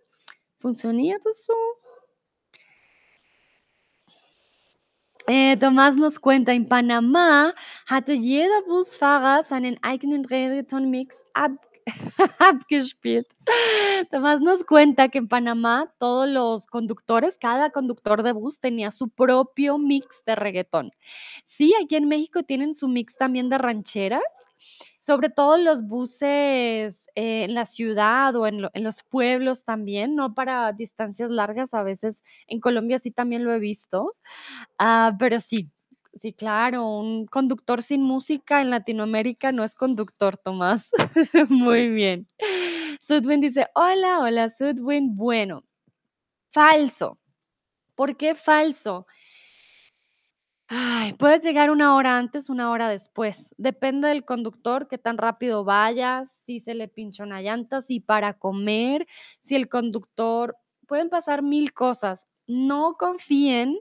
¿Funktioniert 0.59 1.23
das 1.23 1.45
so? 1.45 1.53
Eh, 5.27 5.57
Tomás 5.57 5.97
nos 5.97 6.19
cuenta, 6.19 6.53
en 6.53 6.65
Panamá 6.67 7.53
hatte 7.85 8.17
jeder 8.17 8.63
Busfahrer 8.65 9.43
seinen 9.43 9.77
eigenen 9.83 10.23
Reggaeton-Mix 10.23 11.21
ab 11.33 11.59
abgespielt. 12.39 13.27
Tomás 14.11 14.41
nos 14.41 14.65
cuenta 14.65 15.09
que 15.09 15.19
en 15.19 15.27
Panamá 15.27 15.93
todos 15.99 16.29
los 16.29 16.67
conductores, 16.67 17.37
cada 17.37 17.71
conductor 17.71 18.23
de 18.23 18.31
bus 18.33 18.59
tenía 18.59 18.91
su 18.91 19.09
propio 19.09 19.77
mix 19.77 20.23
de 20.25 20.35
reggaetón. 20.35 20.91
Sí, 21.45 21.73
aquí 21.81 21.95
en 21.95 22.07
México 22.07 22.43
tienen 22.43 22.73
su 22.73 22.87
mix 22.87 23.17
también 23.17 23.49
de 23.49 23.57
rancheras, 23.57 24.23
sobre 25.07 25.29
todo 25.29 25.57
los 25.57 25.83
buses 25.87 27.07
eh, 27.15 27.45
en 27.45 27.53
la 27.55 27.65
ciudad 27.65 28.35
o 28.35 28.45
en, 28.45 28.61
lo- 28.61 28.71
en 28.73 28.83
los 28.83 29.03
pueblos 29.03 29.63
también, 29.63 30.15
no 30.15 30.33
para 30.35 30.73
distancias 30.73 31.31
largas, 31.31 31.73
a 31.73 31.81
veces 31.83 32.23
en 32.47 32.59
Colombia 32.59 32.99
sí 32.99 33.11
también 33.11 33.45
lo 33.45 33.53
he 33.53 33.59
visto. 33.59 34.15
Ah, 34.79 35.15
pero 35.19 35.39
sí, 35.39 35.69
sí, 36.15 36.33
claro, 36.33 36.87
un 36.99 37.25
conductor 37.27 37.83
sin 37.83 38.01
música 38.03 38.61
en 38.61 38.69
Latinoamérica 38.69 39.53
no 39.53 39.63
es 39.63 39.75
conductor, 39.75 40.37
Tomás. 40.37 40.89
Muy 41.49 41.89
bien. 41.89 42.27
Sudwin 43.07 43.41
dice, 43.41 43.67
hola, 43.75 44.19
hola, 44.19 44.49
Sudwin. 44.49 45.15
Bueno, 45.15 45.63
falso. 46.51 47.19
¿Por 47.95 48.17
qué 48.17 48.35
falso? 48.35 49.07
Ay, 50.69 51.13
puedes 51.13 51.43
llegar 51.43 51.69
una 51.69 51.95
hora 51.95 52.17
antes, 52.17 52.49
una 52.49 52.71
hora 52.71 52.89
después. 52.89 53.55
Depende 53.57 54.09
del 54.09 54.25
conductor, 54.25 54.89
qué 54.89 54.97
tan 54.97 55.17
rápido 55.17 55.63
vayas, 55.63 56.41
si 56.45 56.59
se 56.59 56.73
le 56.75 56.89
pincha 56.89 57.23
una 57.23 57.41
llanta, 57.41 57.81
si 57.81 57.99
para 57.99 58.33
comer, 58.33 59.07
si 59.41 59.55
el 59.55 59.69
conductor... 59.69 60.57
Pueden 60.87 61.09
pasar 61.09 61.43
mil 61.43 61.73
cosas. 61.73 62.27
No 62.47 62.95
confíen 62.97 63.77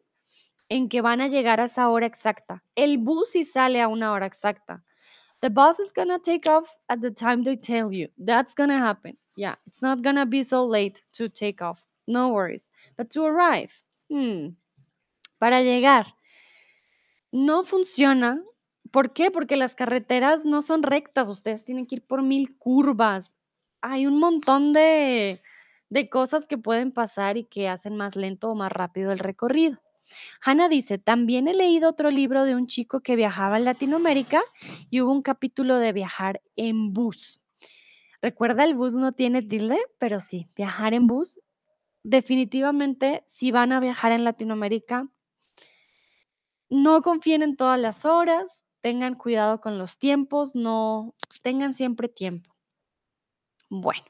en 0.68 0.88
que 0.88 1.00
van 1.00 1.20
a 1.20 1.28
llegar 1.28 1.60
a 1.60 1.66
esa 1.66 1.88
hora 1.88 2.04
exacta. 2.04 2.64
El 2.74 2.98
bus 2.98 3.30
sí 3.30 3.44
sale 3.44 3.80
a 3.80 3.86
una 3.86 4.10
hora 4.10 4.26
exacta. 4.26 4.82
The 5.38 5.50
bus 5.50 5.78
is 5.78 5.92
gonna 5.92 6.18
take 6.18 6.48
off 6.48 6.68
at 6.88 6.98
the 7.00 7.12
time 7.12 7.44
they 7.44 7.56
tell 7.56 7.92
you. 7.92 8.08
That's 8.18 8.54
gonna 8.56 8.78
happen. 8.78 9.16
Yeah, 9.36 9.54
it's 9.66 9.82
not 9.82 10.02
gonna 10.02 10.26
be 10.26 10.42
so 10.42 10.66
late 10.66 11.00
to 11.12 11.28
take 11.28 11.62
off. 11.62 11.86
No 12.08 12.30
worries. 12.30 12.72
But 12.96 13.10
to 13.10 13.24
arrive, 13.24 13.72
hmm, 14.08 14.56
para 15.38 15.62
llegar, 15.62 16.06
no 17.36 17.64
funciona. 17.64 18.42
¿Por 18.90 19.12
qué? 19.12 19.30
Porque 19.30 19.56
las 19.56 19.74
carreteras 19.74 20.44
no 20.44 20.62
son 20.62 20.82
rectas. 20.82 21.28
Ustedes 21.28 21.64
tienen 21.64 21.86
que 21.86 21.96
ir 21.96 22.06
por 22.06 22.22
mil 22.22 22.56
curvas. 22.56 23.36
Hay 23.82 24.06
un 24.06 24.18
montón 24.18 24.72
de, 24.72 25.42
de 25.90 26.08
cosas 26.08 26.46
que 26.46 26.56
pueden 26.56 26.92
pasar 26.92 27.36
y 27.36 27.44
que 27.44 27.68
hacen 27.68 27.96
más 27.96 28.16
lento 28.16 28.50
o 28.50 28.54
más 28.54 28.72
rápido 28.72 29.12
el 29.12 29.18
recorrido. 29.18 29.78
Hannah 30.40 30.68
dice, 30.68 30.98
también 30.98 31.48
he 31.48 31.54
leído 31.54 31.90
otro 31.90 32.10
libro 32.10 32.44
de 32.44 32.54
un 32.54 32.68
chico 32.68 33.00
que 33.00 33.16
viajaba 33.16 33.56
a 33.56 33.60
Latinoamérica 33.60 34.40
y 34.88 35.00
hubo 35.00 35.12
un 35.12 35.22
capítulo 35.22 35.78
de 35.78 35.92
viajar 35.92 36.40
en 36.54 36.92
bus. 36.92 37.40
Recuerda, 38.22 38.64
el 38.64 38.74
bus 38.74 38.94
no 38.94 39.12
tiene 39.12 39.42
tilde, 39.42 39.78
pero 39.98 40.20
sí, 40.20 40.48
viajar 40.56 40.94
en 40.94 41.06
bus. 41.06 41.40
Definitivamente, 42.02 43.24
si 43.26 43.50
van 43.50 43.72
a 43.72 43.80
viajar 43.80 44.12
en 44.12 44.24
Latinoamérica, 44.24 45.10
no 46.68 47.02
confíen 47.02 47.42
en 47.42 47.56
todas 47.56 47.80
las 47.80 48.04
horas, 48.04 48.64
tengan 48.80 49.14
cuidado 49.14 49.60
con 49.60 49.78
los 49.78 49.98
tiempos, 49.98 50.54
no 50.54 51.14
tengan 51.42 51.74
siempre 51.74 52.08
tiempo. 52.08 52.54
Bueno. 53.68 54.04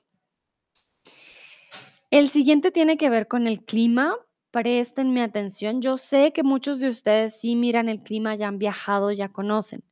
El 2.10 2.28
siguiente 2.28 2.70
tiene 2.70 2.96
que 2.96 3.10
ver 3.10 3.26
con 3.28 3.46
el 3.46 3.64
clima. 3.64 4.16
Préstenme 4.50 5.22
atención. 5.22 5.82
Yo 5.82 5.98
sé 5.98 6.32
que 6.32 6.42
muchos 6.42 6.78
de 6.78 6.88
ustedes 6.88 7.40
sí 7.40 7.56
miran 7.56 7.88
el 7.88 8.02
clima, 8.02 8.34
ya 8.36 8.48
han 8.48 8.58
viajado, 8.58 9.12
ya 9.12 9.30
conocen, 9.30 9.84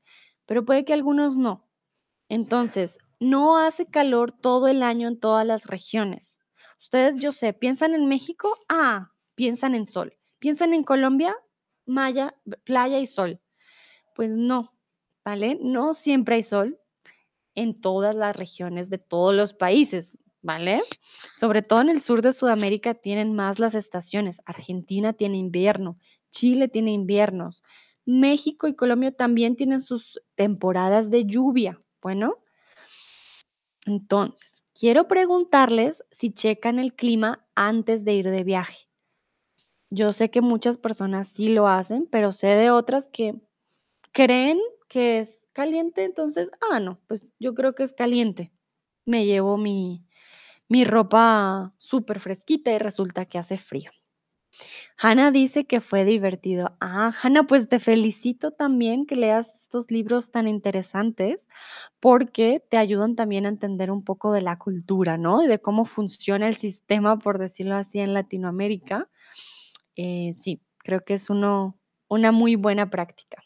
pero 0.47 0.65
puede 0.65 0.85
que 0.85 0.95
algunos 0.95 1.37
no. 1.37 1.69
Entonces, 2.29 2.99
no 3.21 3.59
hace 3.59 3.87
calor 3.87 4.33
todo 4.33 4.69
el 4.69 4.83
año 4.83 5.09
en 5.09 5.19
todas 5.19 5.47
las 5.47 5.67
regiones. 5.67 6.41
Ustedes, 6.79 7.21
yo 7.21 7.33
sé, 7.33 7.53
piensan 7.53 7.95
en 7.95 8.07
México, 8.07 8.55
ah, 8.69 9.13
piensan 9.35 9.75
en 9.75 9.87
sol. 9.87 10.17
Piensan 10.39 10.73
en 10.73 10.85
Colombia, 10.85 11.37
maya, 11.87 12.35
playa 12.65 12.99
y 13.01 13.07
sol. 13.07 13.41
Pues 14.15 14.37
no, 14.37 14.75
¿vale? 15.25 15.59
No 15.61 15.95
siempre 15.95 16.37
hay 16.37 16.43
sol. 16.43 16.79
en 17.55 17.75
todas 17.75 18.15
las 18.15 18.37
regiones 18.37 18.91
de 18.91 18.99
todos 18.99 19.35
los 19.35 19.55
países, 19.55 20.21
¿vale? 20.43 20.83
Sobre 21.35 21.63
todo 21.63 21.81
en 21.83 21.89
el 21.89 22.01
sur 22.03 22.23
de 22.23 22.33
Sudamérica 22.33 22.95
tienen 22.95 23.35
más 23.35 23.59
las 23.59 23.75
estaciones. 23.75 24.41
Argentina 24.45 25.13
tiene 25.13 25.39
invierno, 25.39 25.99
Chile 26.31 26.69
tiene 26.69 26.93
inviernos, 26.93 27.63
México 28.05 28.67
y 28.69 28.75
Colombia 28.75 29.13
también 29.13 29.57
tienen 29.57 29.81
sus 29.81 30.21
temporadas 30.35 31.11
de 31.11 31.27
lluvia. 31.27 31.79
Bueno, 32.03 32.43
entonces, 33.87 34.65
quiero 34.75 35.09
preguntarles 35.09 36.05
si 36.11 36.31
checan 36.33 36.79
el 36.79 36.95
clima 36.95 37.47
antes 37.55 38.05
de 38.05 38.15
ir 38.15 38.31
de 38.31 38.45
viaje. 38.45 38.89
Yo 39.95 40.13
sé 40.13 40.29
que 40.31 40.41
muchas 40.41 40.77
personas 40.77 41.29
sí 41.29 41.55
lo 41.55 41.69
hacen, 41.69 42.09
pero 42.11 42.33
sé 42.33 42.49
de 42.49 42.71
otras 42.71 43.07
que 43.07 43.35
creen 44.13 44.59
que 44.89 45.19
es 45.21 45.47
caliente, 45.53 46.05
entonces, 46.05 46.51
ah, 46.73 46.81
no, 46.81 47.01
pues 47.09 47.35
yo 47.39 47.55
creo 47.55 47.75
que 47.75 47.85
es 47.85 47.93
caliente. 47.93 48.53
Me 49.07 49.27
llevo 49.27 49.57
mi, 49.59 50.05
mi 50.69 50.85
ropa 50.85 51.75
súper 51.79 52.21
fresquita 52.21 52.73
y 52.73 52.79
resulta 52.79 53.27
que 53.27 53.39
hace 53.39 53.59
frío. 53.59 53.93
Hanna 54.99 55.31
dice 55.31 55.67
que 55.67 55.81
fue 55.81 56.05
divertido. 56.05 56.77
Ah, 56.81 57.13
Hanna, 57.23 57.45
pues 57.47 57.69
te 57.69 57.81
felicito 57.81 58.53
también 58.53 59.07
que 59.07 59.17
leas 59.17 59.55
estos 59.63 59.91
libros 59.91 60.31
tan 60.31 60.49
interesantes 60.49 61.47
porque 62.01 62.63
te 62.71 62.77
ayudan 62.77 63.17
también 63.17 63.47
a 63.47 63.49
entender 63.51 63.91
un 63.91 64.05
poco 64.05 64.33
de 64.33 64.43
la 64.43 64.59
cultura, 64.59 65.19
¿no? 65.19 65.43
Y 65.45 65.49
de 65.49 65.61
cómo 65.61 65.85
funciona 65.85 66.49
el 66.49 66.57
sistema, 66.57 67.19
por 67.19 67.39
decirlo 67.39 67.77
así, 67.77 68.01
en 68.01 68.15
Latinoamérica. 68.15 69.09
Eh, 69.97 70.35
sí, 70.37 70.61
creo 70.79 71.05
que 71.05 71.15
es 71.15 71.31
uno, 71.31 71.79
una 72.09 72.33
muy 72.33 72.57
buena 72.57 72.91
práctica. 72.91 73.43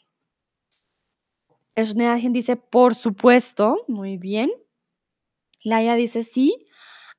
Schneagen 1.76 2.32
dice, 2.32 2.56
por 2.56 2.94
supuesto, 2.94 3.84
muy 3.87 4.16
bien. 4.16 4.50
Laia 5.62 5.94
dice, 5.94 6.24
sí. 6.24 6.64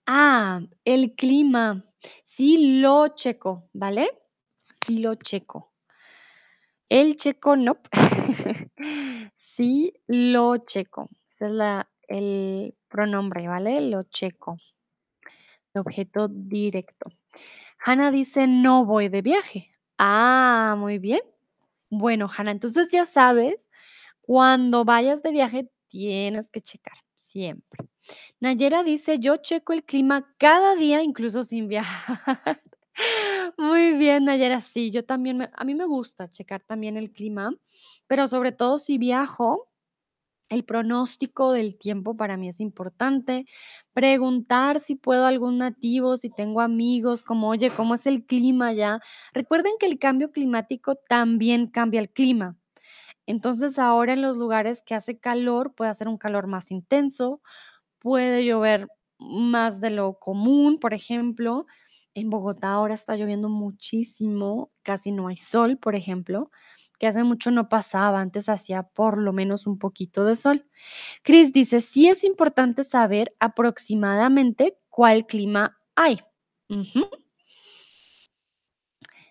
Ah, 0.06 0.62
el 0.86 1.15
clima. 1.15 1.86
Sí 2.26 2.80
lo 2.82 3.10
checo, 3.10 3.70
¿vale? 3.74 4.10
Sí 4.86 5.00
lo 5.00 5.15
checo. 5.15 5.74
El 6.89 7.15
checo, 7.15 7.56
no. 7.56 7.78
sí 9.36 9.94
lo 10.08 10.58
checo. 10.58 11.10
Ese 11.28 11.46
es 11.46 11.52
la, 11.52 11.89
el 12.08 12.76
pronombre, 12.88 13.48
¿vale? 13.48 13.82
Lo 13.82 14.04
checo. 14.04 14.58
El 15.74 15.82
objeto 15.82 16.28
directo. 16.28 17.12
Hanna 17.80 18.12
dice, 18.12 18.48
no 18.48 18.86
voy 18.86 19.10
de 19.10 19.22
viaje. 19.22 19.72
Ah, 19.98 20.76
muy 20.78 20.98
bien. 21.00 21.22
Bueno, 21.89 22.30
Hanna, 22.36 22.52
entonces 22.52 22.92
ya 22.92 23.06
sabes, 23.06 23.70
cuando 24.22 24.86
vayas 24.86 25.24
de 25.24 25.32
viaje 25.32 25.70
tienes 25.89 26.50
que 26.50 26.62
checar, 26.62 26.98
siempre. 27.15 27.89
Nayera 28.42 28.84
dice, 28.84 29.20
yo 29.20 29.38
checo 29.38 29.74
el 29.74 29.86
clima 29.86 30.34
cada 30.39 30.76
día, 30.76 31.04
incluso 31.04 31.44
sin 31.44 31.68
viajar. 31.70 32.62
Muy 33.58 33.94
bien, 33.94 34.26
Nayera, 34.26 34.62
sí, 34.62 34.92
yo 34.92 35.06
también, 35.06 35.38
me- 35.39 35.52
a 35.54 35.65
mí 35.65 35.76
me 35.76 35.86
gusta 35.86 36.30
checar 36.30 36.63
también 36.63 36.98
el 36.98 37.12
clima, 37.12 37.52
pero 38.08 38.28
sobre 38.28 38.52
todo 38.52 38.78
si 38.80 38.98
viajo, 38.98 39.69
el 40.50 40.66
pronóstico 40.66 41.52
del 41.52 41.78
tiempo 41.78 42.18
para 42.18 42.38
mí 42.38 42.50
es 42.50 42.60
importante. 42.60 43.46
Preguntar 43.94 44.80
si 44.80 44.96
puedo 44.96 45.26
algún 45.26 45.60
nativo, 45.60 46.18
si 46.18 46.30
tengo 46.30 46.62
amigos, 46.62 47.24
como, 47.24 47.50
oye, 47.50 47.70
¿cómo 47.72 47.96
es 47.96 48.06
el 48.08 48.26
clima 48.26 48.74
ya? 48.74 49.00
Recuerden 49.34 49.74
que 49.80 49.86
el 49.86 50.00
cambio 50.00 50.32
climático 50.32 50.96
también 50.96 51.68
cambia 51.68 52.02
el 52.02 52.10
clima. 52.10 52.58
Entonces 53.28 53.78
ahora 53.78 54.14
en 54.14 54.24
los 54.24 54.38
lugares 54.38 54.82
que 54.82 54.96
hace 54.96 55.20
calor 55.20 55.76
puede 55.76 55.92
hacer 55.92 56.08
un 56.08 56.18
calor 56.18 56.48
más 56.48 56.72
intenso, 56.72 57.42
puede 58.00 58.44
llover 58.46 58.88
más 59.20 59.82
de 59.82 59.92
lo 59.92 60.16
común, 60.20 60.80
por 60.80 60.94
ejemplo. 60.94 61.68
En 62.16 62.30
Bogotá 62.32 62.72
ahora 62.72 62.96
está 62.96 63.16
lloviendo 63.16 63.50
muchísimo, 63.50 64.72
casi 64.82 65.12
no 65.12 65.28
hay 65.28 65.38
sol, 65.38 65.78
por 65.78 65.96
ejemplo, 65.96 66.50
que 67.00 67.08
hace 67.08 67.24
mucho 67.24 67.50
no 67.50 67.70
pasaba, 67.70 68.20
antes 68.20 68.50
hacía 68.50 68.84
por 68.84 69.18
lo 69.18 69.34
menos 69.34 69.66
un 69.66 69.80
poquito 69.80 70.26
de 70.26 70.36
sol. 70.36 70.66
Chris 71.24 71.54
dice, 71.54 71.82
sí 71.82 72.10
es 72.10 72.24
importante 72.24 72.84
saber 72.84 73.36
aproximadamente 73.40 74.78
cuál 74.90 75.26
clima 75.26 75.80
hay. 75.96 76.20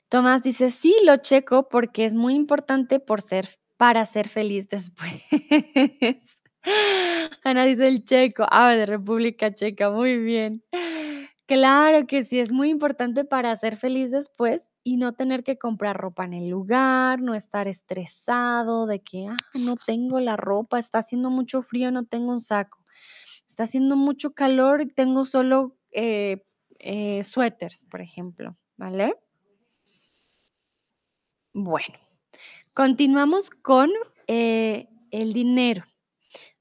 Tomás 0.08 0.42
dice, 0.42 0.70
sí, 0.70 0.96
lo 1.04 1.18
checo 1.18 1.68
porque 1.68 2.06
es 2.06 2.14
muy 2.14 2.34
importante 2.34 2.98
por 2.98 3.20
ser, 3.20 3.48
para 3.76 4.06
ser 4.06 4.28
feliz 4.28 4.68
después. 4.68 5.22
Ana 7.44 7.64
dice 7.64 7.86
el 7.86 8.02
checo, 8.02 8.46
ah, 8.50 8.74
de 8.74 8.86
República 8.86 9.54
Checa, 9.54 9.90
muy 9.90 10.16
bien. 10.16 10.64
Claro 11.46 12.06
que 12.06 12.24
sí, 12.24 12.40
es 12.40 12.52
muy 12.52 12.68
importante 12.68 13.24
para 13.24 13.54
ser 13.56 13.76
feliz 13.76 14.10
después 14.10 14.70
y 14.88 14.96
no 14.96 15.12
tener 15.12 15.44
que 15.44 15.58
comprar 15.58 15.98
ropa 15.98 16.24
en 16.24 16.32
el 16.32 16.48
lugar, 16.48 17.20
no 17.20 17.34
estar 17.34 17.68
estresado 17.68 18.86
de 18.86 19.00
que, 19.00 19.26
ah, 19.28 19.36
no 19.52 19.74
tengo 19.76 20.18
la 20.18 20.34
ropa, 20.38 20.78
está 20.78 21.00
haciendo 21.00 21.28
mucho 21.28 21.60
frío, 21.60 21.92
no 21.92 22.06
tengo 22.06 22.32
un 22.32 22.40
saco, 22.40 22.82
está 23.46 23.64
haciendo 23.64 23.96
mucho 23.96 24.32
calor 24.32 24.80
y 24.80 24.86
tengo 24.86 25.26
solo 25.26 25.76
eh, 25.90 26.42
eh, 26.78 27.22
suéteres, 27.22 27.84
por 27.84 28.00
ejemplo, 28.00 28.56
¿vale? 28.78 29.14
Bueno, 31.52 31.98
continuamos 32.72 33.50
con 33.50 33.90
eh, 34.26 34.88
el 35.10 35.34
dinero. 35.34 35.84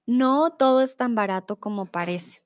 No 0.05 0.51
todo 0.51 0.81
es 0.81 0.97
tan 0.97 1.15
barato 1.15 1.55
como 1.55 1.85
parece. 1.85 2.41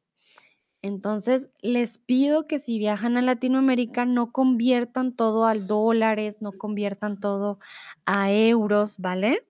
Entonces, 0.84 1.50
les 1.62 2.00
pido 2.00 2.48
que 2.48 2.58
si 2.60 2.80
viajan 2.80 3.16
a 3.18 3.22
Latinoamérica 3.22 4.06
no 4.06 4.32
conviertan 4.32 5.16
todo 5.16 5.46
al 5.46 5.68
dólares, 5.68 6.42
no 6.42 6.52
conviertan 6.52 7.20
todo 7.20 7.60
a 8.06 8.32
euros, 8.32 8.98
¿vale? 8.98 9.48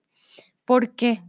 ¿Por 0.66 0.94
qué? 0.94 1.22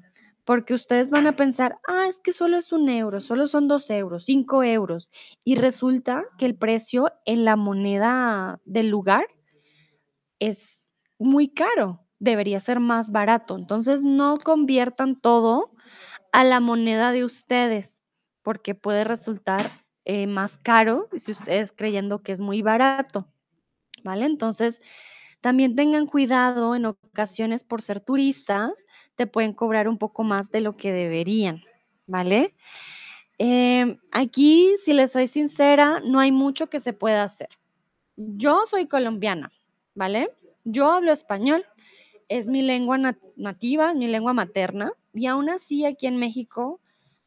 Porque 0.43 0.73
ustedes 0.73 1.09
van 1.09 1.27
a 1.27 1.37
pensar, 1.37 1.79
ah, 1.87 2.07
es 2.09 2.19
que 2.19 2.33
solo 2.33 2.57
es 2.57 2.73
un 2.73 2.89
euro, 2.89 3.21
solo 3.21 3.47
son 3.47 3.69
dos 3.69 3.89
euros, 3.89 4.25
cinco 4.25 4.61
euros. 4.63 5.09
Y 5.45 5.55
resulta 5.55 6.25
que 6.37 6.45
el 6.47 6.55
precio 6.55 7.09
en 7.25 7.45
la 7.45 7.55
moneda 7.55 8.59
del 8.65 8.89
lugar 8.89 9.25
es 10.39 10.91
muy 11.17 11.47
caro, 11.49 12.05
debería 12.19 12.59
ser 12.59 12.79
más 12.81 13.11
barato. 13.11 13.55
Entonces, 13.55 14.03
no 14.03 14.37
conviertan 14.37 15.19
todo 15.19 15.71
a 16.33 16.43
la 16.43 16.59
moneda 16.59 17.11
de 17.13 17.23
ustedes, 17.23 18.03
porque 18.41 18.75
puede 18.75 19.05
resultar 19.05 19.82
eh, 20.05 20.27
más 20.27 20.57
caro 20.57 21.09
si 21.15 21.31
ustedes 21.31 21.71
creyendo 21.71 22.21
que 22.23 22.31
es 22.33 22.41
muy 22.41 22.61
barato, 22.61 23.27
¿vale? 24.03 24.25
Entonces, 24.25 24.81
también 25.41 25.75
tengan 25.75 26.07
cuidado, 26.07 26.75
en 26.75 26.85
ocasiones 26.87 27.63
por 27.63 27.81
ser 27.81 27.99
turistas, 28.01 28.85
te 29.15 29.27
pueden 29.27 29.53
cobrar 29.53 29.87
un 29.89 29.97
poco 29.97 30.23
más 30.23 30.51
de 30.51 30.61
lo 30.61 30.77
que 30.77 30.93
deberían, 30.93 31.63
¿vale? 32.07 32.55
Em, 33.37 33.97
aquí, 34.11 34.75
si 34.83 34.93
les 34.93 35.11
soy 35.11 35.27
sincera, 35.27 35.99
no 36.05 36.19
hay 36.19 36.31
mucho 36.31 36.67
que 36.69 36.79
se 36.79 36.93
pueda 36.93 37.23
hacer. 37.23 37.49
Yo 38.17 38.65
soy 38.67 38.87
colombiana, 38.87 39.51
¿vale? 39.95 40.29
Yo 40.65 40.91
hablo 40.91 41.11
español, 41.11 41.65
es 42.29 42.49
mi 42.49 42.63
lengua 42.63 42.97
nat- 42.97 43.19
nativa, 43.37 43.93
mi 43.95 44.07
lengua 44.07 44.33
materna, 44.33 44.93
y 45.13 45.27
aún 45.27 45.49
así 45.49 45.85
aquí 45.85 46.07
en 46.07 46.17
México, 46.17 46.81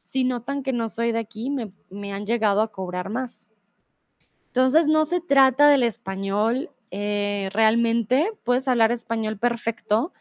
si 0.07 0.25
notan 0.25 0.63
que 0.63 0.73
no 0.73 0.89
soy 0.89 1.13
de 1.13 1.19
aquí, 1.19 1.51
me, 1.51 1.73
me 1.91 2.13
han 2.13 2.27
llegado 2.27 2.61
a 2.61 2.73
cobrar 2.73 3.11
más. 3.11 3.47
Entonces, 4.49 4.87
no 4.87 5.05
se 5.05 5.21
trata 5.21 5.69
del 5.69 5.83
español, 5.83 6.71
eh, 6.91 7.51
realmente 7.53 8.31
puedes 8.45 8.69
hablar 8.69 8.93
español 8.93 9.39
perfecto, 9.39 10.13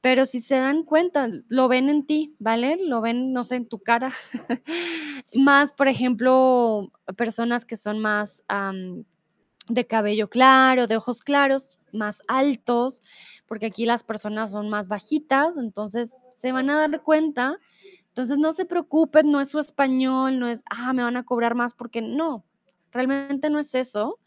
pero 0.00 0.26
si 0.26 0.40
se 0.40 0.54
dan 0.54 0.84
cuenta, 0.84 1.28
lo 1.48 1.68
ven 1.68 1.88
en 1.88 2.06
ti, 2.06 2.36
¿vale? 2.38 2.76
Lo 2.82 3.00
ven, 3.00 3.32
no 3.32 3.44
sé, 3.44 3.56
en 3.56 3.68
tu 3.68 3.80
cara. 3.80 4.12
Más, 5.34 5.72
por 5.72 5.88
ejemplo, 5.88 6.92
personas 7.16 7.64
que 7.64 7.76
son 7.76 7.98
más 7.98 8.44
de 9.68 9.86
cabello 9.86 10.30
claro, 10.30 10.86
de 10.86 10.96
ojos 10.96 11.20
claros, 11.20 11.72
más 11.92 12.22
altos, 12.28 13.02
porque 13.46 13.66
aquí 13.66 13.84
las 13.84 14.04
personas 14.04 14.52
son 14.52 14.70
más 14.70 14.88
bajitas, 14.88 15.58
entonces 15.58 16.16
se 16.38 16.52
van 16.52 16.70
a 16.70 16.76
dar 16.76 17.02
cuenta. 17.02 17.58
Entonces 18.18 18.38
no 18.38 18.52
se 18.52 18.64
preocupen, 18.64 19.30
no 19.30 19.40
es 19.40 19.50
su 19.50 19.60
español, 19.60 20.40
no 20.40 20.48
es, 20.48 20.64
ah, 20.70 20.92
me 20.92 21.04
van 21.04 21.16
a 21.16 21.22
cobrar 21.22 21.54
más 21.54 21.72
porque 21.72 22.02
no, 22.02 22.44
realmente 22.90 23.48
no 23.48 23.60
es 23.60 23.76
eso. 23.76 24.18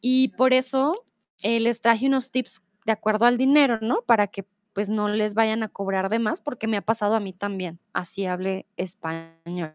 Y 0.00 0.28
por 0.36 0.52
eso 0.52 1.04
eh, 1.42 1.58
les 1.58 1.80
traje 1.80 2.06
unos 2.06 2.30
tips 2.30 2.62
de 2.86 2.92
acuerdo 2.92 3.26
al 3.26 3.36
dinero, 3.36 3.80
¿no? 3.82 4.02
Para 4.02 4.28
que 4.28 4.46
pues 4.72 4.88
no 4.88 5.08
les 5.08 5.34
vayan 5.34 5.64
a 5.64 5.68
cobrar 5.68 6.10
de 6.10 6.20
más, 6.20 6.40
porque 6.40 6.68
me 6.68 6.76
ha 6.76 6.80
pasado 6.80 7.16
a 7.16 7.20
mí 7.20 7.32
también, 7.32 7.80
así 7.92 8.24
hable 8.24 8.66
español. 8.76 9.74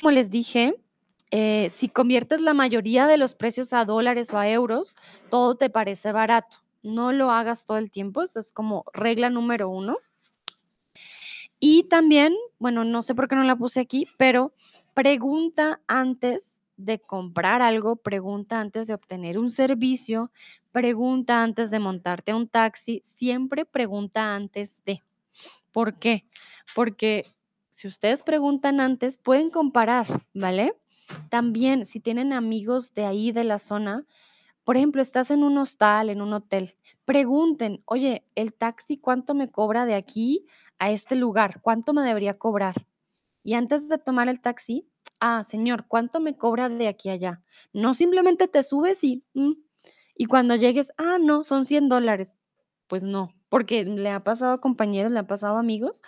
Como 0.00 0.10
les 0.10 0.30
dije, 0.30 0.74
eh, 1.30 1.70
si 1.70 1.90
conviertes 1.90 2.40
la 2.40 2.54
mayoría 2.54 3.06
de 3.06 3.18
los 3.18 3.36
precios 3.36 3.72
a 3.72 3.84
dólares 3.84 4.32
o 4.32 4.38
a 4.38 4.48
euros, 4.48 4.96
todo 5.30 5.54
te 5.54 5.70
parece 5.70 6.10
barato. 6.10 6.56
No 6.82 7.12
lo 7.12 7.30
hagas 7.30 7.66
todo 7.66 7.78
el 7.78 7.92
tiempo, 7.92 8.24
esa 8.24 8.40
es 8.40 8.52
como 8.52 8.84
regla 8.92 9.30
número 9.30 9.68
uno. 9.68 9.96
Y 11.64 11.84
también, 11.84 12.34
bueno, 12.58 12.82
no 12.82 13.04
sé 13.04 13.14
por 13.14 13.28
qué 13.28 13.36
no 13.36 13.44
la 13.44 13.54
puse 13.54 13.78
aquí, 13.78 14.08
pero 14.16 14.52
pregunta 14.94 15.80
antes 15.86 16.64
de 16.76 16.98
comprar 16.98 17.62
algo, 17.62 17.94
pregunta 17.94 18.58
antes 18.58 18.88
de 18.88 18.94
obtener 18.94 19.38
un 19.38 19.48
servicio, 19.48 20.32
pregunta 20.72 21.40
antes 21.40 21.70
de 21.70 21.78
montarte 21.78 22.32
a 22.32 22.36
un 22.36 22.48
taxi, 22.48 23.00
siempre 23.04 23.64
pregunta 23.64 24.34
antes 24.34 24.82
de. 24.84 25.04
¿Por 25.70 26.00
qué? 26.00 26.26
Porque 26.74 27.32
si 27.70 27.86
ustedes 27.86 28.24
preguntan 28.24 28.80
antes, 28.80 29.16
pueden 29.16 29.48
comparar, 29.48 30.24
¿vale? 30.34 30.74
También, 31.28 31.86
si 31.86 32.00
tienen 32.00 32.32
amigos 32.32 32.92
de 32.92 33.04
ahí, 33.04 33.30
de 33.30 33.44
la 33.44 33.60
zona, 33.60 34.04
por 34.64 34.76
ejemplo, 34.76 35.02
estás 35.02 35.30
en 35.30 35.42
un 35.42 35.58
hostal, 35.58 36.08
en 36.08 36.22
un 36.22 36.32
hotel, 36.32 36.74
pregunten, 37.04 37.82
oye, 37.84 38.24
el 38.34 38.52
taxi, 38.52 38.96
¿cuánto 38.96 39.34
me 39.34 39.50
cobra 39.50 39.86
de 39.86 39.94
aquí 39.94 40.46
a 40.82 40.90
este 40.90 41.14
lugar? 41.14 41.60
¿Cuánto 41.62 41.92
me 41.92 42.02
debería 42.02 42.38
cobrar? 42.38 42.88
Y 43.44 43.54
antes 43.54 43.88
de 43.88 43.98
tomar 43.98 44.28
el 44.28 44.40
taxi, 44.40 44.88
ah, 45.20 45.44
señor, 45.44 45.86
¿cuánto 45.86 46.18
me 46.18 46.36
cobra 46.36 46.68
de 46.68 46.88
aquí 46.88 47.08
allá? 47.08 47.40
No 47.72 47.94
simplemente 47.94 48.48
te 48.48 48.64
subes 48.64 49.04
y, 49.04 49.24
mm, 49.34 49.52
y 50.16 50.24
cuando 50.24 50.56
llegues, 50.56 50.92
ah, 50.98 51.18
no, 51.20 51.44
son 51.44 51.66
100 51.66 51.88
dólares. 51.88 52.36
Pues 52.88 53.04
no, 53.04 53.32
porque 53.48 53.84
le 53.84 54.10
ha 54.10 54.24
pasado 54.24 54.54
a 54.54 54.60
compañeros, 54.60 55.12
le 55.12 55.20
ha 55.20 55.26
pasado 55.26 55.56
a 55.56 55.60
amigos, 55.60 56.02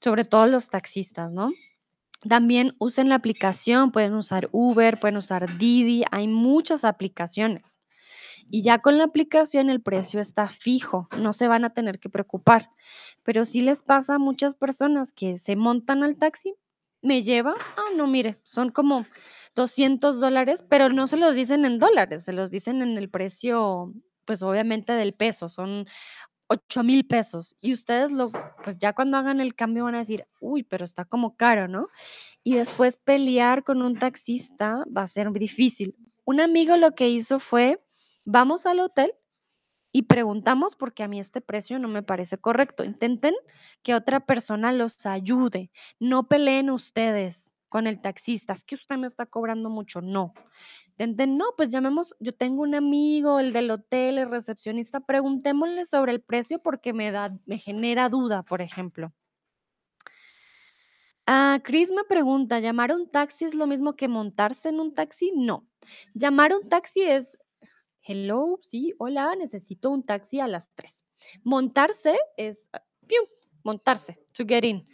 sobre 0.00 0.24
todo 0.24 0.46
los 0.46 0.70
taxistas, 0.70 1.32
¿no? 1.32 1.50
También 2.28 2.76
usen 2.78 3.08
la 3.08 3.16
aplicación, 3.16 3.90
pueden 3.90 4.14
usar 4.14 4.48
Uber, 4.52 5.00
pueden 5.00 5.16
usar 5.16 5.58
Didi, 5.58 6.04
hay 6.12 6.28
muchas 6.28 6.84
aplicaciones. 6.84 7.80
Y 8.50 8.62
ya 8.62 8.78
con 8.78 8.98
la 8.98 9.04
aplicación 9.04 9.68
el 9.68 9.82
precio 9.82 10.20
está 10.20 10.46
fijo, 10.46 11.08
no 11.18 11.32
se 11.32 11.48
van 11.48 11.64
a 11.64 11.70
tener 11.70 11.98
que 11.98 12.08
preocupar. 12.08 12.70
Pero 13.26 13.44
sí 13.44 13.60
les 13.60 13.82
pasa 13.82 14.14
a 14.14 14.18
muchas 14.18 14.54
personas 14.54 15.12
que 15.12 15.36
se 15.36 15.56
montan 15.56 16.04
al 16.04 16.16
taxi, 16.16 16.54
me 17.02 17.24
lleva, 17.24 17.54
ah, 17.76 17.90
no, 17.96 18.06
mire, 18.06 18.38
son 18.44 18.70
como 18.70 19.04
200 19.56 20.20
dólares, 20.20 20.64
pero 20.68 20.90
no 20.90 21.08
se 21.08 21.16
los 21.16 21.34
dicen 21.34 21.64
en 21.64 21.80
dólares, 21.80 22.22
se 22.22 22.32
los 22.32 22.52
dicen 22.52 22.82
en 22.82 22.96
el 22.96 23.10
precio, 23.10 23.92
pues 24.24 24.42
obviamente 24.42 24.92
del 24.92 25.12
peso, 25.12 25.48
son 25.48 25.88
8 26.46 26.84
mil 26.84 27.04
pesos. 27.04 27.56
Y 27.60 27.72
ustedes 27.72 28.12
lo, 28.12 28.30
pues 28.62 28.78
ya 28.78 28.92
cuando 28.92 29.16
hagan 29.16 29.40
el 29.40 29.56
cambio 29.56 29.84
van 29.84 29.96
a 29.96 30.00
decir, 30.00 30.24
uy, 30.40 30.62
pero 30.62 30.84
está 30.84 31.04
como 31.04 31.36
caro, 31.36 31.66
¿no? 31.66 31.88
Y 32.44 32.54
después 32.54 32.96
pelear 32.96 33.64
con 33.64 33.82
un 33.82 33.98
taxista 33.98 34.84
va 34.96 35.02
a 35.02 35.08
ser 35.08 35.32
difícil. 35.32 35.96
Un 36.24 36.40
amigo 36.40 36.76
lo 36.76 36.92
que 36.94 37.08
hizo 37.08 37.40
fue, 37.40 37.82
vamos 38.24 38.66
al 38.66 38.78
hotel 38.78 39.12
y 39.96 40.02
preguntamos 40.02 40.76
porque 40.76 41.04
a 41.04 41.08
mí 41.08 41.18
este 41.18 41.40
precio 41.40 41.78
no 41.78 41.88
me 41.88 42.02
parece 42.02 42.36
correcto. 42.36 42.84
Intenten 42.84 43.32
que 43.82 43.94
otra 43.94 44.20
persona 44.20 44.70
los 44.70 45.06
ayude. 45.06 45.70
No 45.98 46.28
peleen 46.28 46.68
ustedes 46.68 47.54
con 47.70 47.86
el 47.86 48.02
taxista. 48.02 48.52
Es 48.52 48.62
que 48.62 48.74
usted 48.74 48.98
me 48.98 49.06
está 49.06 49.24
cobrando 49.24 49.70
mucho. 49.70 50.02
No. 50.02 50.34
Intenten, 50.88 51.38
no, 51.38 51.46
pues 51.56 51.70
llamemos, 51.70 52.14
yo 52.20 52.34
tengo 52.34 52.60
un 52.60 52.74
amigo, 52.74 53.40
el 53.40 53.54
del 53.54 53.70
hotel, 53.70 54.18
el 54.18 54.28
recepcionista, 54.28 55.00
preguntémosle 55.00 55.86
sobre 55.86 56.12
el 56.12 56.20
precio 56.20 56.60
porque 56.60 56.92
me 56.92 57.10
da, 57.10 57.34
me 57.46 57.56
genera 57.56 58.10
duda, 58.10 58.42
por 58.42 58.60
ejemplo. 58.60 59.14
Ah, 61.26 61.60
Chris 61.64 61.90
me 61.90 62.04
pregunta, 62.04 62.60
¿llamar 62.60 62.92
un 62.92 63.10
taxi 63.10 63.46
es 63.46 63.54
lo 63.54 63.66
mismo 63.66 63.96
que 63.96 64.08
montarse 64.08 64.68
en 64.68 64.78
un 64.78 64.94
taxi? 64.94 65.32
No. 65.34 65.66
Llamar 66.12 66.52
un 66.52 66.68
taxi 66.68 67.00
es 67.00 67.38
Hello, 68.08 68.56
sí, 68.62 68.94
hola, 68.98 69.34
necesito 69.34 69.90
un 69.90 70.04
taxi 70.04 70.38
a 70.38 70.46
las 70.46 70.70
3. 70.76 71.04
Montarse 71.42 72.16
es, 72.36 72.70
ah, 72.72 72.80
piu, 73.04 73.20
montarse, 73.64 74.24
to 74.32 74.44
get 74.46 74.64
in, 74.64 74.86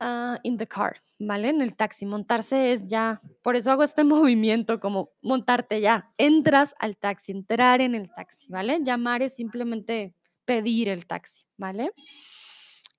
ah, 0.00 0.38
in 0.42 0.56
the 0.56 0.66
car, 0.66 1.02
¿vale? 1.18 1.50
En 1.50 1.60
el 1.60 1.76
taxi. 1.76 2.06
Montarse 2.06 2.72
es 2.72 2.88
ya, 2.88 3.20
por 3.42 3.56
eso 3.56 3.70
hago 3.70 3.82
este 3.82 4.04
movimiento 4.04 4.80
como 4.80 5.10
montarte 5.20 5.82
ya. 5.82 6.10
Entras 6.16 6.74
al 6.78 6.96
taxi, 6.96 7.32
entrar 7.32 7.82
en 7.82 7.94
el 7.94 8.10
taxi, 8.10 8.46
¿vale? 8.48 8.80
Llamar 8.82 9.20
es 9.20 9.36
simplemente 9.36 10.14
pedir 10.46 10.88
el 10.88 11.04
taxi, 11.04 11.44
¿vale? 11.58 11.90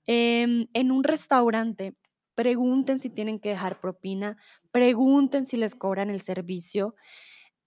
Em, 0.05 0.67
en 0.71 0.91
un 0.91 1.03
restaurante, 1.03 1.95
pregunten 2.35 2.99
si 2.99 3.09
tienen 3.09 3.39
que 3.39 3.49
dejar 3.49 3.81
propina, 3.81 4.37
pregunten 4.69 5.47
si 5.47 5.57
les 5.57 5.73
cobran 5.73 6.11
el 6.11 6.21
servicio. 6.21 6.93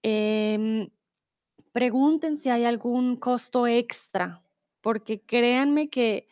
Em, 0.01 0.89
Pregunten 1.71 2.37
si 2.37 2.49
hay 2.49 2.65
algún 2.65 3.15
costo 3.15 3.67
extra, 3.67 4.43
porque 4.81 5.21
créanme 5.21 5.89
que 5.89 6.27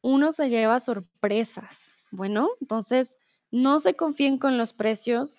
uno 0.00 0.32
se 0.32 0.48
lleva 0.48 0.80
sorpresas. 0.80 1.90
Bueno, 2.10 2.48
entonces 2.60 3.18
no 3.50 3.80
se 3.80 3.94
confíen 3.94 4.38
con 4.38 4.56
los 4.56 4.72
precios. 4.72 5.38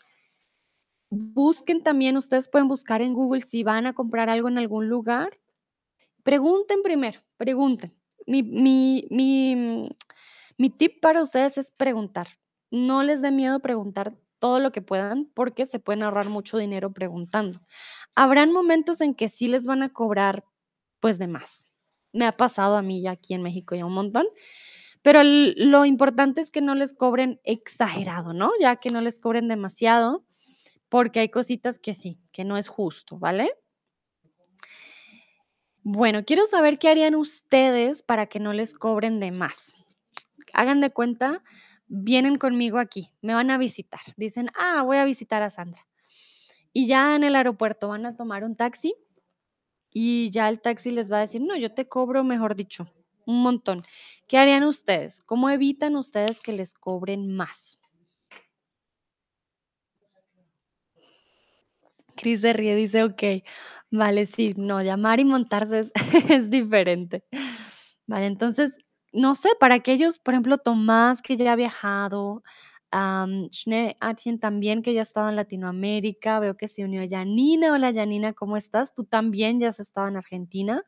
Busquen 1.09 1.83
también, 1.83 2.17
ustedes 2.17 2.47
pueden 2.47 2.67
buscar 2.67 3.01
en 3.01 3.13
Google 3.13 3.41
si 3.41 3.63
van 3.63 3.85
a 3.85 3.93
comprar 3.93 4.29
algo 4.29 4.47
en 4.47 4.57
algún 4.57 4.87
lugar. 4.87 5.39
Pregunten 6.23 6.83
primero, 6.83 7.19
pregunten. 7.37 7.93
Mi, 8.27 8.43
mi, 8.43 9.07
mi, 9.09 9.89
mi 10.57 10.69
tip 10.69 11.01
para 11.01 11.23
ustedes 11.23 11.57
es 11.57 11.71
preguntar. 11.71 12.27
No 12.69 13.03
les 13.03 13.21
dé 13.21 13.31
miedo 13.31 13.59
preguntar 13.59 14.15
todo 14.41 14.59
lo 14.59 14.71
que 14.71 14.81
puedan 14.81 15.29
porque 15.35 15.67
se 15.67 15.79
pueden 15.79 16.01
ahorrar 16.01 16.29
mucho 16.29 16.57
dinero 16.57 16.91
preguntando. 16.91 17.61
Habrán 18.15 18.51
momentos 18.51 18.99
en 18.99 19.13
que 19.13 19.29
sí 19.29 19.47
les 19.47 19.67
van 19.67 19.83
a 19.83 19.93
cobrar, 19.93 20.43
pues, 20.99 21.19
de 21.19 21.27
más. 21.27 21.67
Me 22.11 22.25
ha 22.25 22.35
pasado 22.35 22.75
a 22.75 22.81
mí 22.81 23.03
ya 23.03 23.11
aquí 23.11 23.35
en 23.35 23.43
México 23.43 23.75
ya 23.75 23.85
un 23.85 23.93
montón, 23.93 24.25
pero 25.03 25.21
lo 25.23 25.85
importante 25.85 26.41
es 26.41 26.49
que 26.49 26.61
no 26.61 26.73
les 26.73 26.93
cobren 26.93 27.39
exagerado, 27.43 28.33
¿no? 28.33 28.51
Ya 28.59 28.77
que 28.77 28.89
no 28.89 28.99
les 28.99 29.19
cobren 29.19 29.47
demasiado, 29.47 30.25
porque 30.89 31.19
hay 31.19 31.29
cositas 31.29 31.77
que 31.77 31.93
sí, 31.93 32.19
que 32.31 32.43
no 32.43 32.57
es 32.57 32.67
justo, 32.67 33.19
¿vale? 33.19 33.51
Bueno, 35.83 36.25
quiero 36.25 36.47
saber 36.47 36.79
qué 36.79 36.89
harían 36.89 37.13
ustedes 37.15 38.01
para 38.01 38.25
que 38.25 38.39
no 38.39 38.53
les 38.53 38.73
cobren 38.73 39.19
de 39.19 39.31
más. 39.31 39.73
Hagan 40.53 40.81
de 40.81 40.91
cuenta, 40.91 41.43
vienen 41.91 42.37
conmigo 42.37 42.79
aquí, 42.79 43.09
me 43.21 43.33
van 43.33 43.51
a 43.51 43.57
visitar. 43.57 43.99
Dicen: 44.17 44.49
"Ah, 44.55 44.81
voy 44.83 44.97
a 44.97 45.05
visitar 45.05 45.43
a 45.43 45.49
Sandra". 45.49 45.85
Y 46.73 46.87
ya 46.87 47.15
en 47.15 47.23
el 47.23 47.35
aeropuerto 47.35 47.89
van 47.89 48.05
a 48.05 48.15
tomar 48.15 48.43
un 48.43 48.55
taxi 48.55 48.95
y 49.93 50.29
ya 50.31 50.47
el 50.49 50.61
taxi 50.61 50.91
les 50.91 51.11
va 51.11 51.17
a 51.17 51.21
decir, 51.21 51.41
no, 51.41 51.55
yo 51.57 51.73
te 51.73 51.87
cobro, 51.87 52.23
mejor 52.23 52.55
dicho, 52.55 52.87
un 53.25 53.41
montón. 53.43 53.83
¿Qué 54.27 54.37
harían 54.37 54.63
ustedes? 54.63 55.21
¿Cómo 55.25 55.49
evitan 55.49 55.95
ustedes 55.97 56.39
que 56.39 56.53
les 56.53 56.73
cobren 56.73 57.27
más? 57.35 57.77
Cris 62.15 62.41
se 62.41 62.53
ríe, 62.53 62.75
dice, 62.75 63.03
ok, 63.03 63.23
vale, 63.89 64.25
sí, 64.25 64.53
no, 64.57 64.81
llamar 64.81 65.19
y 65.19 65.25
montarse 65.25 65.79
es, 65.79 65.91
es 66.29 66.49
diferente. 66.49 67.25
Vale, 68.07 68.25
entonces, 68.27 68.77
no 69.11 69.35
sé, 69.35 69.49
para 69.59 69.75
aquellos, 69.75 70.19
por 70.19 70.33
ejemplo, 70.33 70.57
Tomás, 70.57 71.21
que 71.21 71.37
ya 71.37 71.53
ha 71.53 71.55
viajado, 71.55 72.43
Atien 72.91 74.39
también, 74.39 74.81
que 74.81 74.93
ya 74.93 75.01
ha 75.01 75.03
estado 75.03 75.29
en 75.29 75.35
Latinoamérica, 75.35 76.39
veo 76.39 76.57
que 76.57 76.67
se 76.67 76.83
unió 76.83 77.03
Janina. 77.09 77.73
Hola, 77.73 77.93
Janina, 77.93 78.33
¿cómo 78.33 78.57
estás? 78.57 78.93
Tú 78.93 79.05
también 79.05 79.59
ya 79.59 79.69
has 79.69 79.79
estado 79.79 80.07
en 80.07 80.17
Argentina. 80.17 80.83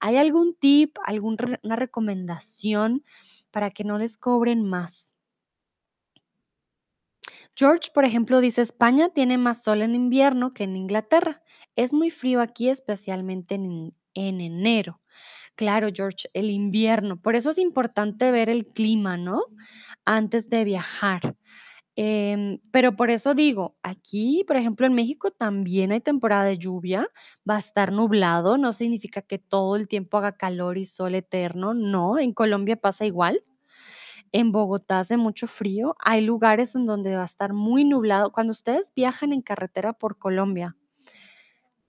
¿Hay 0.00 0.16
algún 0.16 0.54
tip, 0.54 0.96
alguna 1.04 1.76
recomendación 1.76 3.04
para 3.50 3.70
que 3.70 3.84
no 3.84 3.98
les 3.98 4.18
cobren 4.18 4.64
más? 4.64 5.14
George, 7.56 7.90
por 7.92 8.04
ejemplo, 8.04 8.40
dice, 8.40 8.62
España 8.62 9.10
tiene 9.10 9.36
más 9.36 9.62
sol 9.62 9.82
en 9.82 9.94
invierno 9.94 10.54
que 10.54 10.64
en 10.64 10.76
Inglaterra. 10.76 11.42
Es 11.76 11.92
muy 11.92 12.10
frío 12.10 12.40
aquí, 12.40 12.68
especialmente 12.68 13.56
en, 13.56 13.94
en 14.28 14.40
enero. 14.40 15.00
Claro, 15.56 15.88
George, 15.94 16.28
el 16.34 16.50
invierno. 16.50 17.20
Por 17.20 17.36
eso 17.36 17.50
es 17.50 17.58
importante 17.58 18.30
ver 18.32 18.48
el 18.48 18.66
clima, 18.66 19.16
¿no? 19.16 19.42
Antes 20.04 20.48
de 20.50 20.64
viajar. 20.64 21.36
Em, 21.96 22.60
pero 22.70 22.96
por 22.96 23.10
eso 23.10 23.34
digo, 23.34 23.76
aquí, 23.82 24.44
por 24.46 24.56
ejemplo, 24.56 24.86
en 24.86 24.94
México 24.94 25.30
también 25.32 25.92
hay 25.92 26.00
temporada 26.00 26.44
de 26.44 26.56
lluvia, 26.58 27.08
va 27.48 27.56
a 27.56 27.58
estar 27.58 27.92
nublado, 27.92 28.56
no 28.58 28.72
significa 28.72 29.22
que 29.22 29.38
todo 29.38 29.76
el 29.76 29.88
tiempo 29.88 30.18
haga 30.18 30.32
calor 30.32 30.78
y 30.78 30.86
sol 30.86 31.14
eterno, 31.14 31.74
no, 31.74 32.18
en 32.18 32.32
Colombia 32.32 32.76
pasa 32.76 33.06
igual. 33.06 33.42
En 34.32 34.52
Bogotá 34.52 35.00
hace 35.00 35.16
mucho 35.16 35.46
frío, 35.46 35.96
hay 36.00 36.22
lugares 36.22 36.74
en 36.76 36.86
donde 36.86 37.16
va 37.16 37.22
a 37.22 37.24
estar 37.26 37.52
muy 37.52 37.84
nublado. 37.84 38.32
Cuando 38.32 38.52
ustedes 38.52 38.92
viajan 38.94 39.32
en 39.32 39.42
carretera 39.42 39.92
por 39.92 40.18
Colombia, 40.18 40.76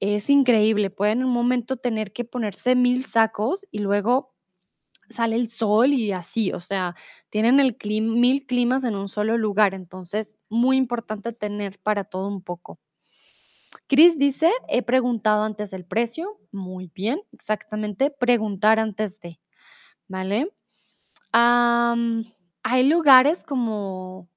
es 0.02 0.32
increíble, 0.32 0.90
pueden 0.90 1.20
en 1.20 1.26
un 1.26 1.32
momento 1.32 1.78
tener 1.78 2.12
que 2.12 2.26
ponerse 2.26 2.76
mil 2.76 3.06
sacos 3.06 3.68
y 3.70 3.80
luego 3.80 4.34
sale 5.10 5.36
el 5.36 5.48
sol 5.48 5.94
y 5.94 6.12
así, 6.12 6.52
o 6.54 6.60
sea, 6.60 6.96
tienen 7.30 7.60
el 7.60 7.78
mil 8.02 8.46
climas 8.48 8.84
en 8.84 8.96
un 8.96 9.08
solo 9.08 9.38
lugar, 9.38 9.76
entonces 9.76 10.40
muy 10.50 10.78
importante 10.78 11.34
tener 11.34 11.80
para 11.80 12.04
todo 12.04 12.28
un 12.28 12.42
poco. 12.42 12.80
Chris 13.88 14.18
dice, 14.18 14.52
he 14.70 14.82
preguntado 14.82 15.44
antes 15.44 15.70
del 15.70 15.86
precio, 15.86 16.40
muy 16.52 16.92
bien, 16.96 17.22
exactamente, 17.32 18.10
preguntar 18.10 18.80
antes 18.80 19.20
de, 19.20 19.40
¿vale? 20.08 20.52
hay 21.34 22.90
lugares 22.90 23.44
como, 23.44 24.28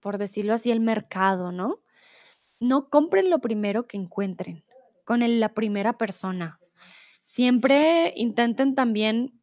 por 0.00 0.18
decirlo 0.18 0.54
así, 0.54 0.72
el 0.72 0.80
mercado, 0.80 1.52
¿no? 1.52 1.80
No 2.60 2.90
compren 2.90 3.30
lo 3.30 3.38
primero 3.38 3.86
que 3.86 3.96
encuentren 3.96 4.64
con 5.04 5.20
la 5.40 5.54
primera 5.54 5.98
persona. 5.98 6.60
Siempre 7.24 8.12
intenten 8.16 8.74
también 8.74 9.40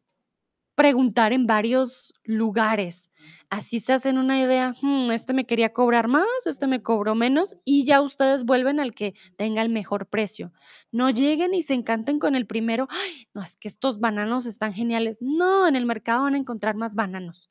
preguntar 0.76 1.32
en 1.34 1.46
varios 1.46 2.14
lugares. 2.24 3.10
Así 3.50 3.80
se 3.80 3.92
hacen 3.94 4.18
una 4.18 4.40
idea, 4.42 4.74
"Mm, 4.82 5.10
este 5.12 5.34
me 5.34 5.46
quería 5.46 5.72
cobrar 5.72 6.08
más, 6.08 6.26
este 6.46 6.66
me 6.68 6.82
cobró 6.82 7.14
menos, 7.14 7.56
y 7.64 7.84
ya 7.86 8.00
ustedes 8.02 8.44
vuelven 8.44 8.80
al 8.80 8.94
que 8.94 9.14
tenga 9.36 9.62
el 9.62 9.70
mejor 9.70 10.08
precio. 10.08 10.52
No 10.92 11.10
lleguen 11.10 11.54
y 11.54 11.62
se 11.62 11.74
encanten 11.74 12.18
con 12.20 12.36
el 12.36 12.46
primero, 12.46 12.88
"Ay, 12.90 13.28
no, 13.34 13.42
es 13.42 13.56
que 13.56 13.68
estos 13.68 14.00
bananos 14.00 14.46
están 14.46 14.72
geniales. 14.74 15.18
No, 15.22 15.68
en 15.68 15.76
el 15.76 15.86
mercado 15.86 16.24
van 16.24 16.34
a 16.36 16.38
encontrar 16.38 16.76
más 16.76 16.94
bananos. 16.96 17.50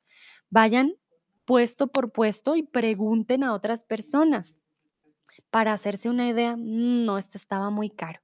Vayan 0.52 0.96
puesto 1.46 1.88
por 1.88 2.12
puesto 2.14 2.56
y 2.58 2.64
pregunten 2.64 3.44
a 3.44 3.54
otras 3.54 3.84
personas 3.86 4.58
para 5.50 5.74
hacerse 5.74 6.10
una 6.10 6.28
idea, 6.30 6.56
"Mm, 6.58 7.06
no, 7.06 7.18
este 7.18 7.38
estaba 7.38 7.70
muy 7.70 7.90
caro. 7.90 8.20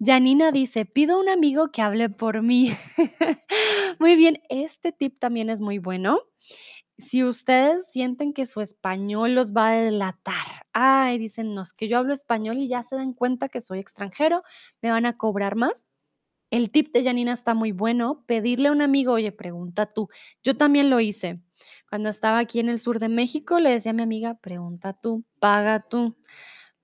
Janina 0.00 0.52
dice, 0.52 0.84
pido 0.86 1.16
a 1.16 1.20
un 1.20 1.28
amigo 1.30 1.70
que 1.72 1.82
hable 1.82 2.10
por 2.10 2.42
mí. 2.42 2.72
Muy 4.00 4.16
bien, 4.16 4.40
este 4.50 4.92
tip 4.92 5.18
también 5.18 5.50
es 5.50 5.60
muy 5.60 5.78
bueno. 5.78 6.20
Si 6.98 7.24
ustedes 7.24 7.90
sienten 7.92 8.32
que 8.32 8.46
su 8.46 8.60
español 8.60 9.34
los 9.34 9.52
va 9.52 9.68
a 9.70 9.72
delatar, 9.74 10.66
ay, 10.72 11.18
dicen, 11.18 11.54
no, 11.54 11.62
es 11.62 11.72
que 11.72 11.88
yo 11.88 11.98
hablo 11.98 12.12
español 12.12 12.58
y 12.58 12.68
ya 12.68 12.82
se 12.82 12.96
dan 12.96 13.12
cuenta 13.14 13.48
que 13.48 13.60
soy 13.60 13.78
extranjero, 13.80 14.42
me 14.82 14.90
van 14.90 15.06
a 15.06 15.16
cobrar 15.16 15.56
más. 15.56 15.86
El 16.50 16.70
tip 16.70 16.92
de 16.94 17.04
Janina 17.04 17.32
está 17.34 17.54
muy 17.54 17.72
bueno, 17.72 18.24
pedirle 18.26 18.68
a 18.68 18.72
un 18.72 18.82
amigo, 18.82 19.12
oye, 19.14 19.32
pregunta 19.32 19.86
tú. 19.92 20.08
Yo 20.44 20.56
también 20.56 20.90
lo 20.90 21.00
hice. 21.00 21.40
Cuando 21.88 22.08
estaba 22.10 22.38
aquí 22.38 22.60
en 22.60 22.68
el 22.68 22.80
sur 22.80 22.98
de 22.98 23.08
México, 23.08 23.60
le 23.60 23.70
decía 23.70 23.90
a 23.90 23.94
mi 23.94 24.02
amiga, 24.02 24.34
pregunta 24.34 24.92
tú, 24.92 25.24
paga 25.40 25.80
tú 25.80 26.16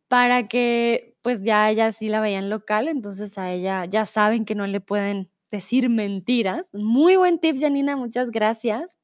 para 0.08 0.48
que, 0.48 1.16
pues, 1.22 1.42
ya 1.42 1.70
ella 1.70 1.92
sí 1.92 2.08
la 2.08 2.20
veían 2.20 2.50
local, 2.50 2.88
entonces 2.88 3.36
a 3.38 3.52
ella 3.52 3.84
ya 3.86 4.06
saben 4.06 4.44
que 4.44 4.54
no 4.54 4.66
le 4.66 4.80
pueden 4.80 5.30
decir 5.50 5.88
mentiras. 5.90 6.64
Muy 6.72 7.16
buen 7.16 7.38
tip, 7.38 7.58
Janina, 7.60 7.96
muchas 7.96 8.30
gracias. 8.30 8.98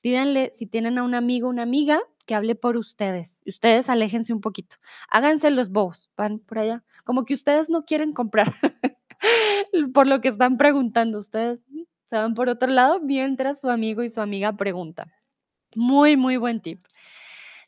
Pídanle, 0.00 0.52
si 0.54 0.66
tienen 0.66 0.98
a 0.98 1.02
un 1.02 1.14
amigo, 1.14 1.48
una 1.48 1.62
amiga, 1.62 2.00
que 2.26 2.34
hable 2.34 2.54
por 2.54 2.76
ustedes. 2.76 3.42
Ustedes 3.46 3.88
aléjense 3.88 4.32
un 4.32 4.40
poquito. 4.40 4.76
Háganse 5.10 5.50
los 5.50 5.70
bobos, 5.70 6.10
van 6.16 6.38
por 6.40 6.58
allá. 6.58 6.84
Como 7.04 7.24
que 7.24 7.34
ustedes 7.34 7.70
no 7.70 7.84
quieren 7.84 8.12
comprar 8.12 8.52
por 9.94 10.06
lo 10.06 10.20
que 10.20 10.28
están 10.28 10.58
preguntando. 10.58 11.18
Ustedes 11.18 11.62
se 12.04 12.16
van 12.16 12.34
por 12.34 12.48
otro 12.48 12.70
lado 12.70 13.00
mientras 13.00 13.60
su 13.60 13.70
amigo 13.70 14.02
y 14.02 14.10
su 14.10 14.20
amiga 14.20 14.56
preguntan. 14.56 15.10
Muy, 15.74 16.16
muy 16.16 16.36
buen 16.36 16.60
tip. 16.60 16.86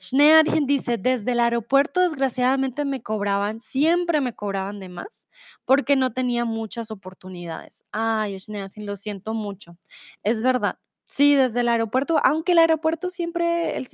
Schneadchen 0.01 0.67
dice, 0.67 0.97
desde 0.97 1.33
el 1.33 1.41
aeropuerto 1.41 2.01
desgraciadamente 2.01 2.87
me 2.87 3.03
cobraban, 3.03 3.61
siempre 3.61 4.23
me 4.23 4.33
cobraban 4.35 4.81
de 4.81 4.89
más 4.89 5.29
porque 5.67 5.95
no 5.95 6.13
tenía 6.13 6.47
muchas 6.47 6.91
oportunidades. 6.91 7.85
Ay, 7.93 8.39
Schneadchen, 8.39 8.87
lo 8.87 8.97
siento 8.97 9.35
mucho. 9.35 9.77
Es 10.23 10.41
verdad. 10.43 10.79
Sí, 11.05 11.35
desde 11.35 11.61
el 11.61 11.69
aeropuerto, 11.69 12.19
aunque 12.25 12.53
el 12.53 12.59
aeropuerto 12.59 13.11
siempre, 13.11 13.77
el, 13.77 13.89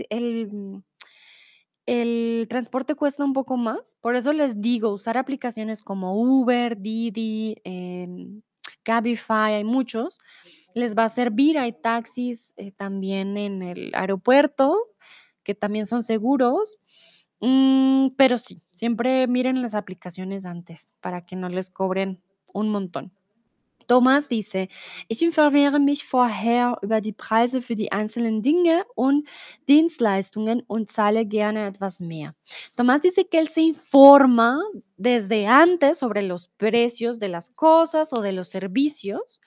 el 1.86 2.46
transporte 2.48 2.94
cuesta 2.94 3.24
un 3.24 3.32
poco 3.32 3.57
más. 3.57 3.96
Por 4.00 4.16
eso 4.16 4.32
les 4.32 4.61
digo, 4.61 4.92
usar 4.92 5.16
aplicaciones 5.16 5.82
como 5.82 6.14
Uber, 6.20 6.78
Didi, 6.78 7.57
em, 7.64 8.42
Cabify, 8.82 9.54
hay 9.54 9.64
muchos 9.64 10.18
les 10.77 10.95
va 10.95 11.05
a 11.05 11.09
servir. 11.09 11.59
Hay 11.59 11.72
taxis 11.72 12.53
eh, 12.57 12.70
también 12.70 13.37
en 13.39 13.62
el 13.62 13.93
aeropuerto 13.95 14.77
que 15.43 15.55
también 15.55 15.87
son 15.87 16.03
seguros. 16.03 16.79
Mm, 17.41 18.09
pero 18.16 18.37
sí, 18.39 18.62
siempre 18.72 19.27
miren 19.27 19.62
las 19.62 19.74
aplicaciones 19.74 20.45
antes 20.45 20.95
para 21.01 21.24
que 21.24 21.35
no 21.35 21.49
les 21.49 21.70
cobren 21.70 22.20
un 22.53 22.68
montón. 22.68 23.12
Thomas 23.87 24.28
dice, 24.28 24.68
ich 25.09 25.22
informiere 25.22 25.78
mich 25.78 26.05
vorher 26.05 26.76
über 26.82 27.01
die 27.01 27.12
Preise 27.12 27.62
für 27.62 27.74
die 27.76 27.93
einzelnen 27.93 28.43
Dinge 28.43 28.84
und 28.95 29.28
Dienstleistungen 29.68 30.62
und 30.66 30.91
zahle 30.91 31.26
gerne 31.26 31.66
etwas 31.66 32.01
mehr. 32.01 32.34
Tomás 32.76 33.01
dice 33.03 33.24
que 33.30 33.39
él 33.39 33.49
se 33.49 33.61
informa 33.62 34.61
desde 34.97 35.47
antes 35.47 35.99
sobre 35.99 36.22
los 36.22 36.49
precios 36.57 37.18
de 37.18 37.28
las 37.28 37.51
cosas 37.51 38.12
o 38.12 38.20
de 38.22 38.32
los 38.32 38.49
servicios 38.49 39.41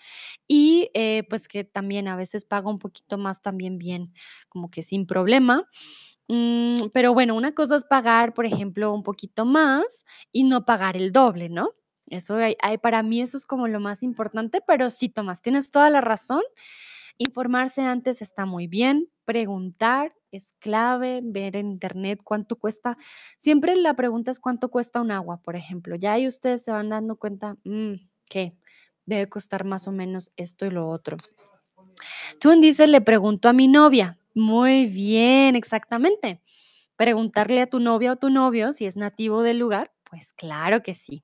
y, 0.48 0.90
eh, 0.94 1.24
pues, 1.30 1.48
que 1.48 1.64
también 1.64 2.08
a 2.08 2.16
veces 2.16 2.46
paga 2.46 2.70
un 2.70 2.80
poquito 2.80 3.18
más 3.18 3.42
también 3.42 3.78
bien, 3.78 4.14
como 4.50 4.70
que 4.72 4.84
sin 4.84 5.06
problema. 5.08 5.68
Mm, 6.30 6.90
pero 6.94 7.14
bueno, 7.14 7.36
una 7.36 7.54
cosa 7.54 7.76
es 7.78 7.86
pagar, 7.86 8.34
por 8.34 8.46
ejemplo, 8.46 8.94
un 8.94 9.04
poquito 9.04 9.46
más 9.46 10.06
y 10.32 10.44
no 10.46 10.66
pagar 10.66 10.98
el 10.98 11.12
doble, 11.12 11.50
¿no? 11.50 11.70
Eso 12.12 12.38
hay 12.38 12.78
para 12.78 13.04
mí 13.04 13.22
eso 13.22 13.38
es 13.38 13.46
como 13.46 13.68
lo 13.68 13.80
más 13.80 14.04
importante, 14.04 14.62
pero 14.66 14.90
sí, 14.90 15.10
Tomás, 15.10 15.42
tienes 15.42 15.72
toda 15.72 15.90
la 15.90 16.02
razón. 16.02 16.42
Informarse 17.18 17.82
antes 17.82 18.22
está 18.22 18.46
muy 18.46 18.68
bien, 18.68 19.10
preguntar 19.26 20.14
es 20.32 20.54
clave, 20.60 21.22
ver 21.24 21.56
en 21.56 21.72
Internet 21.72 22.22
cuánto 22.24 22.56
cuesta. 22.58 22.98
Siempre 23.38 23.76
la 23.76 23.96
pregunta 23.96 24.32
es 24.32 24.40
cuánto 24.40 24.70
cuesta 24.70 25.02
un 25.02 25.12
agua, 25.12 25.42
por 25.42 25.56
ejemplo. 25.56 25.96
Ya 25.96 26.14
ahí 26.14 26.28
ustedes 26.28 26.64
se 26.64 26.72
van 26.72 26.90
dando 26.90 27.16
cuenta, 27.16 27.58
mm, 27.64 27.96
que 28.26 28.56
debe 29.06 29.28
costar 29.28 29.66
más 29.66 29.88
o 29.88 29.92
menos 29.92 30.32
esto 30.36 30.66
y 30.66 30.70
lo 30.70 30.88
otro. 30.88 31.18
Tun 32.40 32.62
dice, 32.62 32.88
le 32.88 33.02
pregunto 33.02 33.50
a 33.50 33.54
mi 33.54 33.68
novia. 33.68 34.18
Muy 34.36 34.86
bien, 34.86 35.56
exactamente. 35.56 36.42
Preguntarle 36.96 37.62
a 37.62 37.68
tu 37.68 37.80
novia 37.80 38.14
o 38.14 38.16
tu 38.18 38.30
novio 38.30 38.72
si 38.72 38.86
es 38.86 38.96
nativo 38.96 39.42
del 39.42 39.58
lugar, 39.58 39.92
pues 40.10 40.34
claro 40.34 40.84
que 40.84 40.94
sí. 40.94 41.24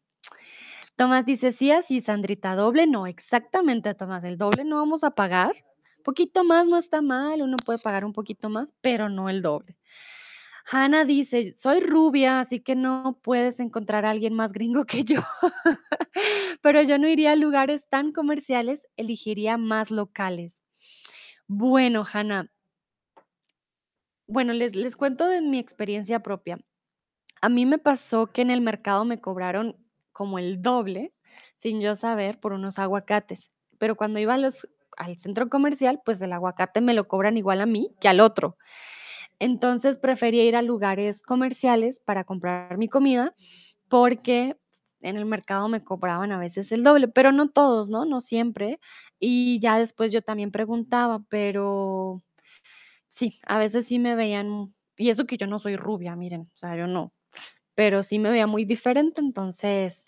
Tomás 0.96 1.26
dice, 1.26 1.52
sí, 1.52 1.72
así, 1.72 2.02
Sandrita, 2.02 2.56
doble 2.56 2.88
no, 2.88 3.06
exactamente, 3.06 3.94
Tomás, 3.94 4.24
el 4.24 4.38
doble 4.38 4.64
no 4.64 4.78
vamos 4.78 5.04
a 5.04 5.12
pagar. 5.12 5.56
Poquito 6.04 6.44
más 6.44 6.68
no 6.68 6.78
está 6.78 7.02
mal, 7.02 7.42
uno 7.42 7.58
puede 7.58 7.80
pagar 7.80 8.06
un 8.06 8.14
poquito 8.14 8.50
más, 8.50 8.74
pero 8.82 9.10
no 9.10 9.28
el 9.28 9.42
doble. 9.42 9.78
Hannah 10.72 11.06
dice, 11.06 11.54
soy 11.54 11.80
rubia, 11.80 12.40
así 12.40 12.60
que 12.60 12.76
no 12.76 13.20
puedes 13.22 13.60
encontrar 13.60 14.06
a 14.06 14.10
alguien 14.12 14.34
más 14.34 14.52
gringo 14.52 14.86
que 14.86 15.04
yo. 15.04 15.22
Pero 16.62 16.82
yo 16.82 16.98
no 16.98 17.08
iría 17.08 17.34
a 17.34 17.36
lugares 17.36 17.88
tan 17.88 18.12
comerciales, 18.12 18.88
elegiría 18.98 19.58
más 19.58 19.92
locales. 19.92 20.64
Bueno, 21.48 22.04
Hannah, 22.12 22.52
bueno, 24.28 24.54
les, 24.54 24.76
les 24.76 24.96
cuento 24.96 25.28
de 25.28 25.42
mi 25.42 25.60
experiencia 25.60 26.22
propia. 26.22 26.58
A 27.42 27.50
mí 27.50 27.68
me 27.68 27.78
pasó 27.78 28.28
que 28.28 28.42
en 28.42 28.50
el 28.50 28.62
mercado 28.62 29.06
me 29.06 29.22
cobraron 29.22 29.85
como 30.16 30.40
el 30.40 30.62
doble, 30.62 31.14
sin 31.58 31.82
yo 31.82 31.94
saber, 31.96 32.40
por 32.40 32.54
unos 32.54 32.80
aguacates. 32.80 33.52
Pero 33.78 33.96
cuando 33.98 34.18
iba 34.18 34.36
a 34.36 34.38
los, 34.38 34.68
al 34.96 35.18
centro 35.18 35.50
comercial, 35.50 36.02
pues 36.06 36.22
el 36.22 36.32
aguacate 36.32 36.80
me 36.80 36.94
lo 36.94 37.10
cobran 37.10 37.36
igual 37.38 37.60
a 37.60 37.66
mí 37.66 37.92
que 38.00 38.08
al 38.08 38.22
otro. 38.22 38.58
Entonces 39.40 39.98
prefería 39.98 40.46
ir 40.46 40.56
a 40.56 40.62
lugares 40.62 41.22
comerciales 41.22 42.00
para 42.00 42.24
comprar 42.24 42.78
mi 42.78 42.88
comida 42.88 43.36
porque 43.90 44.56
en 45.02 45.18
el 45.18 45.26
mercado 45.26 45.68
me 45.68 45.84
cobraban 45.84 46.32
a 46.32 46.40
veces 46.40 46.72
el 46.72 46.82
doble, 46.82 47.10
pero 47.10 47.34
no 47.34 47.50
todos, 47.50 47.90
¿no? 47.90 48.06
No 48.06 48.22
siempre. 48.22 48.80
Y 49.20 49.60
ya 49.60 49.78
después 49.78 50.14
yo 50.14 50.22
también 50.22 50.52
preguntaba, 50.52 51.24
pero 51.28 52.22
sí, 53.10 53.40
a 53.46 53.58
veces 53.58 53.86
sí 53.86 54.00
me 54.00 54.16
veían, 54.16 54.74
y 54.98 55.10
eso 55.10 55.26
que 55.26 55.38
yo 55.38 55.46
no 55.46 55.60
soy 55.60 55.76
rubia, 55.76 56.16
miren, 56.16 56.50
o 56.54 56.56
sea, 56.56 56.78
yo 56.78 56.88
no, 56.88 57.12
pero 57.76 58.04
sí 58.04 58.20
me 58.20 58.32
veía 58.32 58.48
muy 58.48 58.66
diferente, 58.66 59.22
entonces 59.22 60.06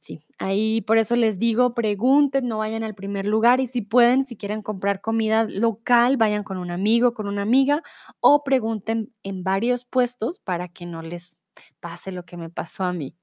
Sí, 0.00 0.20
ahí 0.38 0.80
por 0.80 0.98
eso 0.98 1.14
les 1.14 1.38
digo, 1.38 1.74
pregunten, 1.74 2.48
no 2.48 2.58
vayan 2.58 2.82
al 2.82 2.94
primer 2.94 3.24
lugar 3.24 3.60
y 3.60 3.68
si 3.68 3.82
pueden, 3.82 4.24
si 4.24 4.36
quieren 4.36 4.60
comprar 4.60 5.00
comida 5.00 5.44
local, 5.44 6.16
vayan 6.16 6.42
con 6.42 6.56
un 6.58 6.72
amigo, 6.72 7.14
con 7.14 7.28
una 7.28 7.42
amiga 7.42 7.82
o 8.20 8.42
pregunten 8.42 9.12
en 9.22 9.44
varios 9.44 9.84
puestos 9.84 10.40
para 10.40 10.66
que 10.66 10.86
no 10.86 11.02
les 11.02 11.36
pase 11.78 12.10
lo 12.10 12.24
que 12.24 12.36
me 12.36 12.50
pasó 12.50 12.82
a 12.82 12.92
mí. 12.92 13.14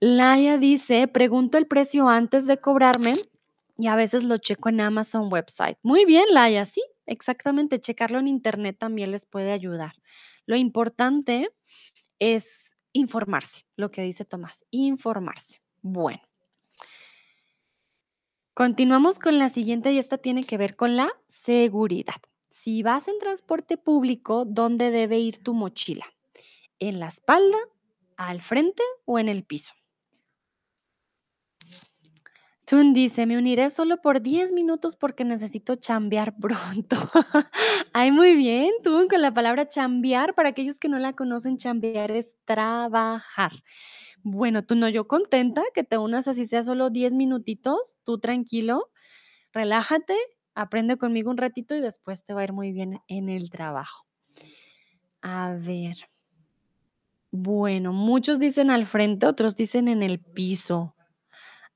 Laia 0.00 0.58
dice, 0.58 1.08
pregunto 1.08 1.58
el 1.58 1.66
precio 1.66 2.08
antes 2.08 2.46
de 2.46 2.58
cobrarme 2.60 3.14
y 3.78 3.86
a 3.88 3.96
veces 3.96 4.24
lo 4.24 4.36
checo 4.38 4.68
en 4.68 4.80
Amazon 4.80 5.32
website. 5.32 5.78
Muy 5.82 6.04
bien, 6.04 6.24
Laia, 6.32 6.64
sí, 6.64 6.82
exactamente, 7.06 7.80
checarlo 7.80 8.18
en 8.18 8.28
internet 8.28 8.76
también 8.78 9.12
les 9.12 9.26
puede 9.26 9.52
ayudar. 9.52 9.94
Lo 10.46 10.56
importante 10.56 11.50
es 12.18 12.73
informarse, 12.94 13.66
lo 13.76 13.90
que 13.90 14.00
dice 14.00 14.24
Tomás, 14.24 14.64
informarse. 14.70 15.60
Bueno, 15.82 16.22
continuamos 18.54 19.18
con 19.18 19.38
la 19.38 19.50
siguiente 19.50 19.92
y 19.92 19.98
esta 19.98 20.16
tiene 20.16 20.42
que 20.42 20.56
ver 20.56 20.76
con 20.76 20.96
la 20.96 21.12
seguridad. 21.26 22.22
Si 22.50 22.82
vas 22.82 23.08
en 23.08 23.18
transporte 23.18 23.76
público, 23.76 24.46
¿dónde 24.46 24.90
debe 24.90 25.18
ir 25.18 25.42
tu 25.42 25.52
mochila? 25.52 26.06
¿En 26.78 27.00
la 27.00 27.08
espalda, 27.08 27.58
al 28.16 28.40
frente 28.40 28.82
o 29.04 29.18
en 29.18 29.28
el 29.28 29.44
piso? 29.44 29.74
Tun 32.66 32.94
dice, 32.94 33.26
me 33.26 33.36
uniré 33.36 33.68
solo 33.68 34.00
por 34.00 34.22
10 34.22 34.52
minutos 34.52 34.96
porque 34.96 35.24
necesito 35.24 35.74
chambear 35.74 36.34
pronto. 36.36 36.96
Ay, 37.92 38.10
muy 38.10 38.34
bien, 38.36 38.70
Tun, 38.82 39.06
con 39.06 39.20
la 39.20 39.34
palabra 39.34 39.68
chambear, 39.68 40.34
para 40.34 40.48
aquellos 40.48 40.78
que 40.78 40.88
no 40.88 40.98
la 40.98 41.12
conocen, 41.12 41.58
chambear 41.58 42.10
es 42.10 42.34
trabajar. 42.46 43.52
Bueno, 44.22 44.64
tú 44.64 44.76
no, 44.76 44.88
yo 44.88 45.06
contenta 45.06 45.62
que 45.74 45.84
te 45.84 45.98
unas 45.98 46.26
así 46.26 46.46
sea 46.46 46.62
solo 46.62 46.88
10 46.88 47.12
minutitos, 47.12 47.98
tú 48.02 48.18
tranquilo, 48.18 48.90
relájate, 49.52 50.16
aprende 50.54 50.96
conmigo 50.96 51.30
un 51.30 51.36
ratito 51.36 51.74
y 51.74 51.80
después 51.80 52.24
te 52.24 52.32
va 52.32 52.40
a 52.40 52.44
ir 52.44 52.54
muy 52.54 52.72
bien 52.72 53.00
en 53.08 53.28
el 53.28 53.50
trabajo. 53.50 54.06
A 55.20 55.52
ver. 55.52 55.96
Bueno, 57.30 57.92
muchos 57.92 58.38
dicen 58.38 58.70
al 58.70 58.86
frente, 58.86 59.26
otros 59.26 59.56
dicen 59.56 59.88
en 59.88 60.02
el 60.02 60.20
piso. 60.20 60.93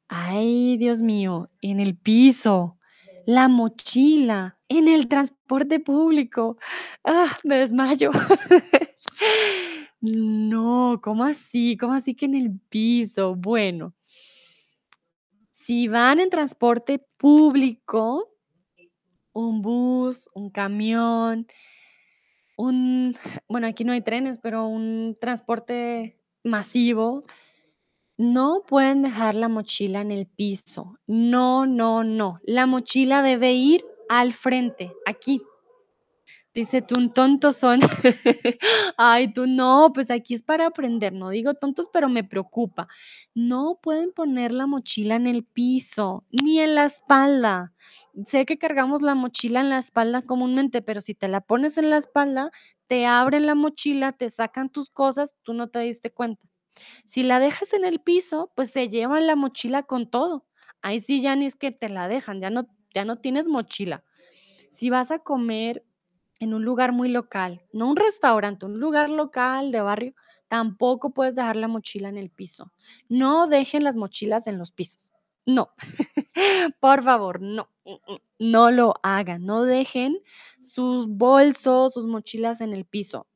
Ay, 0.09 0.79
Dios 0.79 1.03
mío, 1.03 1.51
en 1.61 1.81
el 1.81 1.97
piso, 1.97 2.79
la 3.27 3.49
mochila, 3.49 4.59
en 4.69 4.89
el 4.89 5.07
transporte 5.07 5.81
público. 5.81 6.57
Ah, 7.05 7.39
me 7.45 7.57
desmayo. 7.59 8.11
No, 10.01 11.01
¿cómo 11.03 11.25
así? 11.25 11.77
¿Cómo 11.77 11.93
así 11.93 12.15
que 12.15 12.27
en 12.27 12.35
el 12.35 12.61
piso? 12.69 13.35
Bueno, 13.35 13.97
si 15.51 15.89
van 15.89 16.21
en 16.21 16.31
transporte 16.31 17.05
público, 17.17 18.33
un 19.33 19.61
bus, 19.61 20.31
un 20.35 20.51
camión, 20.51 21.49
un, 22.57 23.17
bueno, 23.49 23.67
aquí 23.67 23.83
no 23.83 23.93
hay 23.93 24.03
trenes, 24.03 24.39
pero 24.41 24.67
un 24.69 25.17
transporte 25.21 26.21
masivo, 26.45 27.25
no 28.19 28.65
pueden 28.67 29.03
dejar 29.03 29.35
la 29.37 29.49
mochila 29.49 30.01
en 30.01 30.11
el 30.11 30.27
piso. 30.27 30.99
No, 31.07 31.67
no, 31.67 32.05
no. 32.05 32.41
La 32.43 32.67
mochila 32.67 33.23
debe 33.23 33.53
ir 33.53 33.85
al 34.09 34.33
frente, 34.33 34.93
aquí. 35.07 35.41
Dice, 36.55 36.83
tú 36.83 36.99
un 36.99 37.13
tontos 37.13 37.57
son. 37.57 37.79
Ay, 38.97 39.33
tú 39.33 39.47
no, 39.47 39.93
pues 39.95 40.11
aquí 40.11 40.35
es 40.35 40.43
para 40.43 40.67
aprender. 40.67 41.13
No 41.13 41.31
digo 41.31 41.55
tontos, 41.55 41.89
pero 41.93 42.09
me 42.09 42.25
preocupa. 42.25 42.89
No 43.35 43.79
pueden 43.81 44.13
poner 44.13 44.53
la 44.53 44.67
mochila 44.67 45.15
en 45.15 45.29
el 45.29 45.45
piso, 45.45 46.25
ni 46.31 46.59
en 46.59 46.75
la 46.75 46.85
espalda. 46.85 47.73
Sé 48.25 48.45
que 48.47 48.59
cargamos 48.59 49.03
la 49.03 49.15
mochila 49.15 49.61
en 49.61 49.71
la 49.71 49.79
espalda 49.79 50.23
comúnmente, 50.23 50.83
pero 50.83 51.01
si 51.01 51.15
te 51.15 51.29
la 51.29 51.41
pones 51.43 51.79
en 51.79 51.91
la 51.91 51.99
espalda, 51.99 52.51
te 52.89 53.07
abren 53.07 53.47
la 53.47 53.55
mochila, 53.55 54.13
te 54.13 54.29
sacan 54.29 54.71
tus 54.71 54.91
cosas, 54.91 55.37
tú 55.45 55.53
no 55.53 55.69
te 55.69 55.79
diste 55.81 56.11
cuenta. 56.11 56.43
Si 57.05 57.23
la 57.23 57.41
dejas 57.41 57.73
en 57.73 57.85
el 57.85 58.01
piso, 58.01 58.53
pues 58.55 58.71
se 58.71 58.89
llevan 58.89 59.27
la 59.27 59.37
mochila 59.37 59.83
con 59.83 60.11
todo. 60.11 60.47
Ahí 60.83 61.01
sí 61.01 61.21
ya 61.21 61.37
ni 61.37 61.47
es 61.47 61.57
que 61.57 61.73
te 61.73 61.89
la 61.89 62.09
dejan, 62.09 62.41
ya 62.41 62.51
no, 62.51 62.69
ya 62.95 63.05
no 63.05 63.17
tienes 63.17 63.49
mochila. 63.49 64.05
Si 64.71 64.91
vas 64.91 65.11
a 65.11 65.19
comer 65.19 65.85
en 66.41 66.55
un 66.55 66.65
lugar 66.65 66.93
muy 66.93 67.09
local, 67.09 67.65
no 67.73 67.89
un 67.89 67.97
restaurante, 67.97 68.67
un 68.67 68.79
lugar 68.79 69.11
local 69.11 69.73
de 69.73 69.81
barrio, 69.81 70.15
tampoco 70.47 71.11
puedes 71.11 71.35
dejar 71.35 71.57
la 71.57 71.69
mochila 71.69 72.09
en 72.09 72.17
el 72.17 72.31
piso. 72.31 72.73
No 73.09 73.47
dejen 73.49 73.85
las 73.85 73.97
mochilas 73.97 74.47
en 74.47 74.59
los 74.59 74.73
pisos. 74.73 75.13
No, 75.47 75.71
por 76.81 77.03
favor, 77.03 77.41
no, 77.41 77.71
mm, 77.85 78.13
mm, 78.13 78.19
no 78.39 78.71
lo 78.71 78.95
hagan. 79.03 79.47
No 79.47 79.63
dejen 79.63 80.19
sus 80.61 81.09
bolsos, 81.09 81.95
sus 81.95 82.07
mochilas 82.07 82.61
en 82.61 82.75
el 82.75 82.85
piso. 82.85 83.27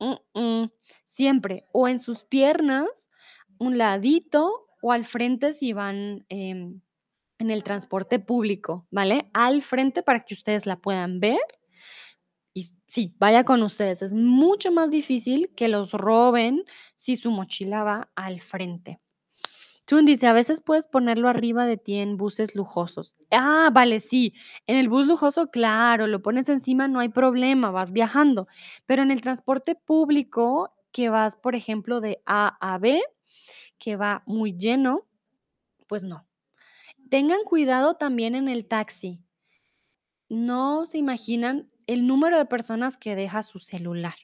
Mm, 0.00 0.64
Siempre 1.12 1.66
o 1.72 1.88
en 1.88 1.98
sus 1.98 2.24
piernas, 2.24 3.10
un 3.58 3.76
ladito 3.76 4.66
o 4.80 4.92
al 4.92 5.04
frente 5.04 5.52
si 5.52 5.72
van 5.72 6.24
em, 6.30 6.80
en 7.38 7.50
el 7.50 7.62
transporte 7.62 8.18
público, 8.18 8.86
¿vale? 8.90 9.28
Al 9.34 9.62
frente 9.62 10.02
para 10.02 10.24
que 10.24 10.34
ustedes 10.34 10.64
la 10.64 10.80
puedan 10.80 11.20
ver 11.20 11.40
y 12.54 12.70
sí, 12.86 13.14
vaya 13.18 13.44
con 13.44 13.62
ustedes. 13.62 14.02
Es 14.02 14.14
mucho 14.14 14.72
más 14.72 14.90
difícil 14.90 15.50
que 15.54 15.68
los 15.68 15.92
roben 15.92 16.64
si 16.96 17.16
su 17.16 17.30
mochila 17.30 17.84
va 17.84 18.10
al 18.14 18.40
frente. 18.40 19.00
Tun 19.84 20.06
dice, 20.06 20.28
a 20.28 20.32
veces 20.32 20.60
puedes 20.60 20.86
ponerlo 20.86 21.28
arriba 21.28 21.66
de 21.66 21.76
ti 21.76 21.96
en 21.96 22.16
buses 22.16 22.54
lujosos. 22.54 23.16
Ah, 23.30 23.70
vale, 23.72 24.00
sí. 24.00 24.32
En 24.66 24.76
el 24.76 24.88
bus 24.88 25.06
lujoso, 25.06 25.50
claro, 25.50 26.06
lo 26.06 26.22
pones 26.22 26.48
encima, 26.48 26.88
no 26.88 27.00
hay 27.00 27.08
problema, 27.08 27.70
vas 27.70 27.92
viajando. 27.92 28.46
Pero 28.86 29.02
en 29.02 29.10
el 29.10 29.20
transporte 29.20 29.74
público, 29.74 30.72
que 30.92 31.08
vas, 31.08 31.36
por 31.36 31.54
ejemplo, 31.54 32.00
de 32.00 32.22
A 32.26 32.56
a 32.60 32.78
B, 32.78 33.02
que 33.78 33.96
va 33.96 34.22
muy 34.26 34.56
lleno, 34.56 35.08
pues 35.88 36.04
no. 36.04 36.26
Tengan 37.10 37.42
cuidado 37.44 37.94
también 37.94 38.34
en 38.34 38.48
el 38.48 38.66
taxi. 38.66 39.20
No 40.28 40.86
se 40.86 40.98
imaginan 40.98 41.70
el 41.86 42.06
número 42.06 42.38
de 42.38 42.46
personas 42.46 42.96
que 42.96 43.16
deja 43.16 43.42
su 43.42 43.58
celular, 43.58 44.14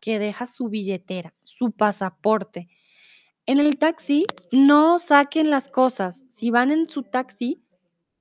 que 0.00 0.18
deja 0.18 0.46
su 0.46 0.68
billetera, 0.68 1.34
su 1.42 1.72
pasaporte. 1.72 2.68
En 3.44 3.58
el 3.58 3.78
taxi, 3.78 4.26
no 4.52 4.98
saquen 4.98 5.50
las 5.50 5.68
cosas. 5.68 6.24
Si 6.30 6.50
van 6.50 6.70
en 6.70 6.88
su 6.88 7.02
taxi, 7.02 7.62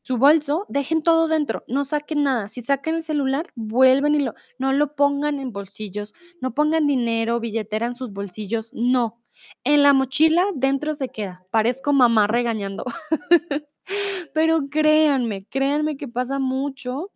su 0.08 0.18
bolso, 0.18 0.66
dejen 0.70 1.04
todo 1.04 1.28
dentro, 1.28 1.66
no 1.68 1.84
saquen 1.84 2.24
nada. 2.24 2.48
Si 2.48 2.62
sacan 2.62 2.96
el 2.96 3.02
celular, 3.02 3.52
vuelven 3.56 4.16
y 4.16 4.20
lo, 4.20 4.36
no 4.58 4.72
lo 4.72 4.96
pongan 4.96 5.42
en 5.42 5.52
bolsillos, 5.52 6.14
no 6.40 6.54
pongan 6.54 6.88
dinero, 6.88 7.42
billetera 7.42 7.88
en 7.88 7.94
sus 7.94 8.14
bolsillos, 8.14 8.72
no. 8.74 9.22
En 9.66 9.84
la 9.84 9.92
mochila, 9.92 10.46
dentro 10.56 10.96
se 10.96 11.10
queda. 11.10 11.46
Parezco 11.52 11.92
mamá 11.92 12.26
regañando. 12.26 12.86
Pero 14.34 14.70
créanme, 14.70 15.46
créanme 15.50 15.98
que 15.98 16.08
pasa 16.08 16.40
mucho. 16.40 17.12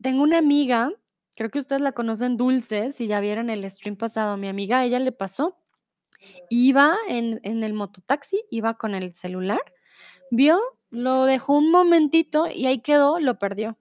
Tengo 0.00 0.22
una 0.22 0.38
amiga, 0.38 0.90
creo 1.36 1.50
que 1.50 1.58
ustedes 1.58 1.82
la 1.82 1.92
conocen 1.92 2.38
Dulce, 2.38 2.92
si 2.92 3.08
ya 3.08 3.20
vieron 3.20 3.50
el 3.50 3.70
stream 3.70 3.96
pasado, 3.96 4.38
mi 4.38 4.48
amiga, 4.48 4.78
a 4.78 4.84
ella 4.86 5.00
le 5.00 5.12
pasó. 5.12 5.58
Iba 6.48 6.96
en, 7.08 7.40
en 7.42 7.62
el 7.62 7.74
mototaxi, 7.74 8.42
iba 8.48 8.78
con 8.78 8.94
el 8.94 9.12
celular, 9.12 9.60
vio, 10.30 10.58
lo 10.92 11.24
dejó 11.24 11.56
un 11.56 11.70
momentito 11.70 12.46
y 12.48 12.66
ahí 12.66 12.80
quedó, 12.80 13.18
lo 13.18 13.38
perdió, 13.38 13.78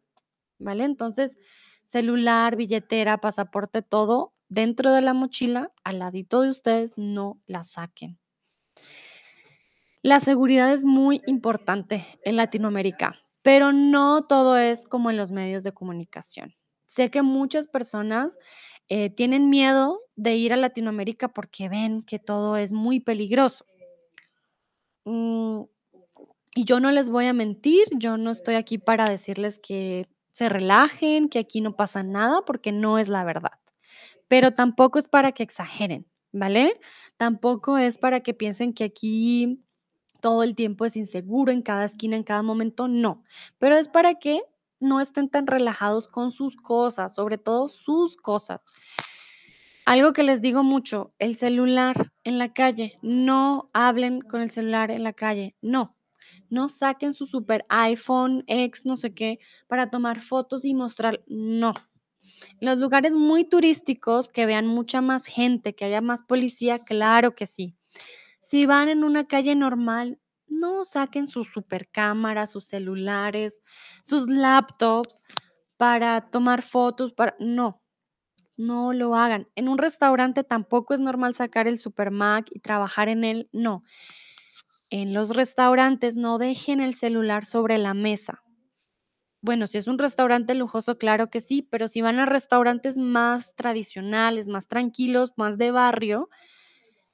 ¿vale? 0.58 0.86
Entonces, 0.86 1.38
celular, 1.86 2.56
billetera, 2.56 3.20
pasaporte, 3.20 3.82
todo 3.82 4.34
dentro 4.48 4.92
de 4.94 5.02
la 5.02 5.14
mochila, 5.14 5.72
al 5.84 6.00
ladito 6.00 6.42
de 6.42 6.50
ustedes, 6.50 6.98
no 6.98 7.40
la 7.46 7.64
saquen. 7.64 8.18
La 10.02 10.20
seguridad 10.20 10.72
es 10.72 10.84
muy 10.84 11.22
importante 11.28 12.06
en 12.24 12.38
Latinoamérica, 12.38 13.14
pero 13.42 13.74
no 13.74 14.24
todo 14.24 14.58
es 14.58 14.88
como 14.88 15.12
en 15.12 15.18
los 15.18 15.32
medios 15.32 15.64
de 15.64 15.74
comunicación. 15.74 16.56
Sé 16.86 17.12
que 17.12 17.22
muchas 17.22 17.68
personas 17.68 18.38
eh, 18.88 19.10
tienen 19.10 19.50
miedo 19.50 20.00
de 20.16 20.36
ir 20.36 20.54
a 20.54 20.58
Latinoamérica 20.58 21.28
porque 21.28 21.70
ven 21.70 22.04
que 22.04 22.20
todo 22.20 22.56
es 22.58 22.72
muy 22.72 23.00
peligroso. 23.02 23.66
Mm, 25.06 25.64
y 26.56 26.66
yo 26.66 26.80
no 26.80 26.92
les 26.92 27.10
voy 27.10 27.26
a 27.26 27.34
mentir, 27.34 27.86
yo 27.92 28.18
no 28.18 28.32
estoy 28.32 28.56
aquí 28.56 28.78
para 28.78 29.06
decirles 29.06 29.60
que 29.60 30.10
se 30.34 30.50
relajen, 30.50 31.30
que 31.30 31.40
aquí 31.40 31.62
no 31.62 31.76
pasa 31.76 32.04
nada, 32.04 32.42
porque 32.46 32.72
no 32.72 32.98
es 32.98 33.10
la 33.10 33.24
verdad. 33.24 33.60
Pero 34.28 34.52
tampoco 34.52 35.00
es 35.00 35.08
para 35.08 35.32
que 35.32 35.44
exageren, 35.44 36.08
¿vale? 36.32 36.80
Tampoco 37.18 37.78
es 37.78 37.98
para 37.98 38.22
que 38.22 38.34
piensen 38.34 38.74
que 38.74 38.84
aquí 38.84 39.64
todo 40.22 40.44
el 40.44 40.56
tiempo 40.56 40.86
es 40.86 40.96
inseguro, 40.96 41.52
en 41.52 41.62
cada 41.62 41.86
esquina, 41.86 42.16
en 42.16 42.24
cada 42.24 42.44
momento, 42.44 42.88
no. 42.88 43.24
Pero 43.58 43.78
es 43.78 43.88
para 43.88 44.16
que 44.16 44.42
no 44.80 45.00
estén 45.00 45.30
tan 45.30 45.48
relajados 45.48 46.08
con 46.08 46.32
sus 46.32 46.58
cosas, 46.58 47.16
sobre 47.16 47.38
todo 47.38 47.68
sus 47.70 48.18
cosas. 48.18 48.66
Algo 49.86 50.14
que 50.14 50.24
les 50.24 50.42
digo 50.42 50.64
mucho, 50.64 51.14
el 51.18 51.36
celular 51.36 52.12
en 52.24 52.38
la 52.38 52.54
calle, 52.54 52.98
no 53.02 53.70
hablen 53.74 54.22
con 54.22 54.42
el 54.42 54.52
celular 54.52 54.92
en 54.92 55.04
la 55.04 55.14
calle, 55.14 55.56
no. 55.62 55.96
No 56.50 56.70
saquen 56.70 57.14
su 57.14 57.28
super 57.28 57.66
iPhone 57.70 58.44
X, 58.48 58.86
no 58.86 58.98
sé 58.98 59.14
qué, 59.14 59.40
para 59.68 59.90
tomar 59.90 60.20
fotos 60.22 60.66
y 60.66 60.74
mostrar, 60.74 61.24
no. 61.28 61.74
En 62.60 62.68
los 62.68 62.78
lugares 62.78 63.14
muy 63.14 63.46
turísticos, 63.46 64.30
que 64.30 64.46
vean 64.46 64.68
mucha 64.68 65.02
más 65.02 65.26
gente, 65.26 65.74
que 65.76 65.86
haya 65.86 66.02
más 66.02 66.22
policía, 66.22 66.80
claro 66.80 67.36
que 67.36 67.46
sí. 67.46 67.76
Si 68.40 68.66
van 68.66 68.90
en 68.90 69.04
una 69.04 69.26
calle 69.26 69.56
normal, 69.56 70.20
no 70.48 70.84
saquen 70.84 71.28
su 71.28 71.46
super 71.46 71.90
cámara, 71.90 72.46
sus 72.46 72.66
celulares, 72.66 73.62
sus 74.04 74.28
laptops 74.28 75.24
para 75.78 76.30
tomar 76.30 76.62
fotos, 76.62 77.14
para 77.14 77.36
no. 77.40 77.82
No 78.58 78.94
lo 78.94 79.16
hagan. 79.16 79.48
En 79.56 79.70
un 79.70 79.78
restaurante 79.78 80.44
tampoco 80.44 80.94
es 80.94 81.00
normal 81.00 81.34
sacar 81.34 81.68
el 81.68 81.80
Super 81.80 82.12
Mac 82.12 82.48
y 82.52 82.60
trabajar 82.60 83.10
en 83.10 83.24
él, 83.24 83.50
no. 83.52 83.84
En 84.92 85.14
los 85.14 85.36
restaurantes 85.36 86.18
no 86.18 86.38
dejen 86.38 86.82
el 86.82 86.94
celular 86.94 87.46
sobre 87.46 87.80
la 87.80 87.96
mesa. 87.96 88.44
Bueno, 89.42 89.66
si 89.66 89.80
es 89.80 89.88
un 89.88 89.98
restaurante 89.98 90.54
lujoso, 90.54 90.98
claro 90.98 91.30
que 91.32 91.40
sí, 91.40 91.64
pero 91.64 91.88
si 91.88 92.02
van 92.02 92.20
a 92.20 92.26
restaurantes 92.28 92.98
más 92.98 93.56
tradicionales, 93.56 94.48
más 94.48 94.68
tranquilos, 94.68 95.34
más 95.36 95.58
de 95.58 95.72
barrio, 95.72 96.30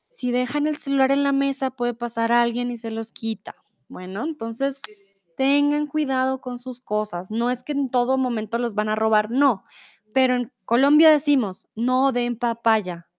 si 0.09 0.31
dejan 0.31 0.67
el 0.67 0.77
celular 0.77 1.11
en 1.11 1.23
la 1.23 1.31
mesa 1.31 1.71
puede 1.71 1.93
pasar 1.93 2.31
alguien 2.31 2.71
y 2.71 2.77
se 2.77 2.91
los 2.91 3.11
quita. 3.11 3.55
Bueno, 3.87 4.23
entonces 4.23 4.81
tengan 5.37 5.87
cuidado 5.87 6.41
con 6.41 6.59
sus 6.59 6.81
cosas. 6.81 7.31
No 7.31 7.49
es 7.51 7.63
que 7.63 7.73
en 7.73 7.89
todo 7.89 8.17
momento 8.17 8.57
los 8.57 8.75
van 8.75 8.89
a 8.89 8.95
robar, 8.95 9.31
no. 9.31 9.63
Pero 10.13 10.35
en 10.35 10.51
Colombia 10.65 11.09
decimos, 11.11 11.67
no 11.75 12.11
den 12.11 12.37
papaya. 12.37 13.09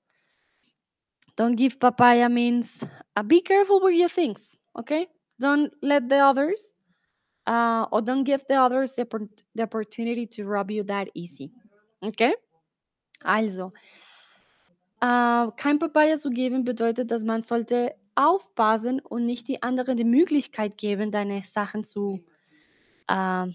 Don't 1.39 1.57
give 1.57 1.78
papaya 1.78 2.28
means 2.28 2.84
uh, 3.16 3.22
be 3.22 3.41
careful 3.41 3.80
with 3.80 3.95
your 3.95 4.09
things, 4.09 4.57
okay? 4.76 5.07
Don't 5.41 5.72
let 5.82 6.09
the 6.09 6.18
others 6.18 6.74
uh, 7.47 7.86
or 7.93 8.03
don't 8.03 8.24
give 8.24 8.45
the 8.49 8.57
others 8.57 8.95
the, 8.95 9.07
the 9.55 9.62
opportunity 9.62 10.26
to 10.26 10.45
rob 10.45 10.70
you 10.70 10.82
that 10.84 11.09
easy. 11.14 11.53
Okay? 12.03 12.34
Also, 13.24 13.72
äh, 15.01 15.47
kein 15.57 15.78
Papaya 15.78 16.16
zu 16.16 16.30
geben 16.30 16.64
bedeutet, 16.64 17.11
dass 17.11 17.24
man 17.24 17.45
sollte 17.45 17.95
aufpassen 18.14 19.01
und 19.01 19.24
nicht 19.24 19.49
die 19.49 19.62
anderen 19.62 19.97
die 19.97 20.05
Möglichkeit 20.05 20.76
geben, 20.76 21.11
deine 21.11 21.43
Sachen 21.45 21.84
zu 21.84 22.24
äh, 23.09 23.47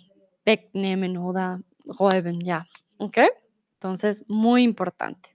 wegnehmen 0.45 1.17
oder 1.17 1.59
räumen, 1.99 2.41
ja. 2.41 2.65
Okay? 2.97 3.29
Entonces, 3.75 4.23
muy 4.27 4.63
importante. 4.63 5.29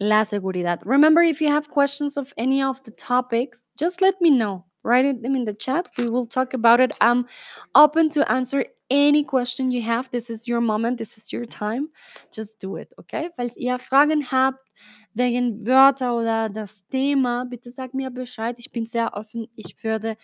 La 0.00 0.24
seguridad. 0.24 0.80
Remember, 0.84 1.22
if 1.22 1.40
you 1.40 1.48
have 1.48 1.68
questions 1.70 2.16
of 2.16 2.32
any 2.36 2.62
of 2.62 2.82
the 2.84 2.92
topics, 2.92 3.68
just 3.78 4.00
let 4.00 4.20
me 4.20 4.30
know. 4.30 4.64
Write 4.84 5.22
them 5.22 5.36
in 5.36 5.44
the 5.44 5.54
chat. 5.54 5.86
We 5.96 6.08
will 6.08 6.26
talk 6.26 6.54
about 6.54 6.80
it. 6.80 6.94
I'm 7.00 7.26
open 7.74 8.08
to 8.10 8.30
answer 8.30 8.64
any 8.90 9.22
question 9.22 9.70
you 9.70 9.80
have. 9.82 10.10
This 10.10 10.28
is 10.28 10.48
your 10.48 10.60
moment. 10.60 10.98
This 10.98 11.16
is 11.16 11.32
your 11.32 11.46
time. 11.46 11.88
Just 12.32 12.60
do 12.60 12.76
it, 12.76 12.92
okay? 12.98 13.30
Falls 13.36 13.56
ihr 13.56 13.78
Fragen 13.78 14.24
habt 14.32 14.58
wegen 15.14 15.64
Wörter 15.66 16.16
oder 16.16 16.48
das 16.48 16.84
Thema, 16.88 17.44
bitte 17.44 17.70
sagt 17.70 17.94
mir 17.94 18.10
Bescheid. 18.10 18.58
Ich 18.58 18.72
bin 18.72 18.84
sehr 18.84 19.14
offen. 19.14 19.46
Ich 19.54 19.84
würde 19.84 20.16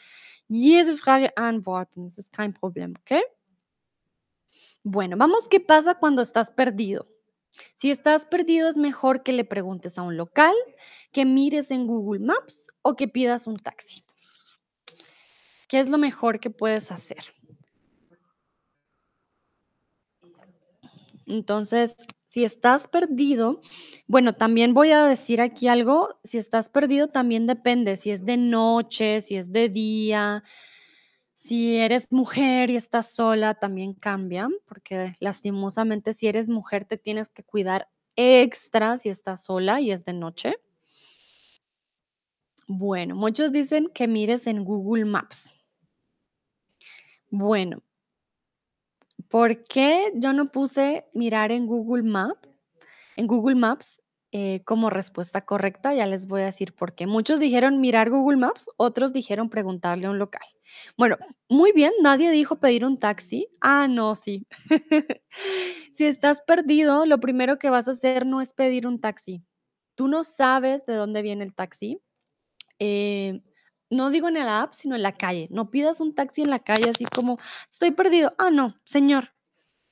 jede 0.48 0.96
Frage 0.96 1.36
antworten. 1.36 2.06
Es 2.06 2.18
ist 2.18 2.32
kein 2.32 2.52
Problem, 2.52 2.94
okay? 3.00 3.22
Bueno, 4.82 5.16
vamos, 5.18 5.48
¿qué 5.48 5.60
pasa 5.60 5.94
cuando 5.94 6.22
estás 6.22 6.50
perdido? 6.50 7.06
Si 7.74 7.90
estás 7.90 8.26
perdido, 8.26 8.68
es 8.68 8.76
mejor 8.76 9.22
que 9.22 9.32
le 9.32 9.44
preguntes 9.44 9.98
a 9.98 10.02
un 10.02 10.16
local, 10.16 10.54
que 11.12 11.24
mires 11.24 11.70
en 11.70 11.86
Google 11.86 12.20
Maps 12.20 12.68
o 12.82 12.96
que 12.96 13.08
pidas 13.08 13.46
un 13.46 13.56
taxi. 13.56 14.02
¿Qué 15.68 15.78
es 15.78 15.88
lo 15.88 15.98
mejor 15.98 16.40
que 16.40 16.50
puedes 16.50 16.90
hacer? 16.90 17.34
Entonces, 21.26 21.96
si 22.24 22.44
estás 22.44 22.88
perdido, 22.88 23.60
bueno, 24.06 24.34
también 24.34 24.72
voy 24.72 24.92
a 24.92 25.04
decir 25.04 25.40
aquí 25.40 25.68
algo, 25.68 26.18
si 26.24 26.38
estás 26.38 26.68
perdido 26.68 27.08
también 27.08 27.46
depende 27.46 27.96
si 27.96 28.10
es 28.10 28.24
de 28.24 28.36
noche, 28.38 29.20
si 29.20 29.36
es 29.36 29.52
de 29.52 29.68
día, 29.68 30.42
si 31.38 31.76
eres 31.76 32.10
mujer 32.10 32.68
y 32.68 32.74
estás 32.74 33.12
sola, 33.12 33.54
también 33.54 33.94
cambia, 33.94 34.48
porque 34.66 35.14
lastimosamente 35.20 36.12
si 36.12 36.26
eres 36.26 36.48
mujer 36.48 36.84
te 36.84 36.98
tienes 36.98 37.28
que 37.28 37.44
cuidar 37.44 37.88
extra 38.16 38.98
si 38.98 39.08
estás 39.08 39.44
sola 39.44 39.80
y 39.80 39.92
es 39.92 40.04
de 40.04 40.14
noche. 40.14 40.56
Bueno, 42.66 43.14
muchos 43.14 43.52
dicen 43.52 43.88
que 43.94 44.08
mires 44.08 44.48
en 44.48 44.64
Google 44.64 45.04
Maps. 45.04 45.52
Bueno, 47.30 47.84
¿por 49.28 49.62
qué 49.62 50.10
yo 50.16 50.32
no 50.32 50.50
puse 50.50 51.06
mirar 51.14 51.52
en 51.52 51.68
Google 51.68 52.02
Map, 52.02 52.46
en 53.14 53.28
Google 53.28 53.54
Maps, 53.54 54.02
eh, 54.32 54.62
como 54.64 54.90
respuesta 54.90 55.44
correcta? 55.44 55.94
Ya 55.94 56.06
les 56.06 56.26
voy 56.26 56.42
a 56.42 56.46
decir 56.46 56.74
por 56.74 56.94
qué. 56.94 57.06
Muchos 57.06 57.40
dijeron 57.40 57.80
mirar 57.80 58.10
Google 58.10 58.36
Maps, 58.36 58.70
otros 58.76 59.12
dijeron 59.12 59.48
preguntarle 59.48 60.06
a 60.06 60.10
un 60.10 60.18
local. 60.18 60.42
Bueno, 60.96 61.16
muy 61.48 61.72
bien, 61.72 61.92
nadie 62.02 62.30
dijo 62.30 62.60
pedir 62.60 62.84
un 62.84 62.98
taxi. 62.98 63.48
Ah, 63.60 63.88
no, 63.88 64.14
sí. 64.14 64.46
si 65.94 66.04
estás 66.04 66.42
perdido, 66.42 67.06
lo 67.06 67.20
primero 67.20 67.58
que 67.58 67.70
vas 67.70 67.88
a 67.88 67.92
hacer 67.92 68.26
no 68.26 68.40
es 68.40 68.52
pedir 68.52 68.86
un 68.86 69.00
taxi. 69.00 69.42
Tú 69.94 70.08
no 70.08 70.24
sabes 70.24 70.86
de 70.86 70.94
dónde 70.94 71.22
viene 71.22 71.44
el 71.44 71.54
taxi. 71.54 72.00
Eh, 72.78 73.42
no 73.90 74.10
digo 74.10 74.28
en 74.28 74.34
la 74.34 74.62
app, 74.62 74.74
sino 74.74 74.94
en 74.94 75.02
la 75.02 75.16
calle. 75.16 75.48
No 75.50 75.70
pidas 75.70 76.00
un 76.00 76.14
taxi 76.14 76.42
en 76.42 76.50
la 76.50 76.58
calle 76.58 76.90
así 76.90 77.04
como, 77.06 77.38
estoy 77.70 77.90
perdido. 77.92 78.34
Ah, 78.38 78.50
no, 78.50 78.76
señor. 78.84 79.34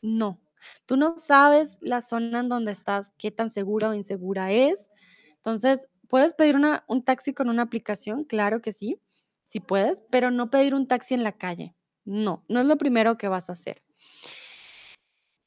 No. 0.03 0.41
Tú 0.87 0.97
no 0.97 1.17
sabes 1.17 1.79
la 1.81 2.01
zona 2.01 2.41
en 2.41 2.49
donde 2.49 2.73
estás, 2.73 3.13
qué 3.19 3.31
tan 3.31 3.51
segura 3.51 3.91
o 3.91 3.95
insegura 3.95 4.53
es. 4.53 4.91
Entonces, 5.37 5.89
¿puedes 6.09 6.33
pedir 6.33 6.57
una, 6.57 6.85
un 6.89 7.05
taxi 7.05 7.35
con 7.35 7.49
una 7.49 7.63
aplicación? 7.63 8.25
Claro 8.25 8.63
que 8.63 8.73
sí, 8.73 9.01
sí 9.45 9.61
puedes, 9.61 10.03
pero 10.11 10.31
no 10.31 10.51
pedir 10.51 10.75
un 10.75 10.87
taxi 10.87 11.15
en 11.15 11.25
la 11.25 11.33
calle. 11.33 11.75
No, 12.05 12.45
no 12.49 12.61
es 12.61 12.67
lo 12.67 12.79
primero 12.79 13.19
que 13.19 13.29
vas 13.29 13.49
a 13.49 13.53
hacer. 13.53 13.83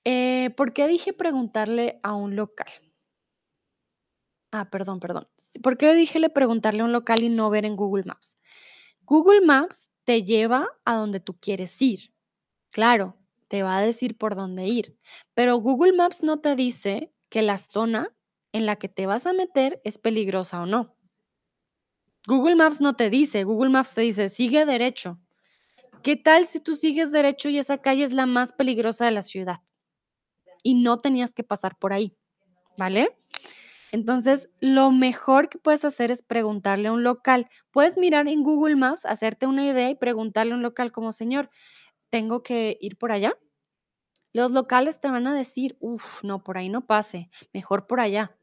Eh, 0.05 0.49
¿Por 0.55 0.73
qué 0.73 0.87
dije 0.87 1.13
preguntarle 1.13 1.99
a 2.03 2.15
un 2.15 2.35
local? 2.35 2.69
Ah, 4.51 4.69
perdón, 4.69 4.99
perdón. 4.99 5.27
¿Por 5.61 5.77
qué 5.77 5.93
dije 5.93 6.19
le 6.19 6.29
preguntarle 6.29 6.81
a 6.81 6.85
un 6.85 6.91
local 6.91 7.21
y 7.21 7.29
no 7.29 7.49
ver 7.49 7.65
en 7.65 7.75
Google 7.75 8.03
Maps? 8.05 8.39
Google 9.03 9.41
Maps 9.41 9.91
te 10.03 10.23
lleva 10.23 10.67
a 10.85 10.95
donde 10.95 11.19
tú 11.19 11.37
quieres 11.39 11.79
ir. 11.81 12.13
Claro, 12.71 13.15
te 13.49 13.63
va 13.63 13.77
a 13.77 13.81
decir 13.81 14.17
por 14.17 14.35
dónde 14.35 14.65
ir, 14.67 14.95
pero 15.33 15.57
Google 15.57 15.93
Maps 15.93 16.23
no 16.23 16.39
te 16.39 16.55
dice 16.55 17.11
que 17.27 17.41
la 17.41 17.57
zona 17.57 18.15
en 18.53 18.65
la 18.65 18.77
que 18.77 18.87
te 18.87 19.05
vas 19.05 19.25
a 19.25 19.33
meter 19.33 19.81
es 19.83 19.97
peligrosa 19.97 20.61
o 20.61 20.65
no. 20.65 20.95
Google 22.27 22.55
Maps 22.55 22.79
no 22.79 22.95
te 22.95 23.09
dice, 23.09 23.43
Google 23.43 23.71
Maps 23.71 23.95
te 23.95 24.01
dice, 24.01 24.29
sigue 24.29 24.65
derecho. 24.65 25.19
¿Qué 26.03 26.15
tal 26.15 26.47
si 26.47 26.59
tú 26.59 26.75
sigues 26.75 27.11
derecho 27.11 27.49
y 27.49 27.57
esa 27.57 27.79
calle 27.79 28.03
es 28.03 28.13
la 28.13 28.25
más 28.25 28.53
peligrosa 28.53 29.05
de 29.05 29.11
la 29.11 29.21
ciudad? 29.21 29.61
Y 30.63 30.75
no 30.75 30.97
tenías 30.97 31.33
que 31.33 31.43
pasar 31.43 31.77
por 31.77 31.91
ahí, 31.91 32.15
¿vale? 32.77 33.17
Entonces, 33.91 34.49
lo 34.59 34.91
mejor 34.91 35.49
que 35.49 35.57
puedes 35.57 35.83
hacer 35.83 36.11
es 36.11 36.21
preguntarle 36.21 36.89
a 36.89 36.93
un 36.93 37.03
local. 37.03 37.47
Puedes 37.71 37.97
mirar 37.97 38.27
en 38.27 38.43
Google 38.43 38.75
Maps, 38.75 39.05
hacerte 39.05 39.47
una 39.47 39.65
idea 39.65 39.89
y 39.89 39.95
preguntarle 39.95 40.53
a 40.53 40.55
un 40.55 40.61
local 40.61 40.91
como, 40.91 41.11
señor, 41.11 41.49
¿tengo 42.09 42.43
que 42.43 42.77
ir 42.81 42.97
por 42.97 43.11
allá? 43.11 43.33
Los 44.33 44.51
locales 44.51 44.99
te 45.01 45.09
van 45.09 45.27
a 45.27 45.33
decir, 45.33 45.77
uff, 45.79 46.23
no, 46.23 46.43
por 46.43 46.57
ahí 46.57 46.69
no 46.69 46.85
pase, 46.85 47.29
mejor 47.53 47.87
por 47.87 47.99
allá. 47.99 48.35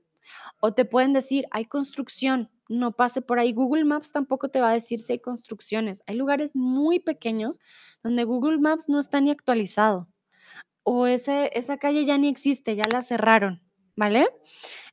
O 0.60 0.72
te 0.72 0.84
pueden 0.84 1.12
decir, 1.12 1.46
hay 1.52 1.66
construcción, 1.66 2.50
no 2.68 2.92
pase 2.92 3.22
por 3.22 3.38
ahí. 3.38 3.52
Google 3.52 3.84
Maps 3.84 4.10
tampoco 4.10 4.48
te 4.48 4.60
va 4.60 4.70
a 4.70 4.72
decir 4.72 4.98
si 5.00 5.12
hay 5.12 5.18
construcciones. 5.20 6.02
Hay 6.06 6.16
lugares 6.16 6.56
muy 6.56 6.98
pequeños 6.98 7.60
donde 8.02 8.24
Google 8.24 8.58
Maps 8.58 8.88
no 8.88 8.98
está 8.98 9.20
ni 9.20 9.30
actualizado. 9.30 10.08
O 10.82 11.06
esa 11.06 11.76
calle 11.78 12.04
ya 12.04 12.18
ni 12.18 12.28
existe, 12.28 12.74
ya 12.76 12.84
la 12.92 13.02
cerraron, 13.02 13.62
¿vale? 13.96 14.28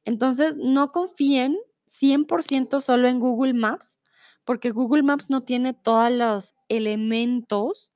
Entonces, 0.06 0.58
no 0.58 0.92
confíen 0.92 1.58
100% 1.88 2.82
solo 2.82 3.08
en 3.08 3.20
Google 3.20 3.54
Maps, 3.54 4.00
porque 4.44 4.72
Google 4.72 5.04
Maps 5.04 5.30
no 5.30 5.42
tiene 5.42 5.74
todos 5.74 6.12
los 6.12 6.56
elementos 6.68 7.93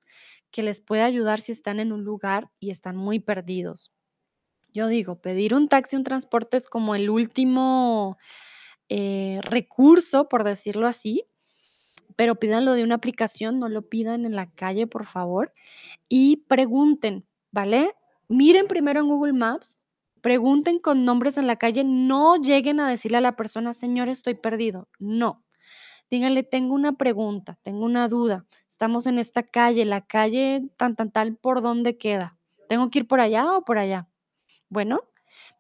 que 0.52 0.64
les 0.64 0.82
puede 0.82 1.04
ayudar 1.04 1.40
si 1.40 1.52
están 1.52 1.80
en 1.80 1.92
un 1.92 2.04
lugar 2.04 2.50
y 2.60 2.70
están 2.70 2.96
muy 2.96 3.20
perdidos. 3.20 3.92
Yo 4.74 4.88
digo, 4.88 5.22
pedir 5.22 5.54
un 5.54 5.68
taxi, 5.70 5.96
un 5.96 6.04
transporte 6.04 6.58
es 6.58 6.68
como 6.68 6.96
el 6.96 7.10
último 7.10 8.18
eh, 8.90 9.40
recurso, 9.44 10.30
por 10.30 10.44
decirlo 10.44 10.88
así, 10.88 11.26
pero 12.16 12.36
pídanlo 12.36 12.74
de 12.74 12.84
una 12.84 12.96
aplicación, 12.96 13.60
no 13.60 13.70
lo 13.70 13.84
pidan 13.84 14.26
en 14.26 14.36
la 14.36 14.50
calle, 14.52 14.88
por 14.88 15.06
favor, 15.06 15.54
y 16.10 16.38
pregunten, 16.48 17.26
¿vale? 17.52 17.96
Miren 18.28 18.68
primero 18.68 19.00
en 19.00 19.08
Google 19.08 19.34
Maps, 19.34 19.78
pregunten 20.22 20.80
con 20.80 21.06
nombres 21.06 21.38
en 21.38 21.48
la 21.48 21.58
calle, 21.58 21.84
no 21.84 22.38
lleguen 22.38 22.80
a 22.80 22.90
decirle 22.90 23.18
a 23.18 23.22
la 23.22 23.36
persona, 23.36 23.74
señor, 23.74 24.10
estoy 24.10 24.36
perdido. 24.36 24.90
No. 25.00 25.44
Díganle, 26.10 26.44
tengo 26.44 26.74
una 26.74 26.94
pregunta, 26.94 27.60
tengo 27.64 27.86
una 27.86 28.08
duda. 28.08 28.46
Estamos 28.78 29.08
en 29.08 29.18
esta 29.18 29.42
calle, 29.42 29.86
la 29.86 30.06
calle 30.06 30.62
tan, 30.78 30.96
tan, 30.96 31.12
tal, 31.12 31.36
¿por 31.36 31.64
dónde 31.64 31.98
queda? 31.98 32.38
¿Tengo 32.70 32.92
que 32.92 33.00
ir 33.00 33.08
por 33.08 33.20
allá 33.22 33.58
o 33.58 33.66
por 33.66 33.80
allá? 33.80 34.08
Bueno, 34.70 35.00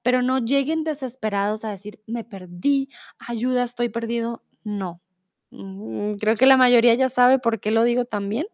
pero 0.03 0.21
no 0.21 0.37
lleguen 0.37 0.83
desesperados 0.83 1.65
a 1.65 1.71
decir, 1.71 1.99
me 2.05 2.23
perdí, 2.23 2.89
ayuda, 3.17 3.63
estoy 3.63 3.89
perdido. 3.89 4.43
No. 4.63 5.01
Mm, 5.49 6.17
Creo 6.17 6.35
que 6.35 6.45
la 6.45 6.57
mayoría 6.57 6.93
ya 6.93 7.09
sabe 7.09 7.39
por 7.39 7.59
qué 7.59 7.71
lo 7.71 7.85
digo 7.85 8.05
también, 8.05 8.45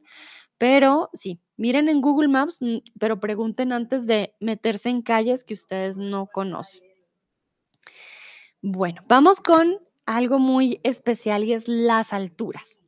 pero 0.58 1.10
sí, 1.12 1.42
miren 1.58 1.90
en 1.90 2.00
Google 2.00 2.30
Maps, 2.30 2.62
mm, 2.62 2.78
pero 2.98 3.20
pregunten 3.20 3.74
antes 3.74 4.08
de 4.08 4.34
meterse 4.40 4.88
en 4.88 5.02
calles 5.02 5.44
que 5.44 5.56
ustedes 5.56 5.98
no 5.98 6.28
conocen. 6.28 6.88
Bueno, 8.62 9.02
vamos 9.10 9.42
con 9.42 9.78
algo 10.06 10.40
muy 10.40 10.80
especial 10.84 11.44
y 11.44 11.52
es 11.52 11.68
las 11.68 12.14
alturas. 12.14 12.80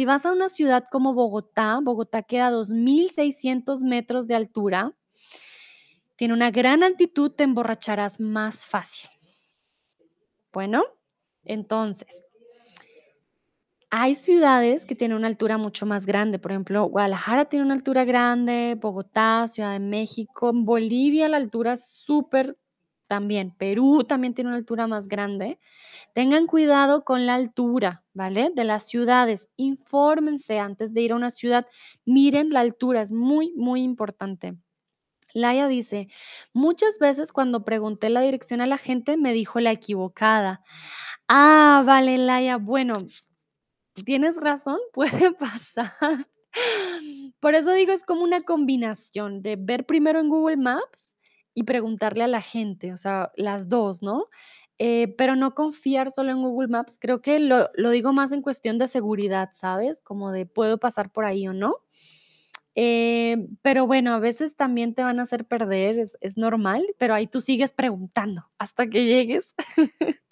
Si 0.00 0.06
vas 0.06 0.24
a 0.24 0.32
una 0.32 0.48
ciudad 0.48 0.86
como 0.90 1.12
Bogotá, 1.12 1.78
Bogotá 1.82 2.22
queda 2.22 2.46
a 2.46 2.50
2.600 2.50 3.82
metros 3.82 4.26
de 4.26 4.34
altura, 4.34 4.96
tiene 6.16 6.32
una 6.32 6.50
gran 6.50 6.82
altitud, 6.82 7.30
te 7.32 7.44
emborracharás 7.44 8.18
más 8.18 8.66
fácil. 8.66 9.10
Bueno, 10.54 10.84
entonces, 11.44 12.30
Hay 13.90 14.14
ciudades 14.14 14.86
que 14.86 14.94
tienen 14.94 15.18
una 15.18 15.26
altura 15.26 15.58
mucho 15.58 15.84
más 15.84 16.06
grande, 16.06 16.38
por 16.38 16.52
ejemplo, 16.52 16.86
Guadalajara 16.86 17.44
tiene 17.44 17.66
una 17.66 17.74
altura 17.74 18.04
grande, 18.04 18.78
Bogotá, 18.80 19.46
Ciudad 19.48 19.72
de 19.72 19.80
México, 19.80 20.50
Bolivia 20.54 21.28
la 21.28 21.36
altura 21.36 21.74
es 21.74 21.90
súper 21.90 22.56
también, 23.10 23.50
Perú 23.50 24.04
también 24.04 24.34
tiene 24.34 24.50
una 24.50 24.56
altura 24.56 24.86
más 24.86 25.08
grande. 25.08 25.58
Tengan 26.14 26.46
cuidado 26.46 27.04
con 27.04 27.26
la 27.26 27.34
altura, 27.34 28.04
¿vale? 28.14 28.52
De 28.54 28.62
las 28.62 28.86
ciudades. 28.86 29.48
Infórmense 29.56 30.60
antes 30.60 30.94
de 30.94 31.00
ir 31.00 31.10
a 31.10 31.16
una 31.16 31.30
ciudad. 31.30 31.66
Miren 32.04 32.50
la 32.50 32.60
altura, 32.60 33.02
es 33.02 33.10
muy, 33.10 33.52
muy 33.56 33.82
importante. 33.82 34.56
Laia 35.34 35.66
dice, 35.66 36.06
muchas 36.52 37.00
veces 37.00 37.32
cuando 37.32 37.64
pregunté 37.64 38.10
la 38.10 38.20
dirección 38.20 38.60
a 38.60 38.66
la 38.66 38.78
gente 38.78 39.16
me 39.16 39.32
dijo 39.32 39.58
la 39.58 39.72
equivocada. 39.72 40.62
Ah, 41.26 41.82
vale, 41.84 42.16
Laia. 42.16 42.58
Bueno, 42.58 43.08
tienes 44.04 44.36
razón, 44.36 44.78
puede 44.92 45.32
pasar. 45.32 46.28
Por 47.40 47.56
eso 47.56 47.72
digo, 47.72 47.90
es 47.90 48.04
como 48.04 48.22
una 48.22 48.42
combinación 48.42 49.42
de 49.42 49.56
ver 49.56 49.84
primero 49.84 50.20
en 50.20 50.28
Google 50.28 50.58
Maps 50.58 51.16
y 51.54 51.64
preguntarle 51.64 52.24
a 52.24 52.28
la 52.28 52.40
gente, 52.40 52.92
o 52.92 52.96
sea, 52.96 53.32
las 53.36 53.68
dos, 53.68 54.02
¿no? 54.02 54.26
Eh, 54.78 55.14
pero 55.18 55.36
no 55.36 55.54
confiar 55.54 56.10
solo 56.10 56.30
en 56.32 56.42
Google 56.42 56.68
Maps. 56.68 56.98
Creo 56.98 57.20
que 57.20 57.38
lo, 57.38 57.68
lo 57.74 57.90
digo 57.90 58.12
más 58.14 58.32
en 58.32 58.42
cuestión 58.42 58.78
de 58.78 58.88
seguridad, 58.88 59.50
¿sabes? 59.52 60.00
Como 60.00 60.32
de 60.32 60.46
puedo 60.46 60.78
pasar 60.78 61.12
por 61.12 61.26
ahí 61.26 61.46
o 61.46 61.52
no. 61.52 61.76
Eh, 62.76 63.48
pero 63.62 63.86
bueno, 63.86 64.12
a 64.14 64.20
veces 64.20 64.56
también 64.56 64.94
te 64.94 65.02
van 65.02 65.18
a 65.20 65.24
hacer 65.24 65.44
perder, 65.44 65.98
es, 65.98 66.16
es 66.20 66.36
normal, 66.36 66.86
pero 66.98 67.14
ahí 67.14 67.26
tú 67.26 67.40
sigues 67.40 67.72
preguntando 67.72 68.48
hasta 68.58 68.88
que 68.88 69.04
llegues. 69.04 69.54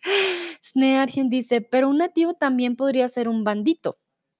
Schneargen 0.62 1.28
dice, 1.28 1.60
pero 1.60 1.88
un 1.88 1.98
nativo 1.98 2.34
también 2.34 2.76
podría 2.76 3.08
ser 3.08 3.28
un 3.28 3.44
bandito. 3.44 3.98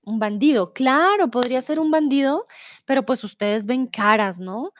Un 0.08 0.18
bandido, 0.18 0.72
claro, 0.72 1.28
podría 1.30 1.60
ser 1.60 1.78
un 1.78 1.90
bandido, 1.90 2.46
pero 2.86 3.04
pues 3.04 3.22
ustedes 3.24 3.66
ven 3.66 3.86
caras, 3.86 4.40
¿no? 4.40 4.72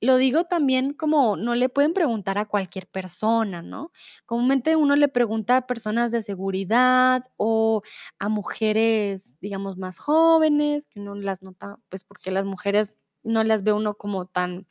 Lo 0.00 0.16
digo 0.16 0.44
también 0.44 0.92
como 0.92 1.36
no 1.36 1.56
le 1.56 1.68
pueden 1.68 1.92
preguntar 1.92 2.38
a 2.38 2.44
cualquier 2.44 2.86
persona, 2.86 3.62
¿no? 3.62 3.90
Comúnmente 4.26 4.76
uno 4.76 4.94
le 4.94 5.08
pregunta 5.08 5.56
a 5.56 5.66
personas 5.66 6.12
de 6.12 6.22
seguridad 6.22 7.24
o 7.36 7.82
a 8.20 8.28
mujeres, 8.28 9.34
digamos, 9.40 9.76
más 9.76 9.98
jóvenes, 9.98 10.86
que 10.86 11.00
uno 11.00 11.16
las 11.16 11.42
nota, 11.42 11.78
pues 11.88 12.04
porque 12.04 12.30
las 12.30 12.44
mujeres 12.44 13.00
no 13.24 13.42
las 13.42 13.64
ve 13.64 13.72
uno 13.72 13.94
como 13.94 14.26
tan 14.26 14.68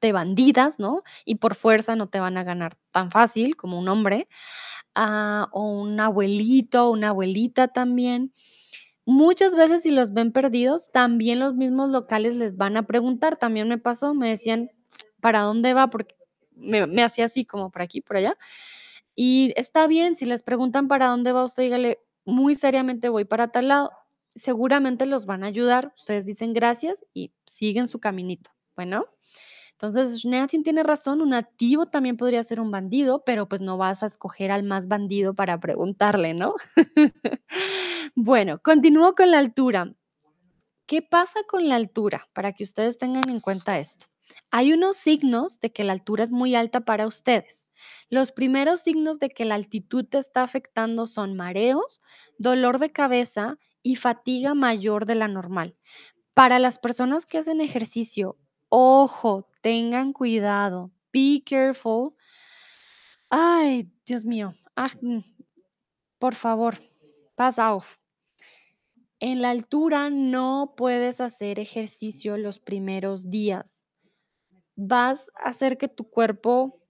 de 0.00 0.12
bandidas, 0.12 0.78
¿no? 0.80 1.02
Y 1.24 1.36
por 1.36 1.54
fuerza 1.56 1.96
no 1.96 2.08
te 2.08 2.20
van 2.20 2.36
a 2.38 2.44
ganar 2.44 2.74
tan 2.92 3.10
fácil 3.12 3.56
como 3.56 3.78
un 3.78 3.88
hombre, 3.88 4.28
ah, 4.96 5.48
o 5.52 5.64
un 5.82 6.00
abuelito, 6.00 6.90
una 6.90 7.10
abuelita 7.10 7.68
también. 7.68 8.32
Muchas 9.04 9.56
veces 9.56 9.82
si 9.82 9.90
los 9.90 10.12
ven 10.12 10.32
perdidos, 10.32 10.90
también 10.92 11.40
los 11.40 11.54
mismos 11.54 11.90
locales 11.90 12.36
les 12.36 12.56
van 12.56 12.76
a 12.76 12.86
preguntar. 12.86 13.36
También 13.36 13.68
me 13.68 13.78
pasó, 13.78 14.14
me 14.14 14.28
decían, 14.28 14.70
¿para 15.20 15.40
dónde 15.40 15.74
va? 15.74 15.90
Porque 15.90 16.14
me, 16.54 17.02
hacía 17.02 17.24
así 17.24 17.44
como 17.44 17.70
por 17.70 17.82
aquí, 17.82 18.00
por 18.00 18.16
allá. 18.16 18.36
Y 19.14 19.52
está 19.56 19.86
bien, 19.86 20.16
si 20.16 20.24
les 20.24 20.42
preguntan 20.42 20.88
para 20.88 21.08
dónde 21.08 21.32
va 21.32 21.44
usted, 21.44 21.64
dígale, 21.64 22.00
muy 22.24 22.54
seriamente 22.54 23.08
voy 23.08 23.24
para 23.24 23.48
tal 23.48 23.68
lado. 23.68 23.90
Seguramente 24.34 25.04
los 25.06 25.26
van 25.26 25.44
a 25.44 25.48
ayudar. 25.48 25.92
Ustedes 25.96 26.24
dicen 26.24 26.52
gracias 26.52 27.04
y 27.12 27.32
siguen 27.44 27.88
su 27.88 27.98
caminito. 27.98 28.50
Bueno, 28.76 29.06
entonces 29.82 30.20
Schneatin 30.20 30.62
tiene 30.62 30.84
razón, 30.84 31.20
un 31.20 31.30
nativo 31.30 31.86
también 31.86 32.16
podría 32.16 32.40
ser 32.44 32.60
un 32.60 32.70
bandido, 32.70 33.24
pero 33.24 33.48
pues 33.48 33.60
no 33.60 33.76
vas 33.78 34.04
a 34.04 34.06
escoger 34.06 34.52
al 34.52 34.62
más 34.62 34.86
bandido 34.86 35.34
para 35.34 35.58
preguntarle, 35.58 36.34
¿no? 36.34 36.54
bueno, 38.14 38.60
continúo 38.62 39.16
con 39.16 39.32
la 39.32 39.40
altura. 39.40 39.92
¿Qué 40.86 41.02
pasa 41.02 41.40
con 41.48 41.68
la 41.68 41.74
altura? 41.74 42.28
Para 42.32 42.52
que 42.52 42.62
ustedes 42.62 42.96
tengan 42.96 43.28
en 43.28 43.40
cuenta 43.40 43.80
esto. 43.80 44.06
Hay 44.52 44.72
unos 44.72 44.96
signos 44.98 45.58
de 45.58 45.72
que 45.72 45.82
la 45.82 45.94
altura 45.94 46.22
es 46.22 46.30
muy 46.30 46.54
alta 46.54 46.82
para 46.82 47.08
ustedes. 47.08 47.66
Los 48.08 48.30
primeros 48.30 48.82
signos 48.82 49.18
de 49.18 49.30
que 49.30 49.44
la 49.44 49.56
altitud 49.56 50.04
te 50.04 50.18
está 50.18 50.44
afectando 50.44 51.08
son 51.08 51.34
mareos, 51.34 52.00
dolor 52.38 52.78
de 52.78 52.92
cabeza 52.92 53.58
y 53.82 53.96
fatiga 53.96 54.54
mayor 54.54 55.06
de 55.06 55.16
la 55.16 55.26
normal. 55.26 55.76
Para 56.34 56.60
las 56.60 56.78
personas 56.78 57.26
que 57.26 57.38
hacen 57.38 57.60
ejercicio, 57.60 58.38
ojo, 58.68 59.48
tengan 59.62 60.12
cuidado, 60.12 60.92
be 61.12 61.42
careful. 61.46 62.14
Ay, 63.30 63.90
Dios 64.04 64.24
mío, 64.26 64.54
ah, 64.76 64.90
mm, 65.00 65.20
por 66.18 66.34
favor, 66.34 66.78
pass. 67.34 67.56
En 69.18 69.40
la 69.40 69.50
altura 69.50 70.10
no 70.10 70.74
puedes 70.76 71.20
hacer 71.20 71.60
ejercicio 71.60 72.36
los 72.36 72.58
primeros 72.58 73.30
días. 73.30 73.86
Vas 74.74 75.30
a 75.36 75.50
hacer 75.50 75.78
que 75.78 75.88
tu 75.88 76.10
cuerpo, 76.10 76.82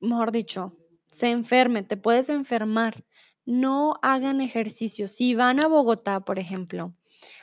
mejor 0.00 0.32
dicho, 0.32 0.76
se 1.10 1.30
enferme, 1.30 1.82
te 1.82 1.96
puedes 1.96 2.28
enfermar. 2.28 3.04
No 3.46 3.94
hagan 4.02 4.40
ejercicio. 4.40 5.08
Si 5.08 5.34
van 5.34 5.60
a 5.60 5.66
Bogotá, 5.66 6.20
por 6.20 6.38
ejemplo, 6.38 6.94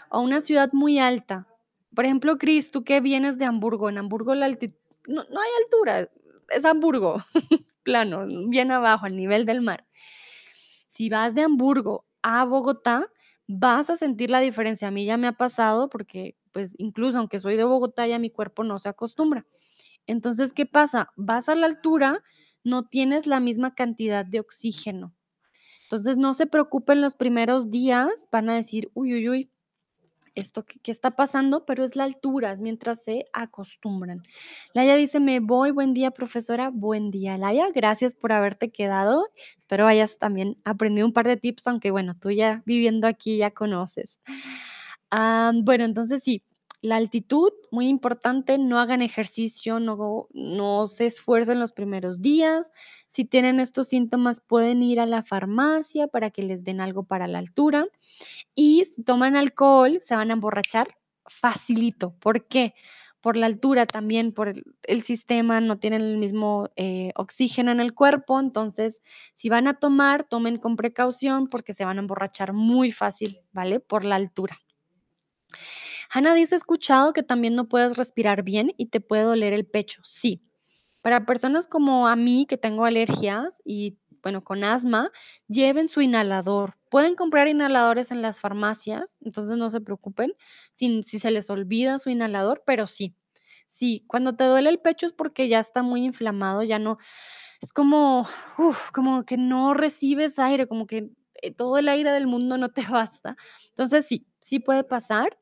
a 0.09 0.19
una 0.19 0.41
ciudad 0.41 0.69
muy 0.73 0.99
alta, 0.99 1.47
por 1.97 2.05
ejemplo, 2.05 2.37
Cris, 2.37 2.69
tú 2.69 2.83
que 2.83 3.01
vienes 3.01 3.39
de 3.39 3.45
Hamburgo, 3.45 3.89
en 3.89 3.97
Hamburgo 3.97 4.35
la 4.35 4.45
altitud, 4.45 4.75
no, 5.07 5.21
hay 5.21 5.63
altura, 5.63 6.07
es 6.55 6.63
Hamburgo, 6.63 7.25
plano, 7.81 8.27
bien 8.49 8.69
abajo, 8.69 9.07
al 9.07 9.15
nivel 9.15 9.47
del 9.47 9.61
mar. 9.61 9.83
Si 10.85 11.09
vas 11.09 11.33
de 11.33 11.41
Hamburgo 11.41 12.05
a 12.21 12.45
Bogotá, 12.45 13.07
vas 13.47 13.89
a 13.89 13.97
sentir 13.97 14.29
la 14.29 14.41
diferencia. 14.41 14.89
A 14.89 14.91
mí 14.91 15.05
ya 15.05 15.17
me 15.17 15.25
ha 15.25 15.31
pasado 15.31 15.89
porque, 15.89 16.37
pues, 16.51 16.75
incluso 16.77 17.17
aunque 17.17 17.39
soy 17.39 17.57
de 17.57 17.63
Bogotá, 17.63 18.05
ya 18.05 18.19
mi 18.19 18.29
cuerpo 18.29 18.63
no 18.63 18.77
se 18.77 18.89
acostumbra. 18.89 19.47
Entonces, 20.05 20.53
¿qué 20.53 20.67
pasa? 20.67 21.11
Vas 21.15 21.49
a 21.49 21.55
la 21.55 21.65
altura, 21.65 22.23
no 22.63 22.87
tienes 22.87 23.25
la 23.25 23.39
misma 23.39 23.73
cantidad 23.73 24.23
de 24.23 24.39
oxígeno. 24.39 25.15
Entonces, 25.85 26.15
no 26.17 26.35
se 26.35 26.45
preocupen 26.45 27.01
los 27.01 27.15
primeros 27.15 27.71
días, 27.71 28.27
van 28.31 28.51
a 28.51 28.55
decir, 28.55 28.91
uy, 28.93 29.15
uy, 29.15 29.29
uy, 29.29 29.51
esto 30.39 30.65
que, 30.65 30.91
está 30.91 31.11
pasando, 31.11 31.65
pero 31.65 31.83
es 31.83 31.95
la 31.95 32.03
altura, 32.03 32.51
es 32.51 32.59
mientras 32.59 33.03
se 33.03 33.25
acostumbran. 33.33 34.23
Laia 34.73 34.95
dice, 34.95 35.19
me 35.19 35.39
voy, 35.39 35.71
buen 35.71 35.93
día 35.93 36.11
profesora, 36.11 36.69
buen 36.73 37.11
día 37.11 37.37
Laia, 37.37 37.67
gracias 37.73 38.15
por 38.15 38.31
haberte 38.31 38.71
quedado, 38.71 39.27
espero 39.57 39.87
hayas 39.87 40.17
también 40.17 40.57
aprendido 40.63 41.07
un 41.07 41.13
par 41.13 41.27
de 41.27 41.37
tips, 41.37 41.67
aunque 41.67 41.91
bueno, 41.91 42.15
tú 42.19 42.31
ya 42.31 42.63
viviendo 42.65 43.07
aquí 43.07 43.37
ya 43.37 43.51
conoces. 43.51 44.19
Bueno, 45.09 45.85
entonces 45.85 46.23
sí, 46.23 46.43
la 46.87 46.95
altitud, 46.95 47.51
muy 47.69 47.89
importante, 47.89 48.57
no 48.57 48.79
hagan 48.79 49.01
ejercicio, 49.01 49.81
no, 49.81 50.29
no 50.33 50.87
se 50.87 51.05
esfuercen 51.05 51.59
los 51.59 51.73
primeros 51.73 52.21
días. 52.21 52.71
Si 53.07 53.25
tienen 53.25 53.59
estos 53.59 53.89
síntomas, 53.89 54.39
pueden 54.39 54.81
ir 54.81 55.01
a 55.01 55.05
la 55.05 55.21
farmacia 55.21 56.07
para 56.07 56.29
que 56.29 56.43
les 56.43 56.63
den 56.63 56.79
algo 56.79 57.03
para 57.03 57.27
la 57.27 57.39
altura. 57.39 57.87
Y 58.55 58.85
si 58.85 59.03
toman 59.03 59.35
alcohol, 59.35 59.99
se 59.99 60.15
van 60.15 60.29
a 60.29 60.33
emborrachar 60.33 60.97
facilito. 61.25 62.15
¿Por 62.19 62.47
qué? 62.47 62.73
Por 63.19 63.35
la 63.35 63.47
altura 63.47 63.85
también, 63.85 64.31
por 64.31 64.53
el, 64.83 65.01
sistema, 65.01 65.59
no 65.59 65.79
tienen 65.79 66.01
el 66.01 66.17
mismo 66.17 66.69
eh, 66.77 67.11
oxígeno 67.15 67.71
en 67.71 67.81
el 67.81 67.93
cuerpo. 67.93 68.39
Entonces, 68.39 69.01
si 69.33 69.49
van 69.49 69.67
a 69.67 69.73
tomar, 69.73 70.23
tomen 70.23 70.57
con 70.57 70.77
precaución 70.77 71.49
porque 71.49 71.73
se 71.73 71.83
van 71.83 71.97
a 71.97 72.01
emborrachar 72.01 72.53
muy 72.53 72.93
fácil, 72.93 73.41
¿vale? 73.51 73.81
Por 73.81 74.05
la 74.05 74.15
altura. 74.15 74.57
Hanna 76.09 76.33
dice, 76.33 76.55
escuchado 76.55 77.13
que 77.13 77.23
también 77.23 77.55
no 77.55 77.67
puedes 77.67 77.97
respirar 77.97 78.43
bien 78.43 78.73
y 78.77 78.87
te 78.87 79.01
puede 79.01 79.23
doler 79.23 79.53
el 79.53 79.65
pecho. 79.65 80.01
Sí. 80.03 80.41
Para 81.01 81.25
personas 81.25 81.67
como 81.67 82.07
a 82.07 82.15
mí 82.15 82.45
que 82.47 82.57
tengo 82.57 82.85
alergias 82.85 83.61
y 83.63 83.97
bueno, 84.23 84.43
con 84.43 84.63
asma, 84.63 85.11
lleven 85.47 85.87
su 85.87 86.01
inhalador. 86.01 86.75
Pueden 86.89 87.15
comprar 87.15 87.47
inhaladores 87.47 88.11
en 88.11 88.21
las 88.21 88.39
farmacias, 88.41 89.17
entonces 89.21 89.57
no 89.57 89.69
se 89.69 89.79
preocupen 89.79 90.33
si, 90.73 91.01
si 91.03 91.19
se 91.19 91.31
les 91.31 91.49
olvida 91.49 91.99
su 91.99 92.09
inhalador, 92.09 92.63
pero 92.65 92.87
sí, 92.87 93.15
sí, 93.67 94.03
cuando 94.07 94.35
te 94.35 94.45
duele 94.45 94.69
el 94.69 94.79
pecho 94.79 95.05
es 95.05 95.13
porque 95.13 95.47
ya 95.47 95.59
está 95.59 95.83
muy 95.83 96.03
inflamado, 96.03 96.63
ya 96.63 96.79
no, 96.79 96.97
es 97.61 97.71
como, 97.71 98.27
como 98.93 99.23
que 99.25 99.37
no 99.37 99.73
recibes 99.73 100.39
aire, 100.39 100.67
como 100.67 100.87
que 100.87 101.09
eh, 101.41 101.51
todo 101.51 101.77
el 101.77 101.87
aire 101.87 102.11
del 102.11 102.27
mundo 102.27 102.57
no 102.57 102.69
te 102.69 102.81
basta. 102.89 103.35
Entonces 103.69 104.05
sí, 104.05 104.25
sí 104.47 104.59
puede 104.59 104.85
pasar. 104.85 105.37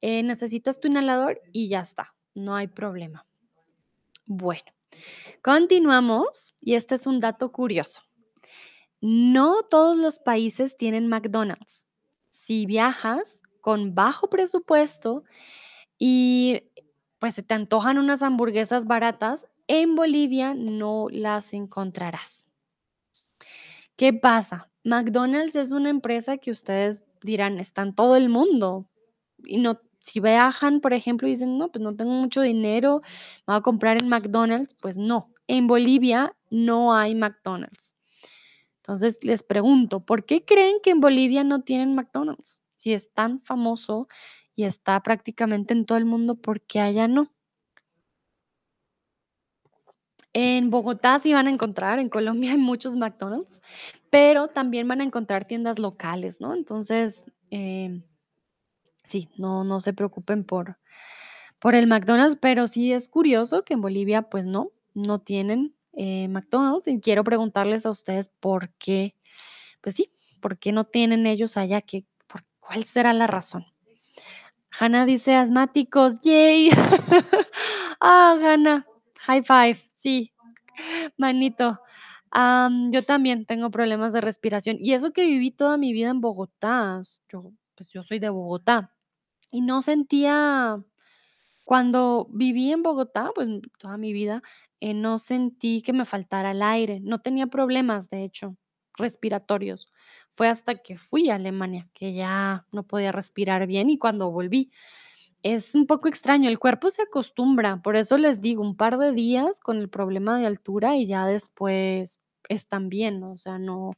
Eh, 0.00 0.22
necesitas 0.22 0.78
tu 0.78 0.86
inhalador 0.86 1.40
y 1.52 1.68
ya 1.68 1.80
está, 1.80 2.14
no 2.34 2.54
hay 2.54 2.68
problema. 2.68 3.26
Bueno, 4.24 4.72
continuamos 5.42 6.54
y 6.60 6.74
este 6.74 6.94
es 6.94 7.08
un 7.08 7.18
dato 7.18 7.50
curioso. 7.50 8.02
No 9.00 9.64
todos 9.68 9.98
los 9.98 10.20
países 10.20 10.76
tienen 10.76 11.08
McDonald's. 11.08 11.86
Si 12.30 12.66
viajas 12.66 13.42
con 13.60 13.96
bajo 13.96 14.30
presupuesto 14.30 15.24
y 15.98 16.62
pues 17.18 17.34
se 17.34 17.42
te 17.42 17.54
antojan 17.54 17.98
unas 17.98 18.22
hamburguesas 18.22 18.84
baratas, 18.84 19.48
en 19.66 19.96
Bolivia 19.96 20.54
no 20.54 21.08
las 21.10 21.52
encontrarás. 21.52 22.44
¿Qué 23.96 24.12
pasa? 24.12 24.70
McDonald's 24.84 25.56
es 25.56 25.72
una 25.72 25.90
empresa 25.90 26.36
que 26.36 26.52
ustedes 26.52 27.02
dirán, 27.26 27.58
está 27.58 27.82
en 27.82 27.94
todo 27.94 28.16
el 28.16 28.30
mundo. 28.30 28.88
Y 29.44 29.58
no, 29.58 29.80
si 30.00 30.20
viajan, 30.20 30.80
por 30.80 30.94
ejemplo, 30.94 31.28
y 31.28 31.32
dicen, 31.32 31.58
no, 31.58 31.70
pues 31.70 31.82
no 31.82 31.94
tengo 31.94 32.12
mucho 32.12 32.40
dinero, 32.40 33.02
me 33.46 33.52
voy 33.52 33.56
a 33.56 33.60
comprar 33.60 34.00
en 34.00 34.08
McDonald's, 34.08 34.74
pues 34.80 34.96
no, 34.96 35.34
en 35.48 35.66
Bolivia 35.66 36.34
no 36.48 36.94
hay 36.94 37.14
McDonald's. 37.14 37.94
Entonces 38.78 39.18
les 39.22 39.42
pregunto, 39.42 40.00
¿por 40.00 40.24
qué 40.24 40.44
creen 40.44 40.76
que 40.82 40.90
en 40.90 41.00
Bolivia 41.00 41.42
no 41.42 41.62
tienen 41.62 41.94
McDonald's? 41.94 42.62
Si 42.74 42.92
es 42.92 43.12
tan 43.12 43.40
famoso 43.42 44.06
y 44.54 44.62
está 44.62 45.02
prácticamente 45.02 45.74
en 45.74 45.84
todo 45.84 45.98
el 45.98 46.04
mundo, 46.04 46.36
¿por 46.36 46.60
qué 46.60 46.80
allá 46.80 47.08
no? 47.08 47.32
En 50.32 50.70
Bogotá 50.70 51.18
sí 51.18 51.32
van 51.32 51.46
a 51.46 51.50
encontrar, 51.50 51.98
en 51.98 52.10
Colombia 52.10 52.52
hay 52.52 52.58
muchos 52.58 52.94
McDonald's, 52.94 53.60
pero 54.16 54.48
también 54.48 54.88
van 54.88 55.02
a 55.02 55.04
encontrar 55.04 55.44
tiendas 55.44 55.78
locales, 55.78 56.40
¿no? 56.40 56.54
Entonces, 56.54 57.26
em, 57.50 58.02
sí, 59.06 59.28
no, 59.36 59.62
no 59.62 59.78
se 59.78 59.92
preocupen 59.92 60.42
por, 60.42 60.78
por 61.58 61.74
el 61.74 61.86
McDonald's, 61.86 62.38
pero 62.40 62.66
sí 62.66 62.94
es 62.94 63.08
curioso 63.10 63.62
que 63.62 63.74
en 63.74 63.82
Bolivia, 63.82 64.22
pues 64.22 64.46
no, 64.46 64.70
no 64.94 65.18
tienen 65.18 65.76
eh, 65.92 66.28
McDonald's 66.28 66.88
y 66.88 66.98
quiero 66.98 67.24
preguntarles 67.24 67.84
a 67.84 67.90
ustedes 67.90 68.30
por 68.40 68.70
qué, 68.78 69.14
pues 69.82 69.96
sí, 69.96 70.10
por 70.40 70.58
qué 70.58 70.72
no 70.72 70.84
tienen 70.84 71.26
ellos 71.26 71.58
allá, 71.58 71.82
¿Qué, 71.82 72.06
por, 72.26 72.42
¿cuál 72.58 72.84
será 72.84 73.12
la 73.12 73.26
razón? 73.26 73.66
Hanna 74.70 75.04
dice 75.04 75.34
asmáticos, 75.34 76.22
yay. 76.22 76.70
ah, 78.00 78.38
Hanna, 78.42 78.86
high 79.26 79.42
five, 79.42 79.78
sí, 80.00 80.32
manito. 81.18 81.78
Am, 82.38 82.90
yo 82.92 83.02
también 83.02 83.46
tengo 83.46 83.70
problemas 83.70 84.12
de 84.12 84.20
respiración 84.20 84.76
y 84.78 84.92
eso 84.92 85.10
que 85.12 85.24
viví 85.24 85.50
toda 85.52 85.78
mi 85.78 85.94
vida 85.94 86.10
en 86.10 86.20
Bogotá, 86.20 87.00
yo, 87.32 87.52
pues 87.74 87.88
yo 87.88 88.02
soy 88.02 88.18
de 88.18 88.28
Bogotá 88.28 88.94
y 89.50 89.62
no 89.62 89.82
sentía, 89.82 90.82
cuando 91.64 92.28
viví 92.32 92.72
en 92.72 92.82
Bogotá, 92.82 93.30
pues 93.34 93.48
toda 93.78 93.98
mi 93.98 94.12
vida, 94.12 94.42
eh, 94.80 94.94
no 94.94 95.18
sentí 95.18 95.82
que 95.82 95.92
me 95.94 96.04
faltara 96.06 96.52
el 96.52 96.62
aire, 96.62 97.00
no 97.00 97.20
tenía 97.20 97.46
problemas, 97.48 98.10
de 98.10 98.24
hecho, 98.24 98.56
respiratorios. 98.98 99.88
Fue 100.30 100.48
hasta 100.48 100.76
que 100.76 100.96
fui 100.98 101.30
a 101.30 101.36
Alemania 101.36 101.88
que 101.94 102.14
ya 102.14 102.66
no 102.72 102.86
podía 102.86 103.12
respirar 103.12 103.66
bien 103.66 103.90
y 103.90 103.98
cuando 103.98 104.30
volví. 104.32 104.70
Es 105.42 105.74
un 105.74 105.86
poco 105.86 106.08
extraño, 106.08 106.48
el 106.50 106.58
cuerpo 106.60 106.90
se 106.90 107.02
acostumbra, 107.02 107.82
por 107.82 107.96
eso 107.96 108.18
les 108.18 108.40
digo, 108.42 108.62
un 108.62 108.76
par 108.76 108.98
de 108.98 109.12
días 109.12 109.60
con 109.60 109.78
el 109.78 109.88
problema 109.90 110.38
de 110.38 110.46
altura 110.46 110.96
y 110.96 111.06
ya 111.06 111.26
después 111.26 112.20
están 112.48 112.88
bien, 112.88 113.22
o 113.22 113.36
sea, 113.36 113.58
no, 113.58 113.92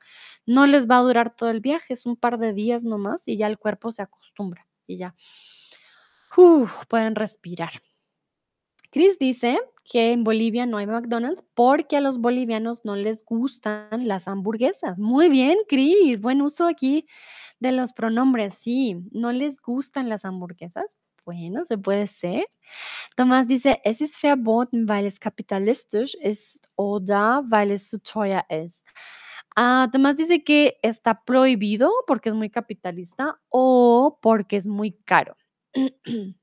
no 0.46 0.66
les 0.66 0.86
va 0.86 0.98
a 0.98 1.02
durar 1.02 1.34
todo 1.34 1.50
el 1.50 1.60
viaje, 1.60 1.94
es 1.94 2.06
un 2.06 2.16
par 2.16 2.38
de 2.38 2.52
días 2.52 2.84
nomás 2.84 3.28
y 3.28 3.36
ya 3.36 3.46
el 3.46 3.58
cuerpo 3.58 3.92
se 3.92 4.02
acostumbra 4.02 4.66
y 4.86 4.98
ya 4.98 5.14
pueden 6.88 7.14
respirar. 7.14 7.70
Chris 8.90 9.18
dice 9.18 9.58
que 9.84 10.12
en 10.12 10.24
Bolivia 10.24 10.66
no 10.66 10.78
hay 10.78 10.86
McDonald's 10.86 11.44
porque 11.54 11.96
a 11.96 12.00
los 12.00 12.18
bolivianos 12.18 12.84
no 12.84 12.96
les 12.96 13.24
gustan 13.24 14.06
las 14.06 14.28
hamburguesas. 14.28 14.98
Muy 14.98 15.28
bien, 15.28 15.58
Chris, 15.68 16.20
buen 16.20 16.40
uso 16.42 16.66
aquí 16.66 17.06
de 17.60 17.72
los 17.72 17.92
pronombres. 17.92 18.54
Sí, 18.54 18.96
no 19.10 19.32
les 19.32 19.60
gustan 19.60 20.08
las 20.08 20.24
hamburguesas. 20.24 20.96
Bueno, 21.28 21.62
se 21.64 21.76
puede 21.76 22.06
ser. 22.06 22.46
Tomás 23.14 23.46
dice, 23.46 23.82
es 23.84 24.00
ist 24.00 24.16
verboten, 24.18 24.88
weil 24.88 25.04
es 25.06 25.20
kapitalistisch 25.20 26.14
ist 26.22 26.70
oder 26.76 27.42
weil 27.50 27.70
es 27.70 27.88
zu 27.90 27.98
teuer 28.00 28.44
ist. 28.48 28.86
Ah, 29.54 29.88
Tomás 29.92 30.16
dice 30.16 30.42
que 30.42 30.78
está 30.82 31.22
prohibido 31.24 31.90
porque 32.06 32.30
es 32.30 32.34
muy 32.34 32.48
capitalista 32.48 33.38
o 33.50 34.18
porque 34.22 34.56
es 34.56 34.66
muy 34.66 34.92
caro. 35.04 35.36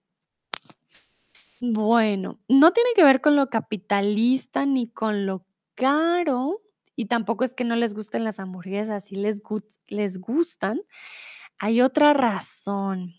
Bueno, 1.61 2.39
no 2.47 2.71
tiene 2.73 2.89
que 2.95 3.03
ver 3.03 3.21
con 3.21 3.35
lo 3.35 3.49
capitalista 3.49 4.65
ni 4.65 4.89
con 4.91 5.25
lo 5.25 5.45
caro, 5.75 6.61
y 6.95 7.05
tampoco 7.05 7.43
es 7.43 7.53
que 7.53 7.63
no 7.65 7.75
les 7.75 7.93
gusten 7.93 8.23
las 8.23 8.39
hamburguesas, 8.39 9.05
sí 9.05 9.15
les, 9.15 9.41
gus- 9.41 9.79
les 9.87 10.19
gustan. 10.19 10.81
Hay 11.59 11.81
otra 11.81 12.13
razón. 12.13 13.13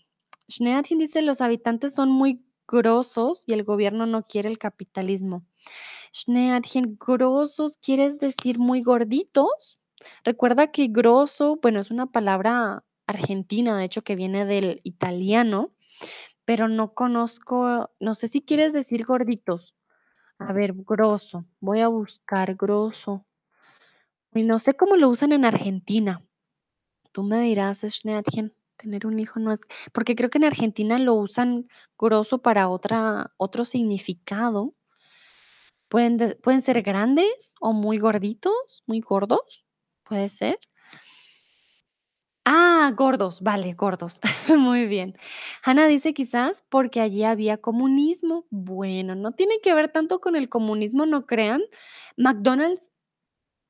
Schneatin 0.49 0.99
dice, 0.99 1.21
los 1.21 1.41
habitantes 1.41 1.93
son 1.93 2.09
muy 2.09 2.43
grosos 2.67 3.43
y 3.45 3.53
el 3.53 3.63
gobierno 3.63 4.05
no 4.05 4.27
quiere 4.27 4.49
el 4.49 4.57
capitalismo. 4.57 5.45
Schneatin, 6.13 6.97
grosos, 6.99 7.77
¿quieres 7.77 8.19
decir 8.19 8.59
muy 8.59 8.81
gorditos? 8.81 9.79
Recuerda 10.23 10.71
que 10.71 10.87
grosso, 10.87 11.59
bueno, 11.61 11.79
es 11.79 11.91
una 11.91 12.07
palabra 12.07 12.83
argentina, 13.07 13.77
de 13.77 13.85
hecho, 13.85 14.01
que 14.01 14.15
viene 14.15 14.45
del 14.45 14.81
italiano 14.83 15.73
pero 16.47 16.69
no 16.69 16.93
conozco, 16.93 17.91
no 17.99 18.13
sé 18.13 18.29
si 18.29 18.41
quieres 18.41 18.71
decir 18.71 19.05
gorditos. 19.05 19.75
A 20.39 20.53
ver, 20.53 20.73
grosso, 20.73 21.45
voy 21.59 21.81
a 21.81 21.89
buscar 21.89 22.55
grosso. 22.55 23.25
Y 24.33 24.43
no 24.43 24.61
sé 24.61 24.73
cómo 24.75 24.95
lo 24.95 25.09
usan 25.09 25.33
en 25.33 25.43
Argentina. 25.43 26.25
Tú 27.11 27.23
me 27.23 27.41
dirás, 27.41 27.81
Schneadchen, 27.81 28.53
tener 28.77 29.05
un 29.07 29.19
hijo 29.19 29.39
no 29.39 29.51
es, 29.51 29.61
porque 29.93 30.15
creo 30.15 30.29
que 30.29 30.37
en 30.37 30.45
Argentina 30.45 30.99
lo 30.99 31.15
usan 31.15 31.67
grosso 31.97 32.39
para 32.41 32.69
otra, 32.69 33.33
otro 33.37 33.65
significado. 33.65 34.75
Pueden, 35.89 36.17
de- 36.17 36.35
pueden 36.35 36.61
ser 36.61 36.81
grandes 36.81 37.53
o 37.59 37.73
muy 37.73 37.97
gorditos, 37.97 38.83
muy 38.87 38.99
gordos, 39.01 39.65
puede 40.03 40.29
ser. 40.29 40.59
Ah, 42.45 42.93
gordos, 42.95 43.41
vale, 43.41 43.73
gordos. 43.73 44.19
Muy 44.57 44.87
bien. 44.87 45.17
Hanna 45.63 45.85
dice 45.87 46.13
quizás 46.13 46.63
porque 46.69 47.01
allí 47.01 47.23
había 47.23 47.57
comunismo. 47.57 48.45
Bueno, 48.49 49.15
no 49.15 49.33
tiene 49.33 49.59
que 49.61 49.73
ver 49.73 49.89
tanto 49.91 50.19
con 50.21 50.35
el 50.37 50.47
comunismo, 50.47 51.05
no 51.05 51.25
crean. 51.25 51.61
McDonald's 52.15 52.91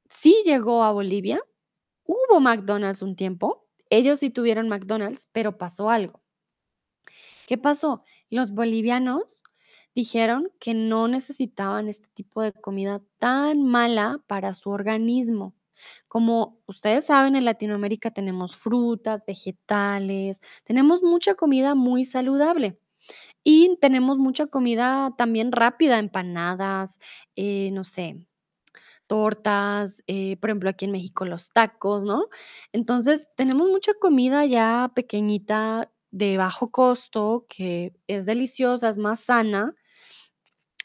sí 0.10 0.43
llegó 0.45 0.84
a 0.84 0.91
Bolivia. 0.93 1.41
Hubo 2.05 2.39
McDonald's 2.41 3.03
un 3.03 3.16
tiempo. 3.18 3.66
Ellos 3.89 4.19
sí 4.19 4.29
tuvieron 4.29 4.69
McDonald's, 4.69 5.27
pero 5.31 5.57
pasó 5.57 5.89
algo. 5.89 6.21
¿Qué 7.47 7.57
pasó? 7.57 8.03
Los 8.29 8.51
bolivianos 8.51 9.43
dijeron 9.95 10.51
que 10.59 10.73
no 10.73 11.07
necesitaban 11.07 11.88
este 11.88 12.09
tipo 12.09 12.41
de 12.41 12.53
comida 12.53 13.01
tan 13.19 13.63
mala 13.63 14.21
para 14.27 14.53
su 14.53 14.69
organismo. 14.69 15.55
Como 16.07 16.59
ustedes 16.67 17.05
saben, 17.05 17.35
en 17.35 17.45
Latinoamérica 17.45 18.11
tenemos 18.11 18.57
frutas, 18.57 19.25
vegetales, 19.25 20.41
tenemos 20.63 21.03
mucha 21.03 21.35
comida 21.35 21.75
muy 21.75 22.05
saludable 22.05 22.79
y 23.43 23.77
tenemos 23.81 24.17
mucha 24.17 24.47
comida 24.47 25.13
también 25.17 25.51
rápida, 25.51 25.99
empanadas, 25.99 26.99
eh, 27.35 27.69
no 27.73 27.83
sé, 27.83 28.27
tortas, 29.08 30.03
eh, 30.08 30.38
por 30.38 30.49
ejemplo, 30.49 30.70
aquí 30.70 30.86
en 30.86 30.91
México 30.91 31.26
los 31.26 31.49
tacos, 31.51 32.03
¿no? 32.03 32.28
Entonces, 32.74 33.28
tenemos 33.36 33.70
mucha 33.70 33.93
comida 33.95 34.45
ya 34.45 34.91
pequeñita 34.95 35.91
de 36.12 36.38
bajo 36.38 36.72
costo 36.72 37.45
que 37.49 37.93
es 38.08 38.26
deliciosa, 38.26 38.89
es 38.89 38.97
más 38.97 39.20
sana 39.22 39.76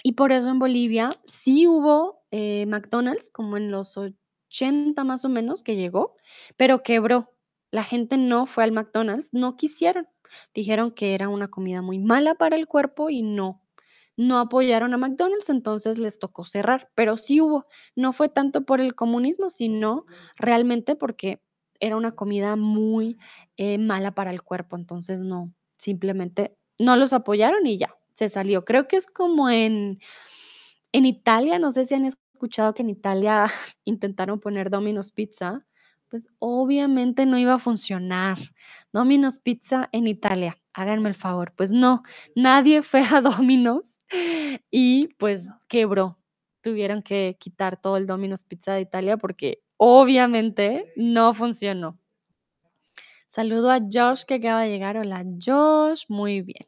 y 0.02 0.12
por 0.12 0.32
eso 0.32 0.48
en 0.48 0.58
Bolivia 0.58 1.10
sí 1.24 1.66
hubo, 1.66 2.22
eh, 2.30 2.66
McDonald's, 2.66 3.30
como 3.30 3.56
en 3.56 3.70
los 3.70 3.96
80 3.96 5.04
más 5.04 5.24
o 5.24 5.28
menos 5.28 5.62
que 5.62 5.76
llegó, 5.76 6.16
pero 6.56 6.82
quebró. 6.82 7.32
La 7.70 7.84
gente 7.84 8.18
no 8.18 8.46
fue 8.46 8.64
al 8.64 8.72
McDonald's, 8.72 9.32
no 9.32 9.56
quisieron. 9.56 10.08
Dijeron 10.54 10.90
que 10.92 11.14
era 11.14 11.28
una 11.28 11.48
comida 11.48 11.82
muy 11.82 11.98
mala 11.98 12.34
para 12.34 12.56
el 12.56 12.66
cuerpo 12.66 13.10
y 13.10 13.22
no, 13.22 13.61
no 14.16 14.38
apoyaron 14.38 14.94
a 14.94 14.98
McDonald's, 14.98 15.50
entonces 15.50 15.98
les 15.98 16.18
tocó 16.18 16.44
cerrar, 16.44 16.90
pero 16.94 17.16
sí 17.16 17.40
hubo. 17.40 17.66
No 17.96 18.12
fue 18.12 18.28
tanto 18.28 18.64
por 18.64 18.80
el 18.80 18.94
comunismo, 18.94 19.50
sino 19.50 20.06
realmente 20.36 20.96
porque 20.96 21.42
era 21.80 21.96
una 21.96 22.12
comida 22.12 22.56
muy, 22.56 23.18
eh, 23.56 23.78
mala 23.78 24.14
para 24.14 24.30
el 24.30 24.42
cuerpo, 24.42 24.76
entonces 24.76 25.22
no, 25.22 25.52
simplemente 25.76 26.56
no 26.78 26.96
los 26.96 27.12
apoyaron 27.12 27.66
y 27.66 27.78
ya, 27.78 27.96
se 28.14 28.28
salió. 28.28 28.64
Creo 28.64 28.86
que 28.88 28.96
es 28.96 29.06
como 29.06 29.50
en 29.50 29.98
en 30.92 31.06
Italia, 31.06 31.58
no 31.58 31.70
sé 31.70 31.86
si 31.86 31.94
han 31.94 32.04
escuchado 32.04 32.74
que 32.74 32.82
en 32.82 32.90
Italia 32.90 33.46
intentaron 33.84 34.40
poner 34.40 34.70
Domino's 34.70 35.12
Pizza, 35.12 35.66
pues 36.08 36.28
obviamente 36.38 37.24
no 37.26 37.38
iba 37.38 37.54
a 37.54 37.58
funcionar. 37.58 38.38
Domino's 38.92 39.38
Pizza 39.38 39.88
en 39.92 40.06
Italia, 40.06 40.58
háganme 40.74 41.08
el 41.08 41.14
favor. 41.14 41.52
Pues 41.56 41.70
no, 41.70 42.02
nadie 42.34 42.82
fue 42.82 43.02
a 43.02 43.20
Domino's 43.20 44.00
y 44.70 45.08
pues 45.18 45.50
quebró. 45.68 46.18
Tuvieron 46.60 47.02
que 47.02 47.36
quitar 47.40 47.80
todo 47.80 47.96
el 47.96 48.06
Domino's 48.06 48.44
Pizza 48.44 48.72
de 48.74 48.82
Italia 48.82 49.16
porque 49.16 49.62
obviamente 49.76 50.92
no 50.96 51.34
funcionó. 51.34 51.98
Saludo 53.26 53.70
a 53.70 53.80
Josh 53.80 54.24
que 54.24 54.34
acaba 54.34 54.62
de 54.62 54.68
llegar. 54.68 54.96
Hola 54.96 55.24
Josh, 55.44 56.04
muy 56.08 56.42
bien. 56.42 56.66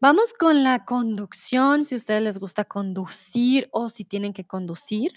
Vamos 0.00 0.34
con 0.34 0.62
la 0.64 0.84
conducción, 0.84 1.84
si 1.84 1.94
a 1.94 1.98
ustedes 1.98 2.20
les 2.20 2.38
gusta 2.38 2.64
conducir 2.64 3.68
o 3.70 3.88
si 3.88 4.04
tienen 4.04 4.34
que 4.34 4.44
conducir. 4.44 5.12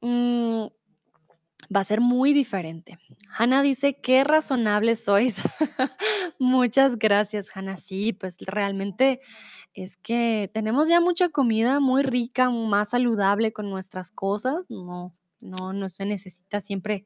Mm, 0.00 0.66
Va 1.74 1.80
a 1.80 1.84
ser 1.84 2.00
muy 2.00 2.32
diferente. 2.32 2.98
Hannah 3.38 3.62
dice: 3.62 3.98
"Qué 4.00 4.24
razonable 4.24 4.96
sois". 4.96 5.36
Muchas 6.38 6.98
gracias, 6.98 7.50
Hannah. 7.54 7.76
Sí, 7.76 8.12
pues 8.12 8.36
realmente 8.40 9.20
es 9.74 9.96
que 9.96 10.50
tenemos 10.52 10.88
ya 10.88 11.00
mucha 11.00 11.28
comida 11.30 11.80
muy 11.80 12.02
rica, 12.02 12.50
más 12.50 12.90
saludable 12.90 13.52
con 13.52 13.70
nuestras 13.70 14.10
cosas. 14.10 14.70
No 14.70 15.14
no 15.40 15.72
no 15.72 15.88
se 15.88 16.06
necesita 16.06 16.60
siempre, 16.60 17.04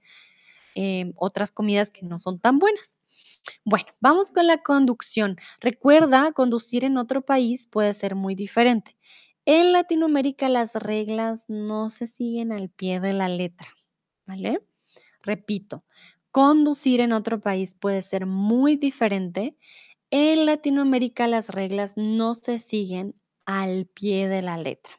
em, 0.75 1.13
otras 1.17 1.53
comidas 1.53 1.91
que 1.91 2.03
no 2.07 2.19
son 2.19 2.41
tan 2.41 2.59
buenas. 2.61 2.99
Bueno, 3.65 3.87
vamos 4.01 4.31
con 4.33 4.47
la 4.49 4.59
conducción. 4.59 5.37
Recuerda, 5.61 6.33
conducir 6.33 6.85
en 6.85 6.99
otro 6.99 7.23
país 7.25 7.67
puede 7.69 7.95
ser 7.95 8.15
muy 8.17 8.35
diferente. 8.37 8.97
En 9.47 9.73
Latinoamérica 9.73 10.49
las 10.51 10.75
reglas 10.77 11.47
no 11.49 11.91
se 11.91 12.07
siguen 12.09 12.53
al 12.53 12.71
pie 12.71 13.01
de 13.01 13.13
la 13.15 13.29
letra, 13.29 13.69
¿vale? 14.27 14.61
Repito, 15.23 15.85
conducir 16.31 17.01
en 17.01 17.13
otro 17.13 17.41
país 17.41 17.75
puede 17.75 18.03
ser 18.03 18.27
muy 18.27 18.77
diferente. 18.77 19.57
En 20.11 20.47
Latinoamérica 20.47 21.27
las 21.27 21.51
reglas 21.51 21.97
no 21.97 22.35
se 22.35 22.59
siguen 22.59 23.15
al 23.47 23.87
pie 23.87 24.29
de 24.29 24.43
la 24.43 24.57
letra. 24.59 24.95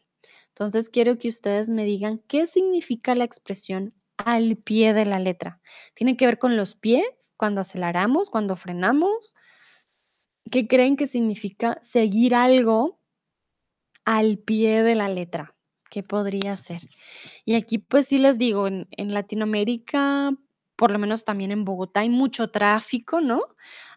Entonces 0.49 0.89
quiero 0.89 1.17
que 1.19 1.29
ustedes 1.29 1.69
me 1.69 1.85
digan 1.85 2.19
qué 2.27 2.47
significa 2.47 3.15
la 3.15 3.23
expresión 3.25 3.93
al 4.17 4.57
pie 4.57 4.93
de 4.93 5.05
la 5.05 5.19
letra. 5.19 5.61
¿Tiene 5.93 6.17
que 6.17 6.25
ver 6.25 6.39
con 6.39 6.57
los 6.57 6.75
pies 6.75 7.33
cuando 7.37 7.61
aceleramos, 7.61 8.29
cuando 8.29 8.55
frenamos? 8.55 9.35
¿Qué 10.51 10.67
creen 10.67 10.97
que 10.97 11.07
significa 11.07 11.77
seguir 11.81 12.35
algo 12.35 12.99
al 14.05 14.39
pie 14.39 14.81
de 14.81 14.95
la 14.95 15.07
letra? 15.09 15.56
¿Qué 15.89 16.03
podría 16.03 16.55
ser? 16.55 16.81
Y 17.45 17.55
aquí, 17.55 17.77
pues 17.79 18.07
sí 18.07 18.17
les 18.17 18.37
digo, 18.37 18.67
en, 18.67 18.87
en 18.91 19.13
Latinoamérica, 19.13 20.31
por 20.75 20.91
lo 20.91 20.99
menos 20.99 21.25
también 21.25 21.51
en 21.51 21.65
Bogotá, 21.65 22.01
hay 22.01 22.09
mucho 22.09 22.49
tráfico, 22.51 23.21
¿no? 23.21 23.41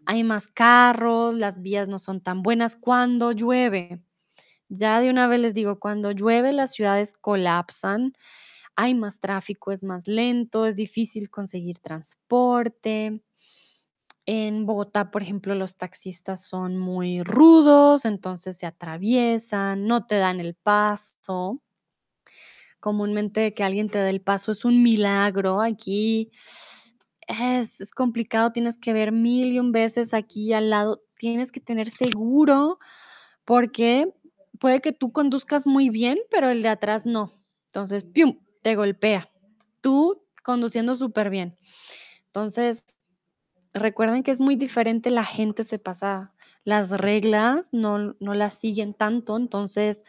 Hay 0.07 0.25
más 0.25 0.49
carros, 0.49 1.35
las 1.35 1.63
vías 1.63 1.89
no 1.89 1.99
son 1.99 2.21
tan 2.21 2.43
buenas 2.43 2.77
cuando 2.77 3.33
llueve. 3.33 4.03
Ya 4.69 5.01
de 5.01 5.11
una 5.11 5.27
vez 5.27 5.41
les 5.41 5.55
digo, 5.55 5.81
cuando 5.81 6.13
llueve 6.13 6.53
las 6.53 6.73
ciudades 6.73 7.15
colapsan, 7.15 8.15
hay 8.77 8.95
más 8.95 9.21
tráfico, 9.21 9.73
es 9.73 9.83
más 9.83 10.07
lento, 10.07 10.67
es 10.67 10.77
difícil 10.77 11.31
conseguir 11.31 11.79
transporte. 11.81 13.23
En 14.27 14.65
Bogotá, 14.65 15.11
por 15.11 15.23
ejemplo, 15.23 15.55
los 15.55 15.77
taxistas 15.77 16.45
son 16.47 16.79
muy 16.79 17.23
rudos, 17.23 18.05
entonces 18.05 18.57
se 18.57 18.67
atraviesan, 18.67 19.87
no 19.87 20.07
te 20.07 20.17
dan 20.17 20.41
el 20.41 20.55
paso. 20.55 21.61
Comúnmente 22.81 23.55
que 23.55 23.63
alguien 23.63 23.91
te 23.91 23.99
dé 23.99 24.11
el 24.11 24.21
paso 24.21 24.53
es 24.53 24.65
un 24.65 24.83
milagro. 24.83 25.61
Aquí 25.61 26.31
es, 27.29 27.81
es 27.81 27.93
complicado, 27.93 28.53
tienes 28.53 28.79
que 28.79 28.93
ver 28.93 29.13
mil 29.13 29.53
y 29.53 29.59
un 29.59 29.73
veces 29.73 30.15
aquí 30.15 30.53
al 30.53 30.71
lado, 30.71 31.03
tienes 31.17 31.53
que 31.53 31.61
tener 31.61 31.89
seguro 31.89 32.79
porque 33.45 34.13
puede 34.59 34.81
que 34.81 34.93
tú 34.93 35.13
conduzcas 35.13 35.67
muy 35.67 35.91
bien, 35.91 36.19
pero 36.31 36.51
el 36.51 36.63
de 36.63 36.69
atrás 36.69 37.07
no. 37.07 37.41
Entonces, 37.67 38.05
¡pium!, 38.05 38.39
te 38.63 38.75
golpea. 38.75 39.31
Tú 39.81 40.23
conduciendo 40.43 40.95
súper 40.95 41.31
bien. 41.31 41.57
Entonces, 42.27 42.99
recuerden 43.73 44.23
que 44.23 44.31
es 44.31 44.41
muy 44.41 44.57
diferente, 44.57 45.11
la 45.11 45.25
gente 45.25 45.65
se 45.65 45.79
pasa 45.79 46.35
las 46.65 46.91
reglas, 46.91 47.71
no, 47.73 48.15
no 48.21 48.35
las 48.35 48.55
siguen 48.55 48.95
tanto, 48.95 49.37
entonces, 49.37 50.05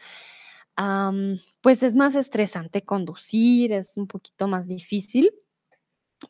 am, 0.76 1.40
pues 1.62 1.82
es 1.82 1.94
más 1.94 2.14
estresante 2.16 2.82
conducir, 2.82 3.72
es 3.72 3.96
un 3.96 4.06
poquito 4.08 4.48
más 4.48 4.66
difícil, 4.66 5.32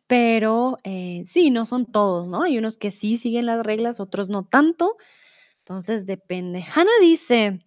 pero 0.07 0.79
eh, 0.85 1.23
sí, 1.27 1.51
no 1.51 1.67
son 1.67 1.91
todos, 1.91 2.29
¿no? 2.29 2.43
Hay 2.43 2.59
unos 2.59 2.77
que 2.77 2.91
sí 2.91 3.17
siguen 3.17 3.47
las 3.47 3.65
reglas, 3.65 3.99
otros 3.99 4.29
no 4.29 4.45
tanto, 4.45 4.97
entonces 5.59 6.07
depende. 6.07 6.65
Hannah 6.75 6.91
dice, 7.01 7.61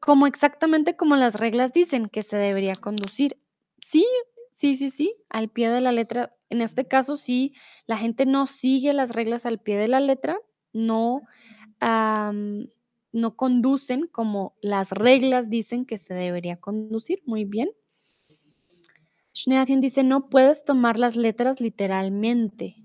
como 0.00 0.26
exactamente 0.26 0.96
como 0.96 1.16
las 1.16 1.40
reglas 1.40 1.72
dicen 1.72 2.08
que 2.08 2.22
se 2.22 2.36
debería 2.36 2.74
conducir. 2.74 3.38
Sí, 3.80 4.06
sí, 4.50 4.76
sí, 4.76 4.90
sí, 4.90 5.14
al 5.30 5.48
pie 5.48 5.70
de 5.70 5.80
la 5.80 5.92
letra. 5.92 6.34
En 6.50 6.60
este 6.60 6.86
caso, 6.86 7.16
sí, 7.16 7.54
la 7.86 7.96
gente 7.96 8.26
no 8.26 8.46
sigue 8.46 8.92
las 8.92 9.14
reglas 9.14 9.46
al 9.46 9.58
pie 9.58 9.76
de 9.76 9.88
la 9.88 10.00
letra, 10.00 10.38
no, 10.72 11.22
no 13.14 13.36
conducen 13.36 14.06
como 14.06 14.54
las 14.60 14.90
reglas 14.90 15.48
dicen 15.48 15.86
que 15.86 15.96
se 15.96 16.12
debería 16.12 16.56
conducir. 16.56 17.22
Muy 17.24 17.44
bien. 17.44 17.70
Schneatien 19.34 19.80
dice, 19.80 20.04
no 20.04 20.28
puedes 20.28 20.64
tomar 20.64 20.98
las 20.98 21.16
letras 21.16 21.60
literalmente. 21.60 22.76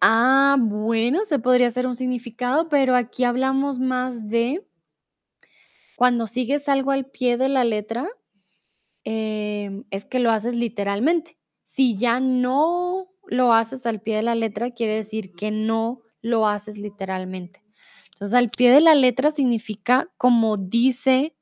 Ah, 0.00 0.56
bueno, 0.60 1.24
se 1.24 1.38
podría 1.38 1.66
hacer 1.68 1.86
un 1.86 1.96
significado, 1.96 2.68
pero 2.68 2.94
aquí 2.94 3.24
hablamos 3.24 3.78
más 3.78 4.28
de 4.28 4.64
Cuando 5.96 6.26
sigues 6.26 6.68
algo 6.68 6.90
al 6.90 7.06
pie 7.06 7.36
de 7.36 7.48
la 7.48 7.64
letra, 7.64 8.06
em, 9.04 9.84
es 9.90 10.04
que 10.04 10.18
lo 10.18 10.30
haces 10.30 10.54
literalmente. 10.54 11.38
Si 11.62 11.96
ya 11.96 12.20
no 12.20 13.08
lo 13.26 13.52
haces 13.52 13.86
al 13.86 14.00
pie 14.00 14.16
de 14.16 14.22
la 14.22 14.34
letra, 14.34 14.72
quiere 14.72 14.96
decir 14.96 15.34
que 15.34 15.50
no 15.50 16.02
lo 16.22 16.46
haces 16.46 16.78
literalmente. 16.78 17.63
Entonces, 18.14 18.34
al 18.34 18.50
pie 18.50 18.70
de 18.70 18.80
la 18.80 18.94
letra 18.94 19.30
significa 19.30 20.08
como 20.16 20.56
dice 20.56 21.36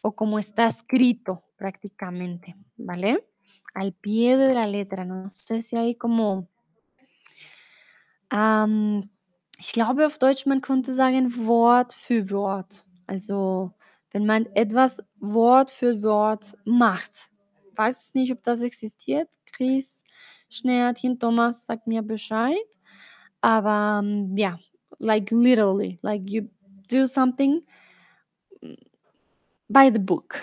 o 0.00 0.14
como 0.14 0.38
está 0.38 0.66
escrito 0.66 1.44
prácticamente, 1.56 2.56
¿vale? 2.76 3.26
Al 3.74 3.92
pie 3.92 4.36
de 4.36 4.52
la 4.52 4.66
letra. 4.66 5.04
No 5.04 5.28
sé 5.28 5.62
si 5.62 5.76
hay 5.76 5.94
como 5.94 6.48
Ähm, 8.30 9.10
ich 9.58 9.72
glaube 9.72 10.06
auf 10.06 10.18
Deutsch, 10.18 10.46
man 10.46 10.60
könnte 10.60 10.94
sagen 10.94 11.46
Wort 11.46 11.92
für 11.94 12.30
Wort. 12.30 12.84
Also, 13.06 13.72
wenn 14.12 14.26
man 14.26 14.46
etwas 14.54 15.02
Wort 15.18 15.70
für 15.70 16.02
Wort 16.02 16.56
macht. 16.64 17.30
Weiß 17.74 18.14
nicht, 18.14 18.32
ob 18.32 18.42
das 18.42 18.62
existiert. 18.62 19.28
Chris, 19.46 20.02
Schneertchen, 20.50 21.18
Thomas, 21.18 21.66
sagt 21.66 21.86
mir 21.86 22.02
Bescheid. 22.02 22.56
Aber 23.40 24.00
ähm, 24.02 24.36
ja, 24.36 24.58
like 25.00 25.30
literally, 25.32 25.98
like 26.02 26.30
you 26.30 26.48
do 26.88 27.06
something 27.06 27.62
mm, 28.64 28.76
by 29.70 29.90
the 29.90 29.98
book, 29.98 30.40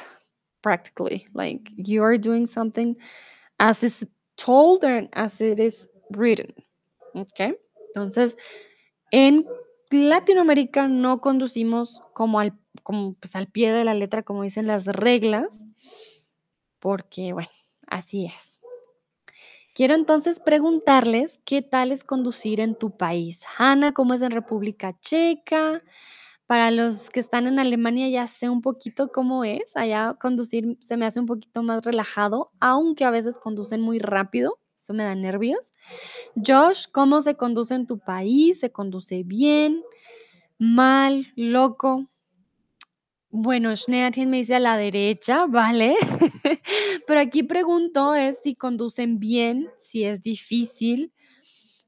practically. 0.62 1.28
Like 1.34 1.72
you 1.78 2.04
are 2.04 2.18
doing 2.18 2.46
something 2.46 2.96
as 3.60 3.84
is 3.84 4.06
told 4.38 4.84
and 4.84 5.10
as 5.14 5.42
it 5.42 5.60
is 5.60 5.88
written. 6.12 6.54
Okay. 7.16 7.54
Entonces, 7.96 8.36
En 9.12 9.46
Latinoamérica 9.92 10.88
no 10.88 11.22
conducimos 11.22 12.02
como 12.14 12.40
al 12.40 12.54
como, 12.84 13.14
pues, 13.16 13.36
al 13.36 13.48
pie 13.48 13.72
de 13.72 13.86
la 13.86 13.94
letra, 13.94 14.24
como 14.24 14.44
dicen 14.44 14.68
las 14.68 14.86
reglas, 14.86 15.68
porque, 16.80 17.34
bueno, 17.34 17.50
así 17.88 18.26
es. 18.26 18.55
Quiero 19.76 19.94
entonces 19.94 20.40
preguntarles, 20.40 21.42
¿qué 21.44 21.62
tal 21.62 21.92
es 21.92 22.06
conducir 22.06 22.62
en 22.62 22.76
tu 22.76 22.96
país? 22.96 23.44
Hanna, 23.58 23.92
¿cómo 23.92 24.14
es 24.14 24.22
en 24.22 24.32
República 24.32 24.98
Checa? 25.02 25.84
Para 26.46 26.72
los 26.72 27.10
que 27.10 27.20
están 27.20 27.46
en 27.46 27.60
Alemania 27.60 28.08
ya 28.08 28.26
sé 28.26 28.48
un 28.48 28.62
poquito 28.62 29.12
cómo 29.12 29.44
es. 29.44 29.76
Allá 29.76 30.14
conducir 30.18 30.78
se 30.80 30.96
me 30.96 31.06
hace 31.06 31.20
un 31.20 31.26
poquito 31.26 31.62
más 31.62 31.84
relajado, 31.84 32.52
aunque 32.62 33.04
a 33.04 33.10
veces 33.10 33.38
conducen 33.38 33.82
muy 33.82 34.00
rápido, 34.00 34.60
eso 34.78 34.94
me 34.94 35.04
da 35.04 35.14
nervios. 35.14 35.74
Josh, 36.38 36.86
¿cómo 36.94 37.20
se 37.20 37.36
conduce 37.36 37.76
en 37.76 37.86
tu 37.86 38.00
país? 38.00 38.62
¿Se 38.62 38.72
conduce 38.72 39.24
bien? 39.26 39.84
¿Mal? 40.58 41.28
¿Loco? 41.36 42.08
Bueno, 43.38 43.76
Schneeatien 43.76 44.30
me 44.30 44.38
dice 44.38 44.56
a 44.56 44.60
la 44.62 44.78
derecha, 44.78 45.46
¿vale? 45.46 45.94
Pero 47.06 47.20
aquí 47.20 47.44
pregunto 47.44 48.16
es 48.16 48.40
si 48.42 48.56
conducen 48.56 49.20
bien, 49.20 49.70
si 49.78 50.06
es 50.06 50.22
difícil. 50.24 51.12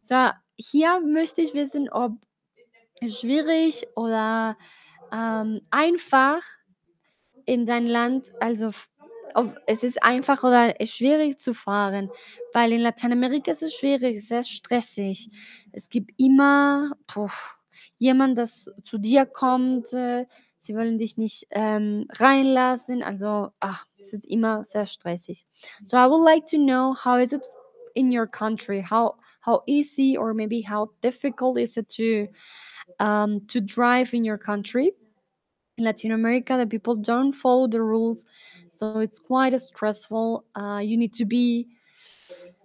O 0.01 0.03
sea, 0.03 0.43
hier 0.57 0.99
möchte 0.99 1.41
ich 1.41 1.53
wissen, 1.53 1.87
ob 1.89 2.19
schwierig 3.01 3.87
oder 3.95 4.57
ähm, 5.13 5.61
einfach 5.71 6.41
in 7.45 7.65
dein 7.65 7.87
Land, 7.87 8.33
also 8.41 8.71
ob 9.33 9.57
es 9.67 9.83
ist 9.83 10.03
einfach 10.03 10.43
oder 10.43 10.75
schwierig 10.85 11.39
zu 11.39 11.53
fahren, 11.53 12.09
weil 12.51 12.73
in 12.73 12.81
Lateinamerika 12.81 13.53
ist 13.53 13.63
es 13.63 13.73
schwierig, 13.73 14.21
sehr 14.21 14.43
stressig. 14.43 15.29
Es 15.71 15.87
gibt 15.87 16.11
immer 16.17 16.91
puh, 17.07 17.29
jemand, 17.97 18.37
das 18.37 18.69
zu 18.83 18.97
dir 18.97 19.25
kommt, 19.25 19.93
äh, 19.93 20.25
sie 20.57 20.75
wollen 20.75 20.97
dich 20.97 21.17
nicht 21.17 21.47
ähm, 21.51 22.07
reinlassen, 22.13 23.03
also 23.03 23.49
ah, 23.59 23.79
es 23.97 24.13
ist 24.13 24.25
immer 24.25 24.63
sehr 24.63 24.85
stressig. 24.85 25.45
So 25.83 25.97
I 25.97 26.09
would 26.09 26.23
like 26.23 26.45
to 26.47 26.57
know 26.57 26.93
how 26.93 27.19
is 27.19 27.33
it 27.33 27.43
in 27.95 28.11
your 28.11 28.27
country? 28.27 28.81
How 28.81 29.15
how 29.41 29.63
easy 29.65 30.17
or 30.17 30.33
maybe 30.33 30.61
how 30.61 30.91
difficult 31.01 31.57
is 31.57 31.77
it 31.77 31.89
to 31.89 32.27
um, 32.99 33.45
to 33.47 33.59
drive 33.59 34.13
in 34.13 34.23
your 34.23 34.37
country? 34.37 34.91
In 35.77 35.83
Latin 35.83 36.11
America, 36.11 36.57
the 36.57 36.65
people 36.65 36.95
don't 36.95 37.33
follow 37.33 37.67
the 37.67 37.81
rules, 37.81 38.25
so 38.69 38.99
it's 38.99 39.19
quite 39.19 39.59
stressful. 39.59 40.45
Uh, 40.55 40.81
you 40.83 40.97
need 40.97 41.13
to 41.13 41.25
be 41.25 41.67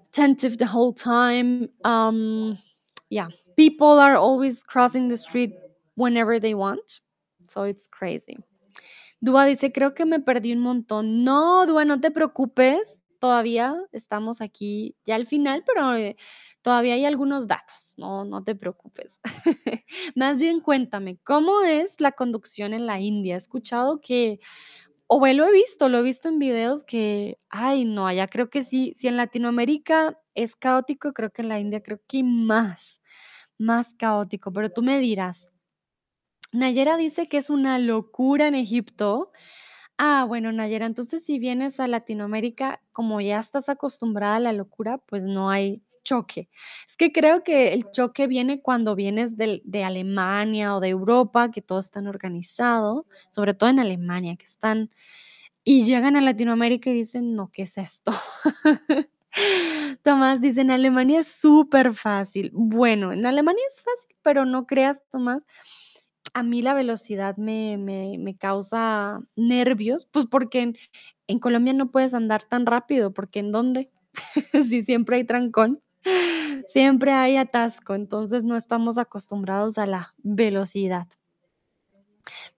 attentive 0.07 0.59
the 0.59 0.67
whole 0.67 0.93
time. 0.93 1.69
Um, 1.85 2.59
yeah, 3.11 3.29
people 3.57 3.99
are 4.01 4.17
always 4.17 4.65
crossing 4.65 5.09
the 5.09 5.17
street 5.17 5.55
whenever 5.97 6.41
they 6.41 6.55
want, 6.55 7.01
so 7.49 7.65
it's 7.65 7.87
crazy. 7.89 8.37
Dúa 9.21 9.47
dice: 9.47 9.73
"Creo 9.73 9.95
que 9.95 10.07
me 10.07 10.21
perdí 10.21 10.53
un 10.53 10.61
montón". 10.61 11.25
No, 11.25 11.67
Dúa, 11.67 11.85
no 11.87 12.01
te 12.01 12.11
preocupes, 12.11 13.01
todavía 13.21 13.77
estamos 13.93 14.41
aquí 14.41 14.97
ya 15.07 15.17
al 15.17 15.27
final, 15.27 15.65
pero, 15.67 15.95
eh, 15.97 16.17
todavía 16.63 16.95
hay 16.95 17.05
algunos 17.07 17.47
datos, 17.49 17.95
no 17.99 18.25
no 18.25 18.45
te 18.45 18.55
preocupes. 18.57 19.19
Más 20.17 20.37
bien 20.39 20.61
cuéntame, 20.61 21.19
¿cómo 21.25 21.63
es 21.63 22.01
la 22.01 22.13
conducción 22.13 22.75
en 22.75 22.87
la 22.87 23.01
India? 23.01 23.35
He 23.35 23.39
escuchado 23.39 24.01
que 24.01 24.41
o 25.09 25.19
bueno, 25.21 25.45
lo 25.45 25.49
he 25.51 25.53
visto, 25.53 25.89
lo 25.89 25.99
he 25.99 26.03
visto 26.03 26.29
en 26.29 26.39
videos 26.39 26.83
que, 26.85 27.39
ay 27.51 27.85
no, 27.85 28.07
allá 28.07 28.29
creo 28.29 28.51
que 28.51 28.65
sí, 28.65 28.95
si 28.97 29.09
en 29.09 29.17
Latinoamérica 29.19 30.19
es 30.35 30.57
caótico, 30.57 31.13
creo 31.13 31.31
que 31.33 31.43
en 31.43 31.49
la 31.49 31.61
India 31.61 31.83
creo 31.83 32.01
que 32.09 32.23
más, 32.25 33.03
más 33.59 33.95
caótico, 33.95 34.53
pero 34.53 34.71
tú 34.71 34.83
me 34.83 34.99
dirás. 34.99 35.53
Nayera 36.53 36.97
dice 36.99 37.29
que 37.29 37.39
es 37.39 37.51
una 37.51 37.79
locura 37.79 38.47
en 38.49 38.55
Egipto. 38.55 39.33
Ah, 39.99 40.25
bueno, 40.29 40.53
Nayera, 40.53 40.87
entonces 40.87 41.25
si 41.25 41.39
vienes 41.39 41.81
a 41.81 41.89
Latinoamérica, 41.89 42.83
como 42.93 43.21
ya 43.21 43.39
estás 43.41 43.69
acostumbrada 43.69 44.37
a 44.37 44.41
la 44.41 44.53
locura, 44.55 44.99
pues 44.99 45.25
no 45.27 45.51
hay 45.51 45.83
choque. 46.05 46.49
Es 46.89 46.97
que 46.97 47.13
creo 47.13 47.45
que 47.45 47.75
el 47.75 47.91
choque 47.93 48.27
viene 48.29 48.63
cuando 48.63 48.97
vienes 48.97 49.37
del 49.37 49.63
de 49.65 49.85
Alemania 49.85 50.77
o 50.77 50.81
de 50.81 50.89
Europa, 50.91 51.51
que 51.51 51.63
todo 51.63 51.81
es 51.81 51.91
tan 51.93 52.09
organizado, 52.09 53.07
sobre 53.31 53.55
todo 53.55 53.71
en 53.71 53.81
Alemania, 53.81 54.37
que 54.37 54.47
están 54.47 54.91
y 55.65 55.85
llegan 55.85 56.17
a 56.17 56.23
Latinoamérica 56.23 56.91
y 56.91 56.95
dicen: 56.95 57.35
"No, 57.37 57.51
¿qué 57.53 57.63
es 57.63 57.79
esto?". 57.79 58.13
Tomás 60.03 60.41
dice: 60.41 60.63
"En 60.63 60.71
Alemania 60.71 61.21
es 61.21 61.29
superfácil". 61.29 62.51
Bueno, 62.55 63.13
en 63.13 63.27
Alemania 63.27 63.63
es 63.69 63.83
fácil, 63.83 64.17
pero 64.23 64.45
no 64.45 64.67
creas, 64.67 65.03
Tomás, 65.11 65.43
a 66.35 66.43
mí 66.43 66.63
la 66.63 66.75
velocidad 66.75 67.37
me 67.39 67.79
me 67.79 68.19
me 68.19 68.37
causa 68.37 69.21
nervios, 69.37 70.07
pues, 70.13 70.27
porque 70.31 70.63
en 70.63 70.77
en 71.29 71.39
Colombia 71.41 71.73
no 71.75 71.91
puedes 71.91 72.15
andar 72.15 72.43
tan 72.45 72.67
rápido, 72.67 73.13
porque 73.15 73.41
¿en 73.41 73.53
dónde? 73.53 73.91
Si 74.71 74.83
siempre 74.85 75.17
hay 75.17 75.25
trancón, 75.25 75.83
siempre 76.69 77.13
hay 77.13 77.37
atasco, 77.39 77.95
entonces 77.95 78.45
no 78.45 78.57
estamos 78.57 78.99
acostumbrados 78.99 79.79
a 79.79 79.87
la 79.87 80.15
velocidad. 80.19 81.09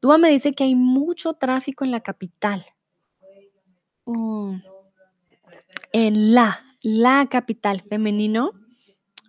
Dúa 0.03 0.19
me 0.19 0.29
dice 0.31 0.55
que 0.55 0.65
hay 0.65 0.75
mucho 0.75 1.35
tráfico 1.35 1.85
en 1.85 1.91
la 1.91 2.01
capital. 2.01 2.65
Mm. 4.07 4.61
En 5.97 6.35
la, 6.35 6.59
la 6.83 7.29
capital, 7.31 7.81
femenino. 7.81 8.51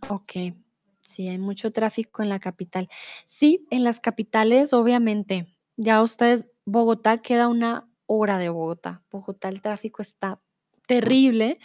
Okey. 0.09 0.55
Sí, 1.01 1.27
hay 1.27 1.37
mucho 1.37 1.71
tráfico 1.71 2.23
en 2.23 2.29
la 2.29 2.39
capital. 2.39 2.89
Sí, 3.25 3.67
en 3.71 3.83
las 3.83 3.99
capitales, 3.99 4.73
obviamente. 4.73 5.47
Ya 5.77 6.01
ustedes 6.01 6.47
Bogotá 6.65 7.19
queda 7.19 7.45
a 7.45 7.47
1 7.49 7.89
hora 8.07 8.39
de 8.39 8.49
Bogotá. 8.49 9.03
Bogotá, 9.11 9.49
el 9.49 9.61
tráfico 9.61 10.01
está 10.01 10.41
terrible, 10.87 11.59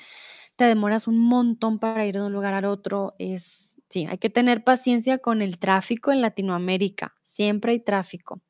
te 0.57 0.65
demoras 0.67 1.09
un 1.09 1.19
montón 1.19 1.79
para 1.79 2.07
ir 2.07 2.17
de 2.17 2.23
un 2.25 2.33
lugar 2.33 2.55
al 2.55 2.67
otro, 2.67 3.15
es 3.19 3.77
sí, 3.91 4.07
hay 4.11 4.19
que 4.19 4.31
tener 4.31 4.65
paciencia 4.65 5.19
con 5.19 5.43
el 5.43 5.59
tráfico 5.59 6.13
en 6.13 6.23
Latinoamérica, 6.23 7.15
siempre 7.23 7.73
hay 7.73 7.81
tráfico. 7.81 8.43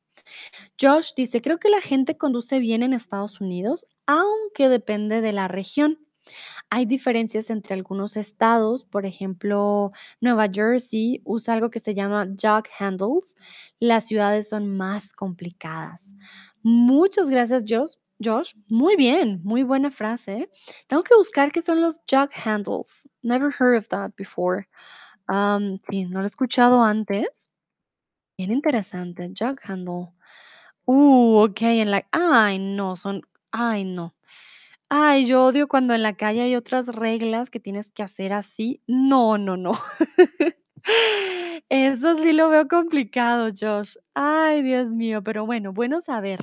Josh 0.81 1.11
dice: 1.17 1.41
"Creo 1.41 1.59
que 1.59 1.69
la 1.69 1.81
gente 1.81 2.17
conduce 2.17 2.59
bien 2.59 2.83
en 2.83 2.93
Estados 2.93 3.41
Unidos, 3.41 3.87
aunque 4.07 4.69
depende 4.69 5.21
de 5.21 5.33
la 5.33 5.47
región. 5.49 5.99
Hay 6.69 6.85
diferencias 6.85 7.49
entre 7.49 7.75
algunos 7.75 8.17
estados, 8.17 8.85
por 8.85 9.05
ejemplo, 9.05 9.91
Nueva 10.21 10.47
Jersey 10.53 11.21
usa 11.25 11.53
algo 11.55 11.69
que 11.69 11.79
se 11.79 11.93
llama 11.93 12.27
jug 12.41 12.63
handles. 12.79 13.35
Las 13.79 14.07
ciudades 14.07 14.49
son 14.49 14.77
más 14.77 15.13
complicadas". 15.13 16.15
Muchas 16.63 17.29
gracias, 17.29 17.65
Josh 17.67 17.93
Josh. 18.23 18.53
Muy 18.69 18.95
bien, 18.97 19.41
muy 19.43 19.63
buena 19.63 19.89
frase. 19.91 20.49
Tengo 20.87 21.03
que 21.03 21.15
buscar 21.15 21.51
qué 21.51 21.61
son 21.61 21.81
los 21.81 21.99
jug 22.09 22.29
handles. 22.45 23.07
Never 23.23 23.51
heard 23.59 23.77
of 23.77 23.87
that 23.89 24.11
before. 24.15 24.67
Am, 25.27 25.79
sí, 25.83 26.05
no 26.05 26.19
lo 26.19 26.25
he 26.25 26.27
escuchado 26.27 26.83
antes. 26.83 27.49
Bien 28.37 28.51
interesante, 28.51 29.29
jug 29.37 29.59
handle. 29.63 30.13
Uh, 30.87 31.43
okey, 31.45 31.81
en 31.81 31.91
la 31.91 32.05
ay, 32.11 32.59
no, 32.59 32.95
son 32.95 33.21
ay, 33.51 33.85
no. 33.85 34.15
Ay, 34.93 35.25
yo 35.25 35.45
odio 35.45 35.69
cuando 35.69 35.93
en 35.93 36.03
la 36.03 36.17
calle 36.17 36.41
hay 36.41 36.53
otras 36.57 36.87
reglas 36.87 37.49
que 37.49 37.61
tienes 37.61 37.93
que 37.93 38.03
hacer 38.03 38.33
así. 38.33 38.81
No, 38.87 39.37
no, 39.37 39.55
no. 39.55 39.71
Eso 41.69 42.17
sí 42.21 42.33
lo 42.33 42.49
veo 42.49 42.67
complicado, 42.67 43.49
Josh. 43.57 43.95
Ay, 44.13 44.61
Dios 44.63 44.89
mío, 44.89 45.23
pero 45.23 45.45
bueno, 45.45 45.71
bueno 45.71 46.01
saber, 46.01 46.39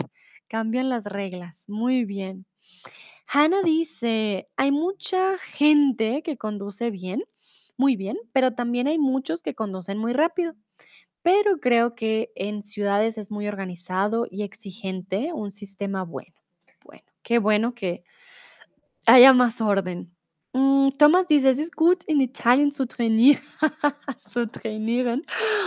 cambian 0.48 0.88
las 0.88 1.04
reglas. 1.04 1.64
Muy 1.68 2.06
bien. 2.06 2.46
Hannah 3.28 3.62
dice: 3.64 4.48
"Hay 4.56 4.72
mucha 4.72 5.38
gente 5.38 6.22
que 6.24 6.38
conduce 6.38 6.90
bien, 6.90 7.24
muy 7.78 7.96
bien, 7.96 8.16
pero 8.32 8.52
también 8.54 8.88
hay 8.88 8.98
muchos 8.98 9.42
que 9.42 9.54
conducen 9.54 9.98
muy 9.98 10.12
rápido, 10.14 10.54
pero 11.22 11.58
creo 11.60 11.94
que 11.94 12.32
en 12.36 12.62
ciudades 12.62 13.18
es 13.18 13.30
muy 13.30 13.48
organizado 13.48 14.26
y 14.30 14.42
exigente, 14.44 15.32
un 15.34 15.52
sistema 15.52 16.04
bueno". 16.04 16.34
Bueno, 16.84 17.04
qué 17.22 17.38
bueno 17.40 17.74
que 17.74 18.04
haya 19.08 19.32
más 19.34 19.60
orden. 19.60 20.14
Mm, 20.54 20.90
Thomas 20.98 21.28
dice: 21.28 21.50
"Es 21.50 21.58
ist 21.58 21.74
gut, 21.76 22.04
in 22.08 22.20
Italien 22.22 22.70
zu 22.72 22.86
trainieren 22.86 23.42
zu 24.32 24.46
trainieren, 24.50 25.22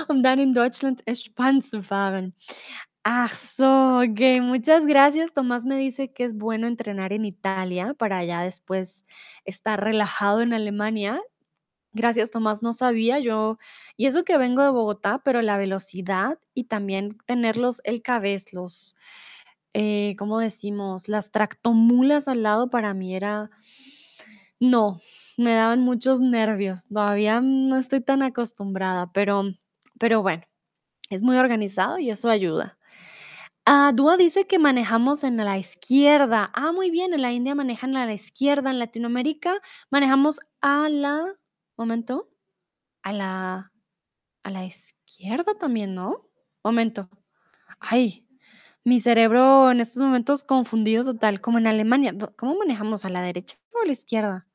um 0.09 0.23
dann 0.23 0.39
in 0.39 0.53
Deutschland 0.53 1.01
entspannt 1.07 1.65
zu 1.65 1.83
fahren". 1.83 2.33
Ach 3.03 3.33
so, 3.35 3.99
okey, 4.03 4.41
muchas 4.41 4.85
gracias. 4.85 5.33
Tomás 5.33 5.65
me 5.65 5.75
dice 5.77 6.13
que 6.13 6.23
es 6.25 6.35
bueno 6.35 6.67
entrenar 6.67 7.13
en 7.13 7.25
Italia 7.25 7.95
para 7.95 8.23
ya 8.23 8.43
después 8.43 9.05
estar 9.45 9.83
relajado 9.83 10.41
en 10.41 10.53
Alemania. 10.53 11.19
Gracias, 11.93 12.31
Tomás, 12.31 12.61
no 12.63 12.73
sabía 12.73 13.19
yo 13.19 13.57
y 13.97 14.05
eso 14.07 14.23
que 14.23 14.37
vengo 14.37 14.63
de 14.63 14.69
Bogotá, 14.71 15.21
pero 15.25 15.41
la 15.41 15.57
velocidad 15.57 16.39
y 16.53 16.65
también 16.65 17.17
tener 17.25 17.57
los 17.57 17.81
LKWs, 17.85 18.53
los, 18.53 18.95
eh, 19.73 20.15
¿cómo 20.17 20.39
decimos? 20.39 21.07
Las 21.07 21.31
tractomulas 21.31 22.27
al 22.27 22.43
lado 22.43 22.69
para 22.69 22.93
mí 22.93 23.15
era 23.15 23.49
no, 24.59 25.01
me 25.37 25.53
daban 25.53 25.81
muchos 25.81 26.21
nervios. 26.21 26.87
Todavía 26.87 27.41
no 27.41 27.77
estoy 27.77 28.01
tan 28.01 28.23
acostumbrada, 28.23 29.11
pero 29.11 29.43
pero 29.99 30.21
bueno, 30.21 30.43
es 31.09 31.21
muy 31.23 31.37
organizado 31.37 31.99
y 31.99 32.09
eso 32.11 32.29
ayuda. 32.29 32.77
Ah, 33.65 33.91
Dúa 33.93 34.17
dice 34.17 34.47
que 34.47 34.59
manejamos 34.59 35.23
en 35.23 35.37
la 35.37 35.57
izquierda. 35.57 36.51
Ah, 36.53 36.71
muy 36.71 36.89
bien, 36.91 37.13
en 37.13 37.21
la 37.21 37.31
India 37.31 37.55
manejan 37.55 37.95
a 37.95 38.05
la 38.05 38.13
izquierda, 38.13 38.71
en 38.71 38.79
Latinoamérica 38.79 39.59
manejamos 39.91 40.39
a 40.61 40.89
la 40.89 41.35
momento, 41.77 42.29
a 43.03 43.13
la 43.13 43.71
a 44.43 44.49
la 44.49 44.65
izquierda 44.65 45.53
también, 45.55 45.95
¿no? 45.95 46.17
Momento. 46.63 47.09
Ay, 47.79 48.27
mi 48.83 48.99
cerebro 48.99 49.71
en 49.71 49.79
estos 49.79 50.01
momentos 50.01 50.43
confundido 50.43 51.03
total, 51.03 51.41
como 51.41 51.57
en 51.57 51.67
Alemania, 51.67 52.13
¿do 52.13 52.35
cómo 52.35 52.57
manejamos, 52.57 53.05
a 53.05 53.09
la 53.09 53.21
derecha 53.21 53.57
o 53.73 53.81
a 53.81 53.85
la 53.85 53.91
izquierda? 53.91 54.47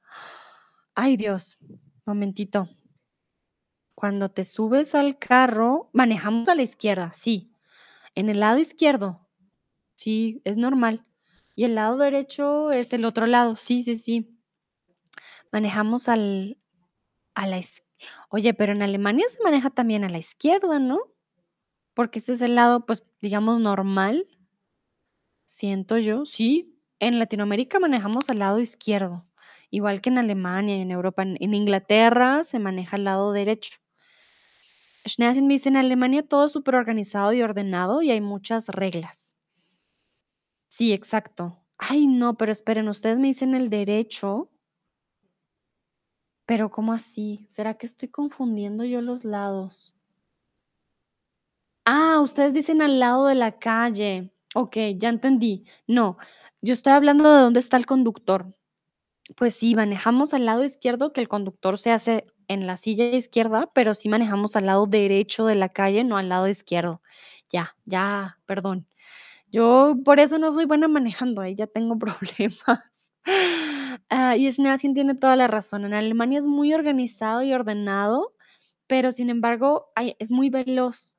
Ay, 0.95 1.17
Dios, 1.17 1.59
momentito. 2.05 2.69
Cuando 3.95 4.31
te 4.31 4.45
subes 4.45 4.95
al 4.95 5.19
carro, 5.19 5.91
manejamos 5.93 6.49
a 6.49 6.55
la 6.55 6.63
izquierda, 6.63 7.13
sí, 7.13 7.53
en 8.15 8.29
el 8.29 8.41
lado 8.41 8.59
izquierdo. 8.59 9.27
Sí, 9.97 10.43
es 10.45 10.57
normal. 10.57 11.05
Y 11.55 11.65
el 11.65 11.75
lado 11.75 11.97
derecho 11.97 12.71
es 12.73 12.93
el 12.93 13.05
otro 13.05 13.27
lado. 13.27 13.57
Sí, 13.57 13.83
sí, 13.83 13.99
sí. 13.99 14.39
Manejamos 15.51 16.09
al 16.09 16.59
a 17.35 17.47
la 17.47 17.61
oye, 18.31 18.55
pero 18.55 18.73
en 18.73 18.83
Alemania 18.83 19.27
se 19.29 19.43
maneja 19.43 19.71
también 19.71 20.05
a 20.05 20.09
la 20.09 20.19
izquierda, 20.19 20.79
¿no? 20.79 20.99
Porque 21.97 22.19
ese 22.19 22.35
es 22.35 22.43
el 22.43 22.55
lado, 22.57 22.85
pues, 22.85 23.05
digamos, 23.23 23.59
normal. 23.59 24.27
Siento 25.49 25.97
yo, 25.99 26.27
sí. 26.27 26.77
En 26.99 27.19
Latinoamérica 27.21 27.79
manejamos 27.79 28.31
al 28.31 28.41
lado 28.41 28.59
izquierdo, 28.59 29.27
igual 29.71 30.01
que 30.01 30.09
en 30.11 30.19
Alemania 30.19 30.75
en 30.77 30.91
Europa. 30.91 31.23
En 31.23 31.55
Inglaterra 31.55 32.43
se 32.43 32.59
maneja 32.59 32.97
al 32.97 33.05
lado 33.05 33.31
derecho. 33.33 33.79
Schneider 35.07 35.43
me 35.43 35.55
dice: 35.55 35.69
"En 35.69 35.77
Alemania 35.77 36.23
todo 36.27 36.47
es 36.47 36.53
superorganizado 36.53 37.33
y 37.35 37.43
ordenado, 37.43 38.01
y 38.03 38.11
hay 38.11 38.21
muchas 38.23 38.69
reglas". 38.69 39.33
Sí, 40.73 40.93
exacto. 40.93 41.63
Ay, 41.79 42.07
no, 42.07 42.37
pero 42.37 42.53
esperen, 42.53 42.89
ustedes 42.89 43.19
me 43.19 43.29
dicen 43.29 43.55
el 43.55 43.71
derecho 43.71 44.51
pero, 46.49 46.71
¿cómo 46.71 46.93
así? 46.93 47.45
¿Será 47.49 47.75
que 47.75 47.87
estoy 47.87 48.09
confundiendo 48.09 48.85
yo 48.85 49.03
los 49.03 49.25
lados? 49.25 49.96
Ah, 51.89 52.19
ustedes 52.21 52.53
dicen 52.53 52.83
al 52.83 52.99
lado 52.99 53.27
de 53.27 53.35
la 53.37 53.53
calle. 53.59 54.33
Okey, 54.55 54.99
ya 54.99 55.09
entendí. 55.09 55.65
No, 55.87 56.17
yo 56.61 56.73
estoy 56.73 56.93
hablando 56.93 57.33
de 57.33 57.43
dónde 57.43 57.61
está 57.61 57.77
el 57.77 57.87
conductor. 57.87 58.47
Pues 59.37 59.55
sí, 59.57 59.75
manejamos 59.77 60.35
al 60.35 60.47
lado 60.47 60.65
izquierdo, 60.65 61.13
que 61.13 61.21
el 61.23 61.29
conductor 61.29 61.79
se 61.79 61.93
hace 61.93 62.27
en 62.49 62.67
la 62.67 62.77
silla 62.79 63.07
izquierda, 63.07 63.71
pero 63.75 63.95
sí 63.95 64.09
manejamos 64.09 64.57
al 64.57 64.67
lado 64.67 64.87
derecho 64.87 65.47
de 65.47 65.57
la 65.57 65.71
calle, 65.71 66.05
no 66.05 66.19
al 66.19 66.29
lado 66.31 66.49
izquierdo. 66.49 67.03
Ya, 67.53 67.77
ya, 67.87 68.39
perdón. 68.47 68.89
Yo 69.53 69.97
por 70.05 70.21
eso 70.21 70.39
no 70.39 70.53
soy 70.53 70.67
buena 70.67 70.89
manejando, 70.89 71.43
ahí 71.43 71.55
ya 71.57 71.67
tengo 71.69 71.99
problemas. 72.01 72.81
Ah, 74.11 74.37
y 74.37 74.51
Schneatin 74.53 74.95
tiene 74.95 75.15
toda 75.15 75.37
la 75.37 75.47
razón. 75.49 75.85
En 75.85 75.95
Alemania 75.95 76.39
es 76.39 76.47
muy 76.47 76.75
organizado 76.75 77.43
y 77.43 77.53
ordenado, 77.53 78.35
pero 78.87 79.13
sin 79.13 79.31
embargo, 79.31 79.93
es 80.19 80.31
muy 80.31 80.51
veloz. 80.51 81.16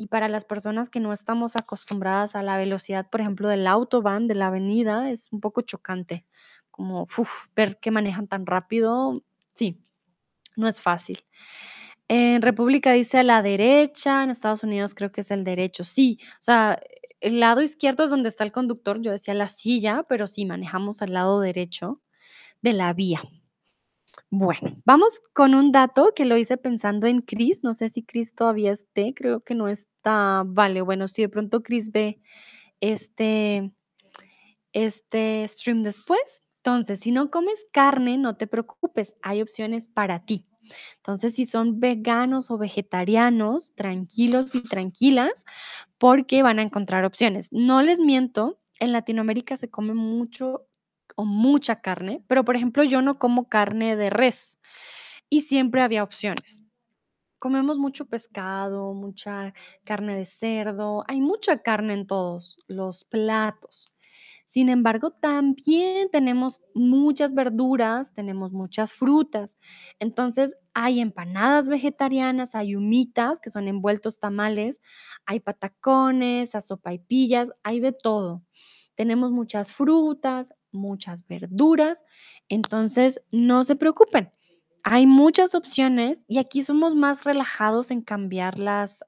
Y 0.00 0.06
para 0.06 0.30
las 0.30 0.46
personas 0.46 0.88
que 0.88 0.98
no 0.98 1.12
estamos 1.12 1.56
acostumbradas 1.56 2.34
a 2.34 2.42
la 2.42 2.56
velocidad, 2.56 3.10
por 3.10 3.20
ejemplo, 3.20 3.50
del 3.50 3.66
Autobahn, 3.66 4.28
de 4.28 4.34
la 4.34 4.46
avenida, 4.46 5.10
es 5.10 5.28
un 5.30 5.40
poco 5.40 5.60
chocante, 5.60 6.24
como, 6.70 7.02
uf, 7.18 7.48
ver 7.54 7.78
que 7.80 7.90
manejan 7.90 8.26
tan 8.26 8.46
rápido, 8.46 9.22
sí, 9.52 9.84
no 10.56 10.68
es 10.68 10.80
fácil. 10.80 11.18
En 12.08 12.40
República 12.40 12.92
dice 12.92 13.18
a 13.18 13.22
la 13.24 13.42
derecha, 13.42 14.24
en 14.24 14.30
Estados 14.30 14.62
Unidos 14.62 14.94
creo 14.94 15.12
que 15.12 15.20
es 15.20 15.30
el 15.30 15.44
derecho. 15.44 15.84
Sí, 15.84 16.18
o 16.22 16.42
sea, 16.42 16.80
el 17.20 17.38
lado 17.38 17.60
izquierdo 17.60 18.04
es 18.04 18.10
donde 18.10 18.30
está 18.30 18.44
el 18.44 18.52
conductor, 18.52 19.02
yo 19.02 19.12
decía 19.12 19.34
la 19.34 19.48
silla, 19.48 20.06
pero 20.08 20.26
sí, 20.28 20.46
manejamos 20.46 21.02
al 21.02 21.12
lado 21.12 21.40
derecho 21.40 22.00
de 22.62 22.72
la 22.72 22.94
vía. 22.94 23.20
Bueno, 24.32 24.80
vamos 24.84 25.20
con 25.32 25.56
un 25.56 25.72
dato 25.72 26.12
que 26.14 26.24
lo 26.24 26.36
hice 26.36 26.56
pensando 26.56 27.08
en 27.08 27.20
Chris. 27.20 27.64
No 27.64 27.74
sé 27.74 27.88
si 27.88 28.04
Chris 28.04 28.32
todavía 28.32 28.70
esté, 28.70 29.12
creo 29.12 29.40
que 29.40 29.56
no 29.56 29.66
está. 29.66 30.44
Vale, 30.46 30.82
bueno, 30.82 31.08
si 31.08 31.22
de 31.22 31.28
pronto 31.28 31.64
Chris 31.64 31.90
ve 31.90 32.20
este, 32.80 33.72
este 34.72 35.46
stream 35.48 35.82
después. 35.82 36.44
Entonces, 36.58 37.00
si 37.00 37.10
no 37.10 37.30
comes 37.30 37.64
carne, 37.72 38.18
no 38.18 38.36
te 38.36 38.46
preocupes, 38.46 39.16
hay 39.22 39.42
opciones 39.42 39.88
para 39.88 40.24
ti. 40.24 40.46
Entonces, 40.98 41.34
si 41.34 41.46
son 41.46 41.80
veganos 41.80 42.50
o 42.50 42.58
vegetarianos, 42.58 43.74
tranquilos 43.74 44.54
y 44.54 44.62
tranquilas, 44.62 45.44
porque 45.98 46.42
van 46.42 46.58
a 46.60 46.62
encontrar 46.62 47.04
opciones. 47.04 47.48
No 47.50 47.82
les 47.82 47.98
miento, 47.98 48.60
en 48.78 48.92
Latinoamérica 48.92 49.56
se 49.56 49.70
come 49.70 49.94
mucho 49.94 50.66
mucha 51.24 51.80
carne, 51.80 52.24
pero 52.26 52.44
por 52.44 52.56
ejemplo, 52.56 52.84
yo 52.84 53.02
no 53.02 53.18
como 53.18 53.48
carne 53.48 53.96
de 53.96 54.10
res 54.10 54.58
y 55.28 55.42
siempre 55.42 55.82
había 55.82 56.02
opciones. 56.04 56.62
Comemos 57.38 57.78
mucho 57.78 58.06
pescado, 58.06 58.94
mucha 58.94 59.54
carne 59.84 60.16
de 60.16 60.26
cerdo, 60.26 61.04
hay 61.08 61.20
mucha 61.20 61.62
carne 61.62 61.94
en 61.94 62.06
todos 62.06 62.58
los 62.68 63.04
platos. 63.04 63.92
Sin 64.50 64.68
embargo, 64.68 65.12
también 65.12 66.10
tenemos 66.10 66.60
muchas 66.74 67.34
verduras, 67.34 68.12
tenemos 68.14 68.50
muchas 68.50 68.92
frutas. 68.92 69.58
Entonces, 70.00 70.56
hay 70.74 70.98
empanadas 70.98 71.68
vegetarianas, 71.68 72.56
hay 72.56 72.74
humitas, 72.74 73.38
que 73.38 73.50
son 73.50 73.68
envueltos 73.68 74.18
tamales, 74.18 74.80
hay 75.24 75.38
patacones, 75.38 76.50
pillas, 77.06 77.52
hay 77.62 77.78
de 77.78 77.92
todo. 77.92 78.42
Tenemos 78.96 79.30
muchas 79.32 79.72
frutas, 79.72 80.54
muchas 80.72 81.26
verduras, 81.26 82.04
entonces 82.48 83.22
no 83.32 83.64
se 83.64 83.76
preocupen. 83.76 84.32
Hay 84.84 85.06
muchas 85.06 85.54
opciones 85.54 86.24
y 86.28 86.38
aquí 86.38 86.62
somos 86.62 86.94
más 86.94 87.24
relajados 87.24 87.90
en 87.90 88.02
cambiar 88.02 88.58
las, 88.58 89.04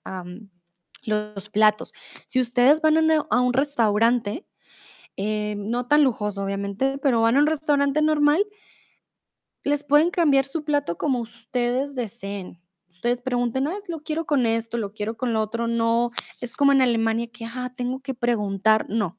los 1.04 1.48
platos. 1.50 1.92
Si 2.26 2.40
ustedes 2.40 2.80
van 2.80 2.98
a 3.30 3.40
un 3.40 3.52
restaurante, 3.52 4.46
eh, 5.16 5.56
no 5.58 5.86
tan 5.88 6.04
lujoso, 6.04 6.44
obviamente, 6.44 6.98
pero 6.98 7.22
van 7.22 7.36
a 7.36 7.40
un 7.40 7.46
restaurante 7.46 8.02
normal, 8.02 8.44
les 9.64 9.82
pueden 9.84 10.10
cambiar 10.10 10.44
su 10.44 10.64
plato 10.64 10.96
como 10.96 11.20
ustedes 11.20 11.94
deseen. 11.94 12.60
Ustedes 12.88 13.20
pregunten: 13.20 13.66
"Ay, 13.68 13.80
lo 13.88 14.00
quiero 14.02 14.24
con 14.26 14.46
esto, 14.46 14.76
lo 14.78 14.92
quiero 14.94 15.16
con 15.16 15.32
lo 15.32 15.40
otro", 15.40 15.66
no 15.68 16.10
es 16.40 16.54
como 16.56 16.72
en 16.72 16.82
Alemania 16.82 17.28
que, 17.32 17.44
ah, 17.46 17.72
tengo 17.76 18.00
que 18.00 18.14
preguntar, 18.14 18.86
no. 18.88 19.18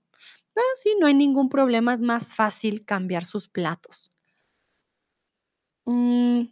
No, 0.56 0.62
sí, 0.76 0.96
no 1.00 1.06
hay 1.08 1.14
ningún 1.16 1.48
problema, 1.50 1.94
es 1.94 2.02
más 2.02 2.34
fácil 2.36 2.86
cambiar 2.86 3.26
sus 3.26 3.48
platos. 3.48 4.10
Mm, 5.86 6.44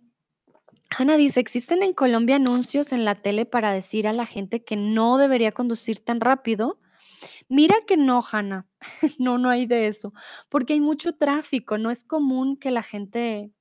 Hanna 0.97 1.17
dice: 1.17 1.39
"¿Existen 1.39 1.83
en 1.83 1.93
Colombia 1.93 2.37
anuncios 2.37 2.91
en 2.93 3.05
la 3.05 3.15
tele 3.15 3.45
para 3.45 3.71
decir 3.73 4.07
a 4.07 4.13
la 4.13 4.25
gente 4.25 4.63
que 4.63 4.75
no 4.77 5.17
debería 5.17 5.51
conducir 5.53 5.99
tan 6.03 6.21
rápido?". 6.21 6.79
Mira 7.49 7.75
que 7.87 7.97
no, 7.97 8.21
Hanna. 8.31 8.67
No, 9.19 9.37
no 9.39 9.49
hay 9.49 9.67
de 9.67 9.87
eso, 9.87 10.13
porque 10.49 10.73
hay 10.73 10.81
mucho 10.81 11.13
tráfico, 11.15 11.77
no 11.79 11.91
es 11.91 12.03
común 12.05 12.57
que 12.57 12.71
la 12.71 12.83
gente 12.83 13.51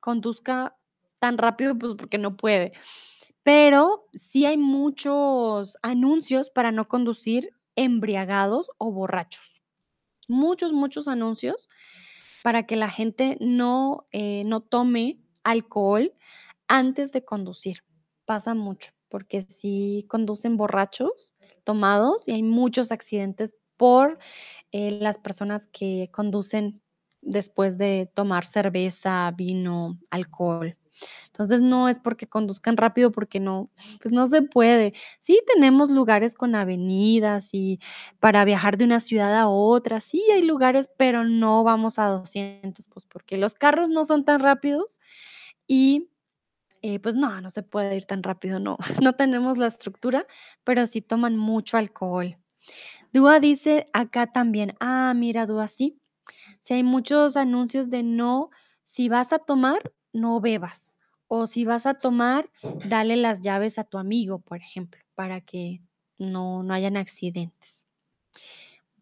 conduzca 0.00 0.76
tan 1.20 1.38
rápido, 1.38 1.78
pues, 1.78 1.94
porque 1.96 2.18
no 2.18 2.36
puede. 2.36 2.72
Pero 3.44 4.06
sí 4.14 4.46
hay 4.46 4.58
muchos 4.58 5.78
anuncios 5.82 6.50
para 6.50 6.72
no 6.72 6.88
conducir 6.88 7.50
embriagados 7.76 8.70
o 8.78 8.92
borrachos. 8.92 9.53
Muchos, 10.28 10.72
muchos 10.72 11.08
anuncios 11.08 11.68
para 12.42 12.64
que 12.66 12.76
la 12.76 12.90
gente 12.90 13.36
no, 13.40 14.06
eh, 14.12 14.42
no 14.46 14.60
tome 14.62 15.20
alcohol 15.44 16.12
antes 16.68 17.12
de 17.12 17.24
conducir. 17.24 17.78
Pasa 18.26 18.54
mucho, 18.54 18.92
porque 19.08 19.42
sí 19.42 20.06
conducen 20.08 20.56
borrachos, 20.56 21.34
tomados, 21.64 22.28
y 22.28 22.32
hay 22.32 22.42
muchos 22.42 22.92
accidentes 22.92 23.54
por, 23.76 24.18
eh, 24.72 24.92
las 25.00 25.18
personas 25.18 25.66
que 25.66 26.10
conducen 26.12 26.82
después 27.22 27.78
de 27.78 28.10
tomar 28.14 28.44
cerveza, 28.44 29.32
vino, 29.36 29.98
alcohol. 30.10 30.76
Entonces, 31.26 31.62
no 31.62 31.88
es 31.88 31.98
porque 31.98 32.26
conduzcan 32.28 32.76
rápido, 32.76 33.12
porque 33.12 33.40
no, 33.40 33.70
pues, 34.02 34.12
no 34.12 34.26
se 34.28 34.42
puede. 34.42 34.92
Sí 35.20 35.40
tenemos 35.52 35.90
lugares 35.90 36.34
con 36.34 36.54
avenidas 36.54 37.50
y 37.52 37.78
para 38.20 38.44
viajar 38.44 38.76
de 38.76 38.84
una 38.84 39.00
ciudad 39.00 39.34
a 39.38 39.48
otra, 39.48 40.00
sí 40.00 40.22
hay 40.32 40.42
lugares, 40.42 40.88
pero 40.96 41.24
no 41.24 41.64
vamos 41.64 41.98
a 41.98 42.06
200, 42.08 42.86
pues, 42.86 43.06
porque 43.06 43.36
los 43.36 43.54
carros 43.54 43.90
no 43.90 44.04
son 44.04 44.24
tan 44.24 44.40
rápidos 44.40 45.00
y, 45.66 46.10
eh, 46.82 47.00
pues 47.00 47.16
no, 47.16 47.40
no 47.40 47.50
se 47.50 47.62
puede 47.62 47.96
ir 47.96 48.04
tan 48.06 48.22
rápido, 48.22 48.60
no, 48.60 48.78
no 49.04 49.14
tenemos 49.14 49.58
la 49.58 49.66
estructura, 49.68 50.26
pero 50.64 50.86
sí 50.86 51.00
toman 51.02 51.36
mucho 51.38 51.76
alcohol. 51.78 52.38
Dúa 53.12 53.40
dice 53.40 53.88
acá 53.92 54.26
también, 54.32 54.74
ah, 54.80 55.12
mira, 55.16 55.46
Dúa, 55.46 55.68
sí, 55.68 56.00
sí 56.60 56.74
hay 56.74 56.84
muchos 56.84 57.36
anuncios 57.36 57.90
de 57.90 58.02
no, 58.02 58.50
si 58.82 59.08
vas 59.08 59.32
a 59.32 59.38
tomar, 59.38 59.92
no 60.14 60.40
bebas, 60.40 60.94
o 61.28 61.46
si 61.46 61.64
vas 61.66 61.84
a 61.84 61.94
tomar, 61.94 62.50
dale 62.88 63.16
las 63.16 63.42
llaves 63.42 63.78
a 63.78 63.84
tu 63.84 63.98
amigo, 63.98 64.38
por 64.38 64.58
ejemplo, 64.58 65.02
para 65.14 65.40
que 65.42 65.82
no, 66.18 66.62
no 66.62 66.72
hayan 66.72 66.96
accidentes. 66.96 67.86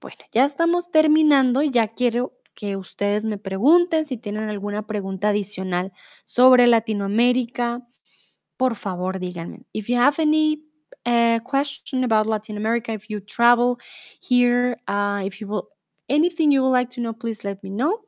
Bueno, 0.01 0.19
ya 0.33 0.45
estamos 0.45 0.91
terminando 0.91 1.63
y 1.63 1.71
ya 1.71 1.89
quiero 1.89 2.33
que 2.55 2.77
ustedes 2.77 3.25
me 3.25 3.39
pregunten 3.39 4.05
si 4.05 4.17
tienen 4.17 4.49
alguna 4.49 4.87
pregunta 4.87 5.29
adicional 5.29 5.93
sobre 6.25 6.67
Latinoamérica, 6.67 7.87
por 8.57 8.77
favor, 8.77 9.19
díganme. 9.19 9.65
If 9.73 9.89
you 9.89 9.99
have 9.99 10.21
any 10.21 10.65
uh, 11.07 11.41
question 11.45 12.05
about 12.05 12.27
Latin 12.27 12.57
America, 12.57 12.93
if 12.93 13.09
you 13.09 13.21
travel 13.21 13.79
here, 14.21 14.77
uh, 14.89 15.23
if 15.25 15.41
you 15.41 15.49
will 15.49 15.69
anything 16.09 16.53
you 16.53 16.63
would 16.63 16.73
like 16.73 16.91
to 16.95 17.01
know, 17.01 17.13
please 17.13 17.45
let 17.45 17.63
me 17.63 17.71
know. 17.71 18.05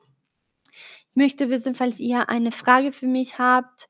Möchte 1.15 1.49
wissen, 1.51 1.74
falls 1.74 2.01
ihr 2.01 2.28
eine 2.28 2.51
Frage 2.53 2.91
für 2.93 3.07
mich 3.07 3.39
habt 3.39 3.89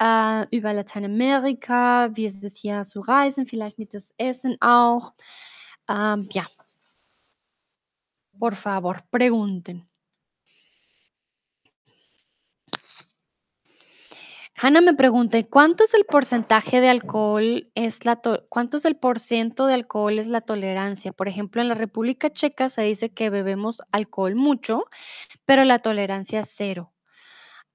äh, 0.00 0.46
über 0.56 0.72
Lateinamerika, 0.72 2.10
wie 2.14 2.26
ist 2.26 2.42
es 2.42 2.56
hier 2.56 2.82
zu 2.82 3.00
reisen, 3.00 3.46
vielleicht 3.46 3.78
mit 3.78 3.94
das 3.94 4.12
Essen 4.18 4.56
auch. 4.60 5.12
Ähm, 5.88 6.28
ja. 6.32 6.46
Por 8.38 8.52
favor, 8.54 8.98
pregunten. 9.10 9.88
Hanna 14.56 14.80
me 14.80 14.94
pregunta, 14.94 15.42
¿cuánto 15.42 15.82
es 15.82 15.94
el 15.94 16.04
porcentaje 16.04 16.80
de 16.80 16.88
alcohol 16.88 17.68
es 17.74 18.04
la 18.04 18.16
to 18.16 18.46
cuánto 18.48 18.76
es 18.76 18.84
el 18.84 18.94
porciento 18.96 19.66
de 19.66 19.74
alcohol 19.74 20.16
es 20.18 20.28
la 20.28 20.42
tolerancia? 20.42 21.12
Por 21.12 21.26
ejemplo, 21.26 21.60
en 21.60 21.68
la 21.68 21.74
República 21.74 22.30
Checa 22.30 22.68
se 22.68 22.82
dice 22.82 23.10
que 23.12 23.30
bebemos 23.30 23.82
alcohol 23.90 24.36
mucho, 24.36 24.84
pero 25.44 25.64
la 25.64 25.80
tolerancia 25.80 26.40
es 26.40 26.52
cero. 26.54 26.92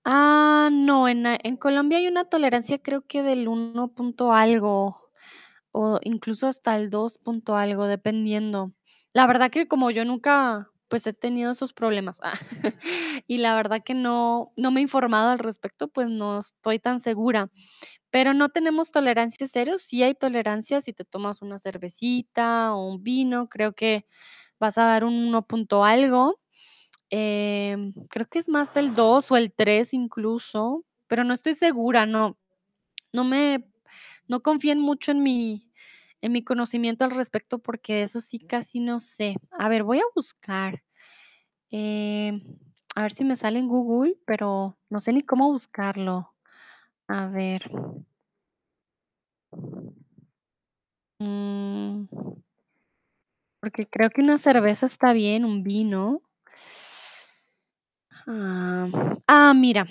Ah, 0.06 0.70
no, 0.72 1.08
en 1.10 1.26
en 1.28 1.58
Colombia 1.58 2.00
hay 2.00 2.08
una 2.08 2.26
tolerancia, 2.26 2.80
creo 2.82 3.02
que 3.08 3.24
del 3.24 3.48
1 3.50 3.90
punto 3.94 4.34
algo, 4.34 5.00
o 5.72 6.00
incluso 6.04 6.48
hasta 6.48 6.76
el 6.78 6.90
2 6.92 7.18
punto 7.20 7.56
algo, 7.58 7.88
dependiendo. 7.88 8.74
La 9.14 9.28
verdad 9.28 9.52
que 9.52 9.68
como 9.68 9.92
yo 9.92 10.06
nunca, 10.06 10.72
pues, 10.90 11.08
he 11.08 11.14
tenido 11.14 11.52
esos 11.52 11.74
problemas, 11.74 12.20
y 13.28 13.38
la 13.40 13.56
verdad 13.56 13.82
que 13.86 13.94
no 13.96 14.54
no 14.58 14.72
me 14.72 14.82
he 14.82 14.84
informado 14.84 15.32
al 15.32 15.40
respecto, 15.40 15.88
pues, 15.90 16.10
no 16.10 16.40
estoy 16.40 16.80
tan 16.80 17.00
segura, 17.02 17.52
pero 18.12 18.34
no 18.36 18.50
tenemos 18.50 18.92
tolerancia 18.92 19.48
cero, 19.50 19.78
sí 19.80 20.04
hay 20.04 20.16
tolerancia 20.16 20.82
si 20.82 20.94
te 20.94 21.06
tomas 21.06 21.42
una 21.44 21.60
cervecita 21.60 22.74
o 22.76 22.88
un 22.90 23.04
vino, 23.04 23.50
creo 23.50 23.74
que 23.74 24.06
vas 24.60 24.78
a 24.80 24.86
dar 24.86 25.04
un 25.06 25.16
1 25.16 25.44
punto 25.48 25.86
algo. 25.86 26.40
Em, 27.12 27.94
creo 28.12 28.28
que 28.30 28.40
es 28.40 28.50
más 28.50 28.74
del 28.74 28.96
2 28.96 29.32
o 29.32 29.38
el 29.38 29.54
3 29.54 29.94
incluso, 29.96 30.86
pero 31.08 31.24
no 31.26 31.34
estoy 31.36 31.56
segura, 31.56 32.06
no 32.08 32.38
no 33.14 33.24
me 33.26 33.66
no 34.30 34.42
confíen 34.42 34.80
mucho 34.82 35.12
en 35.14 35.24
mi 35.24 35.69
en 36.22 36.32
mi 36.32 36.44
conocimiento 36.44 37.06
al 37.06 37.12
respecto, 37.12 37.60
porque 37.60 38.02
eso 38.04 38.22
sí 38.22 38.40
casi 38.40 38.80
no 38.82 39.00
sé. 39.00 39.36
A 39.52 39.70
ver, 39.70 39.84
voy 39.84 40.00
a 40.00 40.04
buscar, 40.16 40.84
em, 41.72 42.42
a 42.96 43.04
ver 43.04 43.12
si 43.12 43.26
me 43.26 43.36
sale 43.36 43.60
en 43.60 43.68
Google, 43.68 44.18
pero 44.26 44.78
no 44.90 45.02
sé 45.02 45.14
ni 45.14 45.22
cómo 45.22 45.52
buscarlo. 45.52 46.34
A 47.08 47.28
ver. 47.28 47.70
Mm. 51.22 52.06
Porque 53.62 53.86
creo 53.88 54.10
que 54.10 54.22
una 54.22 54.40
cerveza 54.40 54.86
está 54.86 55.12
bien, 55.14 55.44
un 55.46 55.64
vino. 55.64 56.22
Ah, 58.28 58.88
ah, 59.28 59.54
mira, 59.54 59.88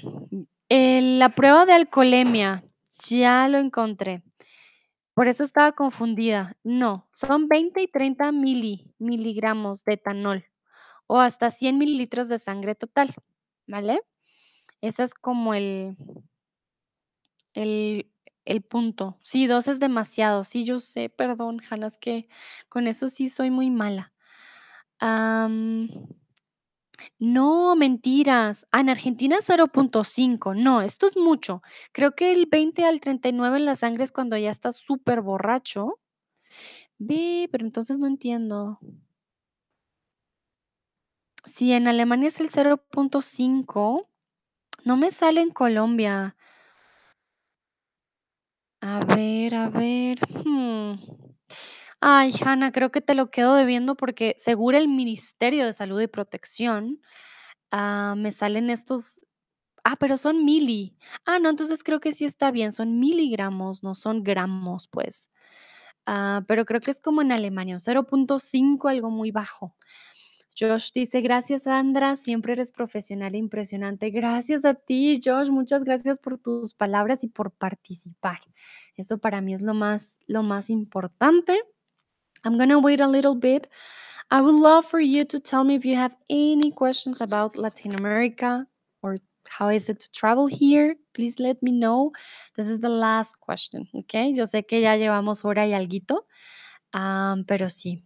eh, 0.69 1.01
la 1.19 1.31
prueba 1.31 1.67
de 1.67 1.73
alcoholemia, 1.73 2.65
ya 3.09 3.49
lo 3.49 3.59
encontré. 3.59 4.23
Por 5.19 5.27
eso 5.27 5.43
estaba 5.43 5.73
confundida. 5.73 6.57
No, 6.63 7.09
son 7.11 7.49
20 7.49 7.83
y 7.83 7.89
30 7.89 8.31
mili 8.31 8.95
miligramos 9.01 9.83
de 9.83 9.95
etanol, 9.95 10.45
o 11.09 11.19
hasta 11.19 11.51
100 11.51 11.77
mililitros 11.77 12.29
de 12.29 12.39
sangre 12.39 12.77
total, 12.77 13.13
¿vale? 13.67 14.01
Ese 14.81 15.03
es 15.03 15.15
como 15.15 15.55
el 15.55 15.97
el 17.55 18.13
el 18.45 18.63
punto. 18.63 19.19
Sí, 19.25 19.49
2 19.49 19.67
es 19.67 19.81
demasiado. 19.81 20.45
Sí, 20.45 20.65
yo 20.65 20.79
sé, 20.79 21.09
perdón, 21.09 21.61
Hannah, 21.69 21.89
es 21.89 21.99
que 21.99 22.29
con 22.69 22.87
eso 22.87 23.09
sí 23.09 23.29
soy 23.29 23.51
muy 23.51 23.71
mala. 23.71 24.13
No, 27.19 27.75
mentiras. 27.77 28.67
Ah, 28.73 28.81
en 28.81 28.91
Argentina 28.91 29.39
0.5. 29.41 30.55
No, 30.55 30.83
esto 30.83 31.07
es 31.07 31.17
mucho. 31.17 31.63
Creo 31.93 32.15
que 32.15 32.33
el 32.33 32.47
20 32.47 32.85
al 32.85 33.01
39 33.01 33.59
en 33.59 33.65
la 33.65 33.77
sangre 33.77 34.05
es 34.05 34.13
cuando 34.13 34.37
ya 34.37 34.51
estás 34.51 34.77
superborracho. 34.77 35.99
Ve, 36.99 37.49
pero 37.51 37.65
entonces 37.65 37.99
no 37.99 38.07
entiendo. 38.07 38.79
Sí, 41.45 41.73
en 41.73 41.89
Alemania 41.89 42.29
es 42.29 42.41
el 42.41 42.51
0.5. 42.51 44.07
No 44.85 44.97
me 44.97 45.11
sale 45.11 45.41
en 45.41 45.51
Colombia. 45.51 46.37
A 48.81 49.01
ver, 49.05 49.55
a 49.55 49.69
ver, 49.69 50.19
hmm. 50.45 51.28
Ay, 52.03 52.33
Hannah, 52.45 52.71
creo 52.71 52.91
que 52.93 53.01
te 53.01 53.15
lo 53.15 53.31
quedo 53.31 53.55
debiendo 53.55 53.97
porque 53.97 54.35
según 54.39 54.75
el 54.77 54.87
Ministerio 54.89 55.67
de 55.67 55.73
Salud 55.73 56.01
y 56.01 56.07
Protección, 56.07 57.01
ah, 57.73 58.15
me 58.17 58.33
salen 58.33 58.71
estos 58.71 59.27
ah, 59.85 59.97
pero 60.01 60.17
son 60.19 60.45
mili. 60.45 60.97
Ah, 61.27 61.39
no, 61.41 61.51
entonces 61.51 61.83
creo 61.85 62.01
que 62.01 62.13
sí 62.13 62.25
está 62.27 62.51
bien, 62.53 62.73
son 62.73 63.01
miligramos, 63.01 63.85
no 63.85 63.95
son 63.97 64.23
gramos, 64.25 64.89
pues. 64.89 65.31
Ah, 66.07 66.43
pero 66.49 66.65
creo 66.67 66.81
que 66.81 66.91
es 66.93 67.01
como 67.01 67.23
en 67.23 67.33
Alemania, 67.33 67.77
un 67.77 67.81
0.5, 67.81 68.89
algo 68.89 69.11
muy 69.11 69.33
bajo. 69.33 69.77
Josh 70.59 70.93
dice: 70.95 71.21
"Gracias, 71.23 71.65
Sandra, 71.65 72.17
siempre 72.17 72.55
eres 72.55 72.73
profesional 72.73 73.35
e 73.35 73.39
impresionante". 73.39 74.11
Gracias 74.11 74.65
a 74.67 74.75
ti, 74.75 75.21
Josh, 75.25 75.51
muchas 75.51 75.85
gracias 75.85 76.19
por 76.21 76.39
tus 76.39 76.75
palabras 76.75 77.25
y 77.25 77.29
por 77.29 77.53
participar. 77.53 78.41
Eso 78.97 79.19
para 79.19 79.41
mí 79.43 79.55
es 79.55 79.63
lo 79.63 79.75
más 79.75 80.19
lo 80.29 80.43
más 80.45 80.71
importante. 80.71 81.59
I'm 82.45 82.57
gonna 82.59 82.79
wait 82.79 83.01
a 83.01 83.07
little 83.09 83.35
bit. 83.35 83.69
I 84.31 84.41
would 84.41 84.55
love 84.55 84.85
for 84.87 85.01
you 85.01 85.25
to 85.27 85.41
tell 85.41 85.65
me 85.65 85.75
if 85.75 85.85
you 85.85 85.97
have 85.97 86.15
any 86.31 86.71
questions 86.71 87.21
about 87.21 87.57
Latin 87.57 87.95
America 87.95 88.67
or 89.03 89.17
how 89.49 89.69
is 89.69 89.89
it 89.89 90.01
to 90.01 90.11
travel 90.13 90.47
here. 90.47 90.97
Please 91.15 91.41
let 91.41 91.63
me 91.63 91.73
know. 91.73 92.13
This 92.57 92.69
is 92.69 92.81
the 92.81 92.89
last 92.91 93.41
question, 93.41 93.89
¿okey? 93.95 94.35
Yo 94.37 94.45
sé 94.45 94.67
que 94.67 94.81
ya 94.83 94.97
llevamos 94.97 95.45
hora 95.45 95.67
y 95.67 95.73
alguito, 95.75 96.27
am, 96.95 97.45
pero 97.47 97.69
sí. 97.71 98.05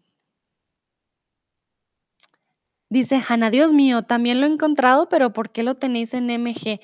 Dice 2.90 3.22
Hannah: 3.26 3.50
"Dios 3.50 3.72
mío, 3.72 4.02
también 4.02 4.40
lo 4.40 4.46
he 4.46 4.50
encontrado, 4.50 5.08
pero, 5.08 5.32
¿por 5.32 5.50
qué 5.50 5.62
lo 5.62 5.76
tenéis 5.76 6.14
en 6.14 6.30
MG?". 6.30 6.80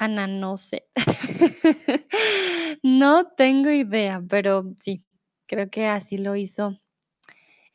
Hannah, 0.00 0.28
no 0.28 0.56
sé. 0.58 0.88
No 2.84 3.26
tengo 3.36 3.70
idea, 3.70 4.22
pero 4.28 4.64
sí, 4.78 5.05
creo 5.46 5.70
que 5.70 5.86
así 5.86 6.18
lo 6.18 6.36
hizo 6.36 6.76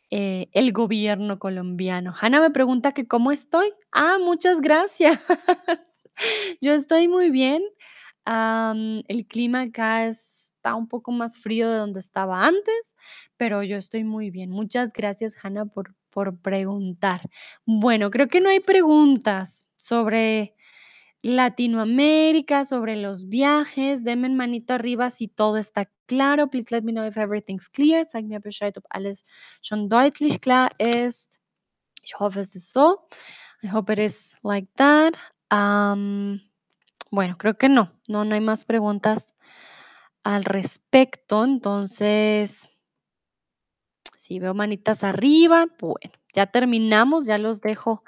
eh, 0.10 0.50
el 0.52 0.74
gobierno 0.74 1.40
colombiano. 1.40 2.14
Hannah 2.20 2.42
me 2.42 2.52
pregunta 2.52 2.92
que 2.92 3.08
cómo 3.08 3.32
estoy. 3.32 3.70
Ah, 3.92 4.18
muchas 4.20 4.62
gracias. 4.62 5.20
Yo 6.62 6.74
estoy 6.74 7.08
muy 7.08 7.32
bien. 7.32 7.64
El 8.26 9.26
clima 9.28 9.62
acá 9.62 10.06
está 10.06 10.76
un 10.76 10.88
poco 10.88 11.12
más 11.12 11.40
frío 11.40 11.70
de 11.70 11.78
donde 11.78 12.00
estaba 12.00 12.46
antes, 12.46 12.96
pero 13.36 13.64
yo 13.64 13.78
estoy 13.78 14.04
muy 14.04 14.30
bien. 14.30 14.52
Muchas 14.52 14.94
gracias, 14.94 15.36
Hannah, 15.44 15.66
por 15.66 15.96
por 16.12 16.38
preguntar. 16.40 17.22
Bueno, 17.66 18.12
creo 18.12 18.28
que 18.28 18.42
no 18.42 18.50
hay 18.50 18.60
preguntas 18.60 19.66
sobre 19.78 20.56
Latinoamérica, 21.24 22.66
sobre 22.66 22.96
los 22.96 23.30
viajes. 23.30 24.04
Denme 24.04 24.30
manito 24.30 24.74
arriba 24.74 25.10
si 25.10 25.28
todo 25.28 25.58
está 25.58 25.90
claro. 26.08 26.50
Please 26.50 26.68
let 26.72 26.84
me 26.84 26.92
know 26.92 27.06
if 27.06 27.18
everything's 27.18 27.70
clear. 27.70 28.06
Zeig 28.06 28.26
mir 28.26 28.40
Bescheid, 28.40 28.78
ob 28.78 28.86
alles 28.90 29.24
schon 29.62 29.90
deutlich 29.90 30.42
klar 30.42 30.70
ist. 30.80 31.40
Ich 32.04 32.20
hoffe, 32.20 32.40
es 32.40 32.56
ist 32.56 32.72
so. 32.74 33.08
I 33.64 33.68
hope 33.68 33.92
it 33.94 34.00
is 34.00 34.36
like 34.44 34.68
that. 34.76 35.14
Am, 35.50 36.42
bueno, 37.12 37.38
creo 37.38 37.58
que 37.58 37.70
no. 37.70 37.92
No, 38.08 38.26
no 38.26 38.34
hay 38.34 38.42
más 38.42 38.66
preguntas 38.66 39.36
al 40.24 40.44
respecto. 40.44 41.44
Entonces 41.44 42.68
sí, 44.18 44.40
veo 44.40 44.54
manitas 44.54 45.04
arriba. 45.04 45.68
Bueno, 45.80 46.14
ya 46.34 46.46
terminamos, 46.48 47.26
ya 47.26 47.38
los 47.38 47.62
dejo 47.62 48.04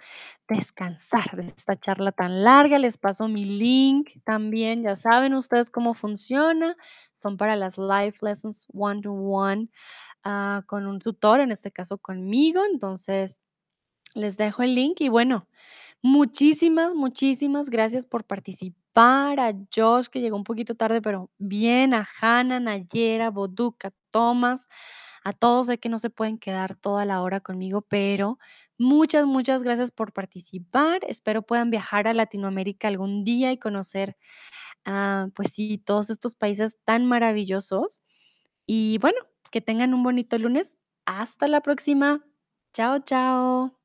descansar 0.47 1.35
de 1.35 1.47
esta 1.47 1.79
charla 1.79 2.11
tan 2.11 2.43
larga. 2.43 2.79
Les 2.79 2.97
paso 2.97 3.27
mi 3.27 3.45
link 3.45 4.11
también. 4.23 4.83
Ya 4.83 4.95
saben 4.95 5.33
ustedes 5.33 5.69
cómo 5.69 5.93
funciona. 5.93 6.75
Son 7.13 7.37
para 7.37 7.55
las 7.55 7.77
live 7.77 8.15
lessons 8.21 8.67
one 8.73 9.01
to 9.01 9.11
one, 9.11 9.69
ah, 10.23 10.63
con 10.67 10.87
un 10.87 10.99
tutor, 10.99 11.39
en 11.39 11.51
este 11.51 11.71
caso 11.71 11.97
conmigo. 11.97 12.61
Entonces, 12.71 13.41
les 14.15 14.37
dejo 14.37 14.63
el 14.63 14.75
link 14.75 15.01
y 15.01 15.09
bueno, 15.09 15.47
muchísimas, 16.01 16.93
muchísimas 16.95 17.69
gracias 17.69 18.05
por 18.05 18.23
participar. 18.25 18.83
A 18.95 19.53
Josh, 19.75 20.05
que 20.07 20.21
llegó 20.21 20.37
un 20.37 20.43
poquito 20.43 20.75
tarde, 20.75 21.01
pero 21.01 21.31
bien, 21.39 21.95
a 21.95 22.07
Hannah, 22.21 22.59
Nayera, 22.59 23.31
Boduca, 23.31 23.91
Tomás, 24.11 24.67
a 25.23 25.33
todos. 25.33 25.67
Sé 25.67 25.79
que 25.79 25.89
no 25.89 25.97
se 25.99 26.09
pueden 26.09 26.37
quedar 26.37 26.75
toda 26.75 27.05
la 27.05 27.21
hora 27.21 27.39
conmigo, 27.41 27.81
pero 27.81 28.39
muchas, 28.77 29.25
muchas 29.25 29.63
gracias 29.63 29.91
por 29.91 30.13
participar. 30.13 31.01
Espero 31.07 31.41
puedan 31.43 31.69
viajar 31.69 32.07
a 32.07 32.13
Latinoamérica 32.13 32.87
algún 32.87 33.23
día 33.23 33.51
y 33.51 33.57
conocer, 33.59 34.17
ah, 34.85 35.27
pues 35.35 35.53
sí, 35.53 35.77
todos 35.79 36.09
estos 36.09 36.35
países 36.35 36.79
tan 36.85 37.05
maravillosos. 37.05 38.03
Y 38.67 38.97
bueno, 38.99 39.19
que 39.51 39.61
tengan 39.61 39.93
un 39.93 40.03
bonito 40.03 40.37
lunes. 40.37 40.77
Hasta 41.05 41.47
la 41.47 41.61
próxima. 41.61 42.25
Chao, 42.73 42.99
chao. 42.99 43.82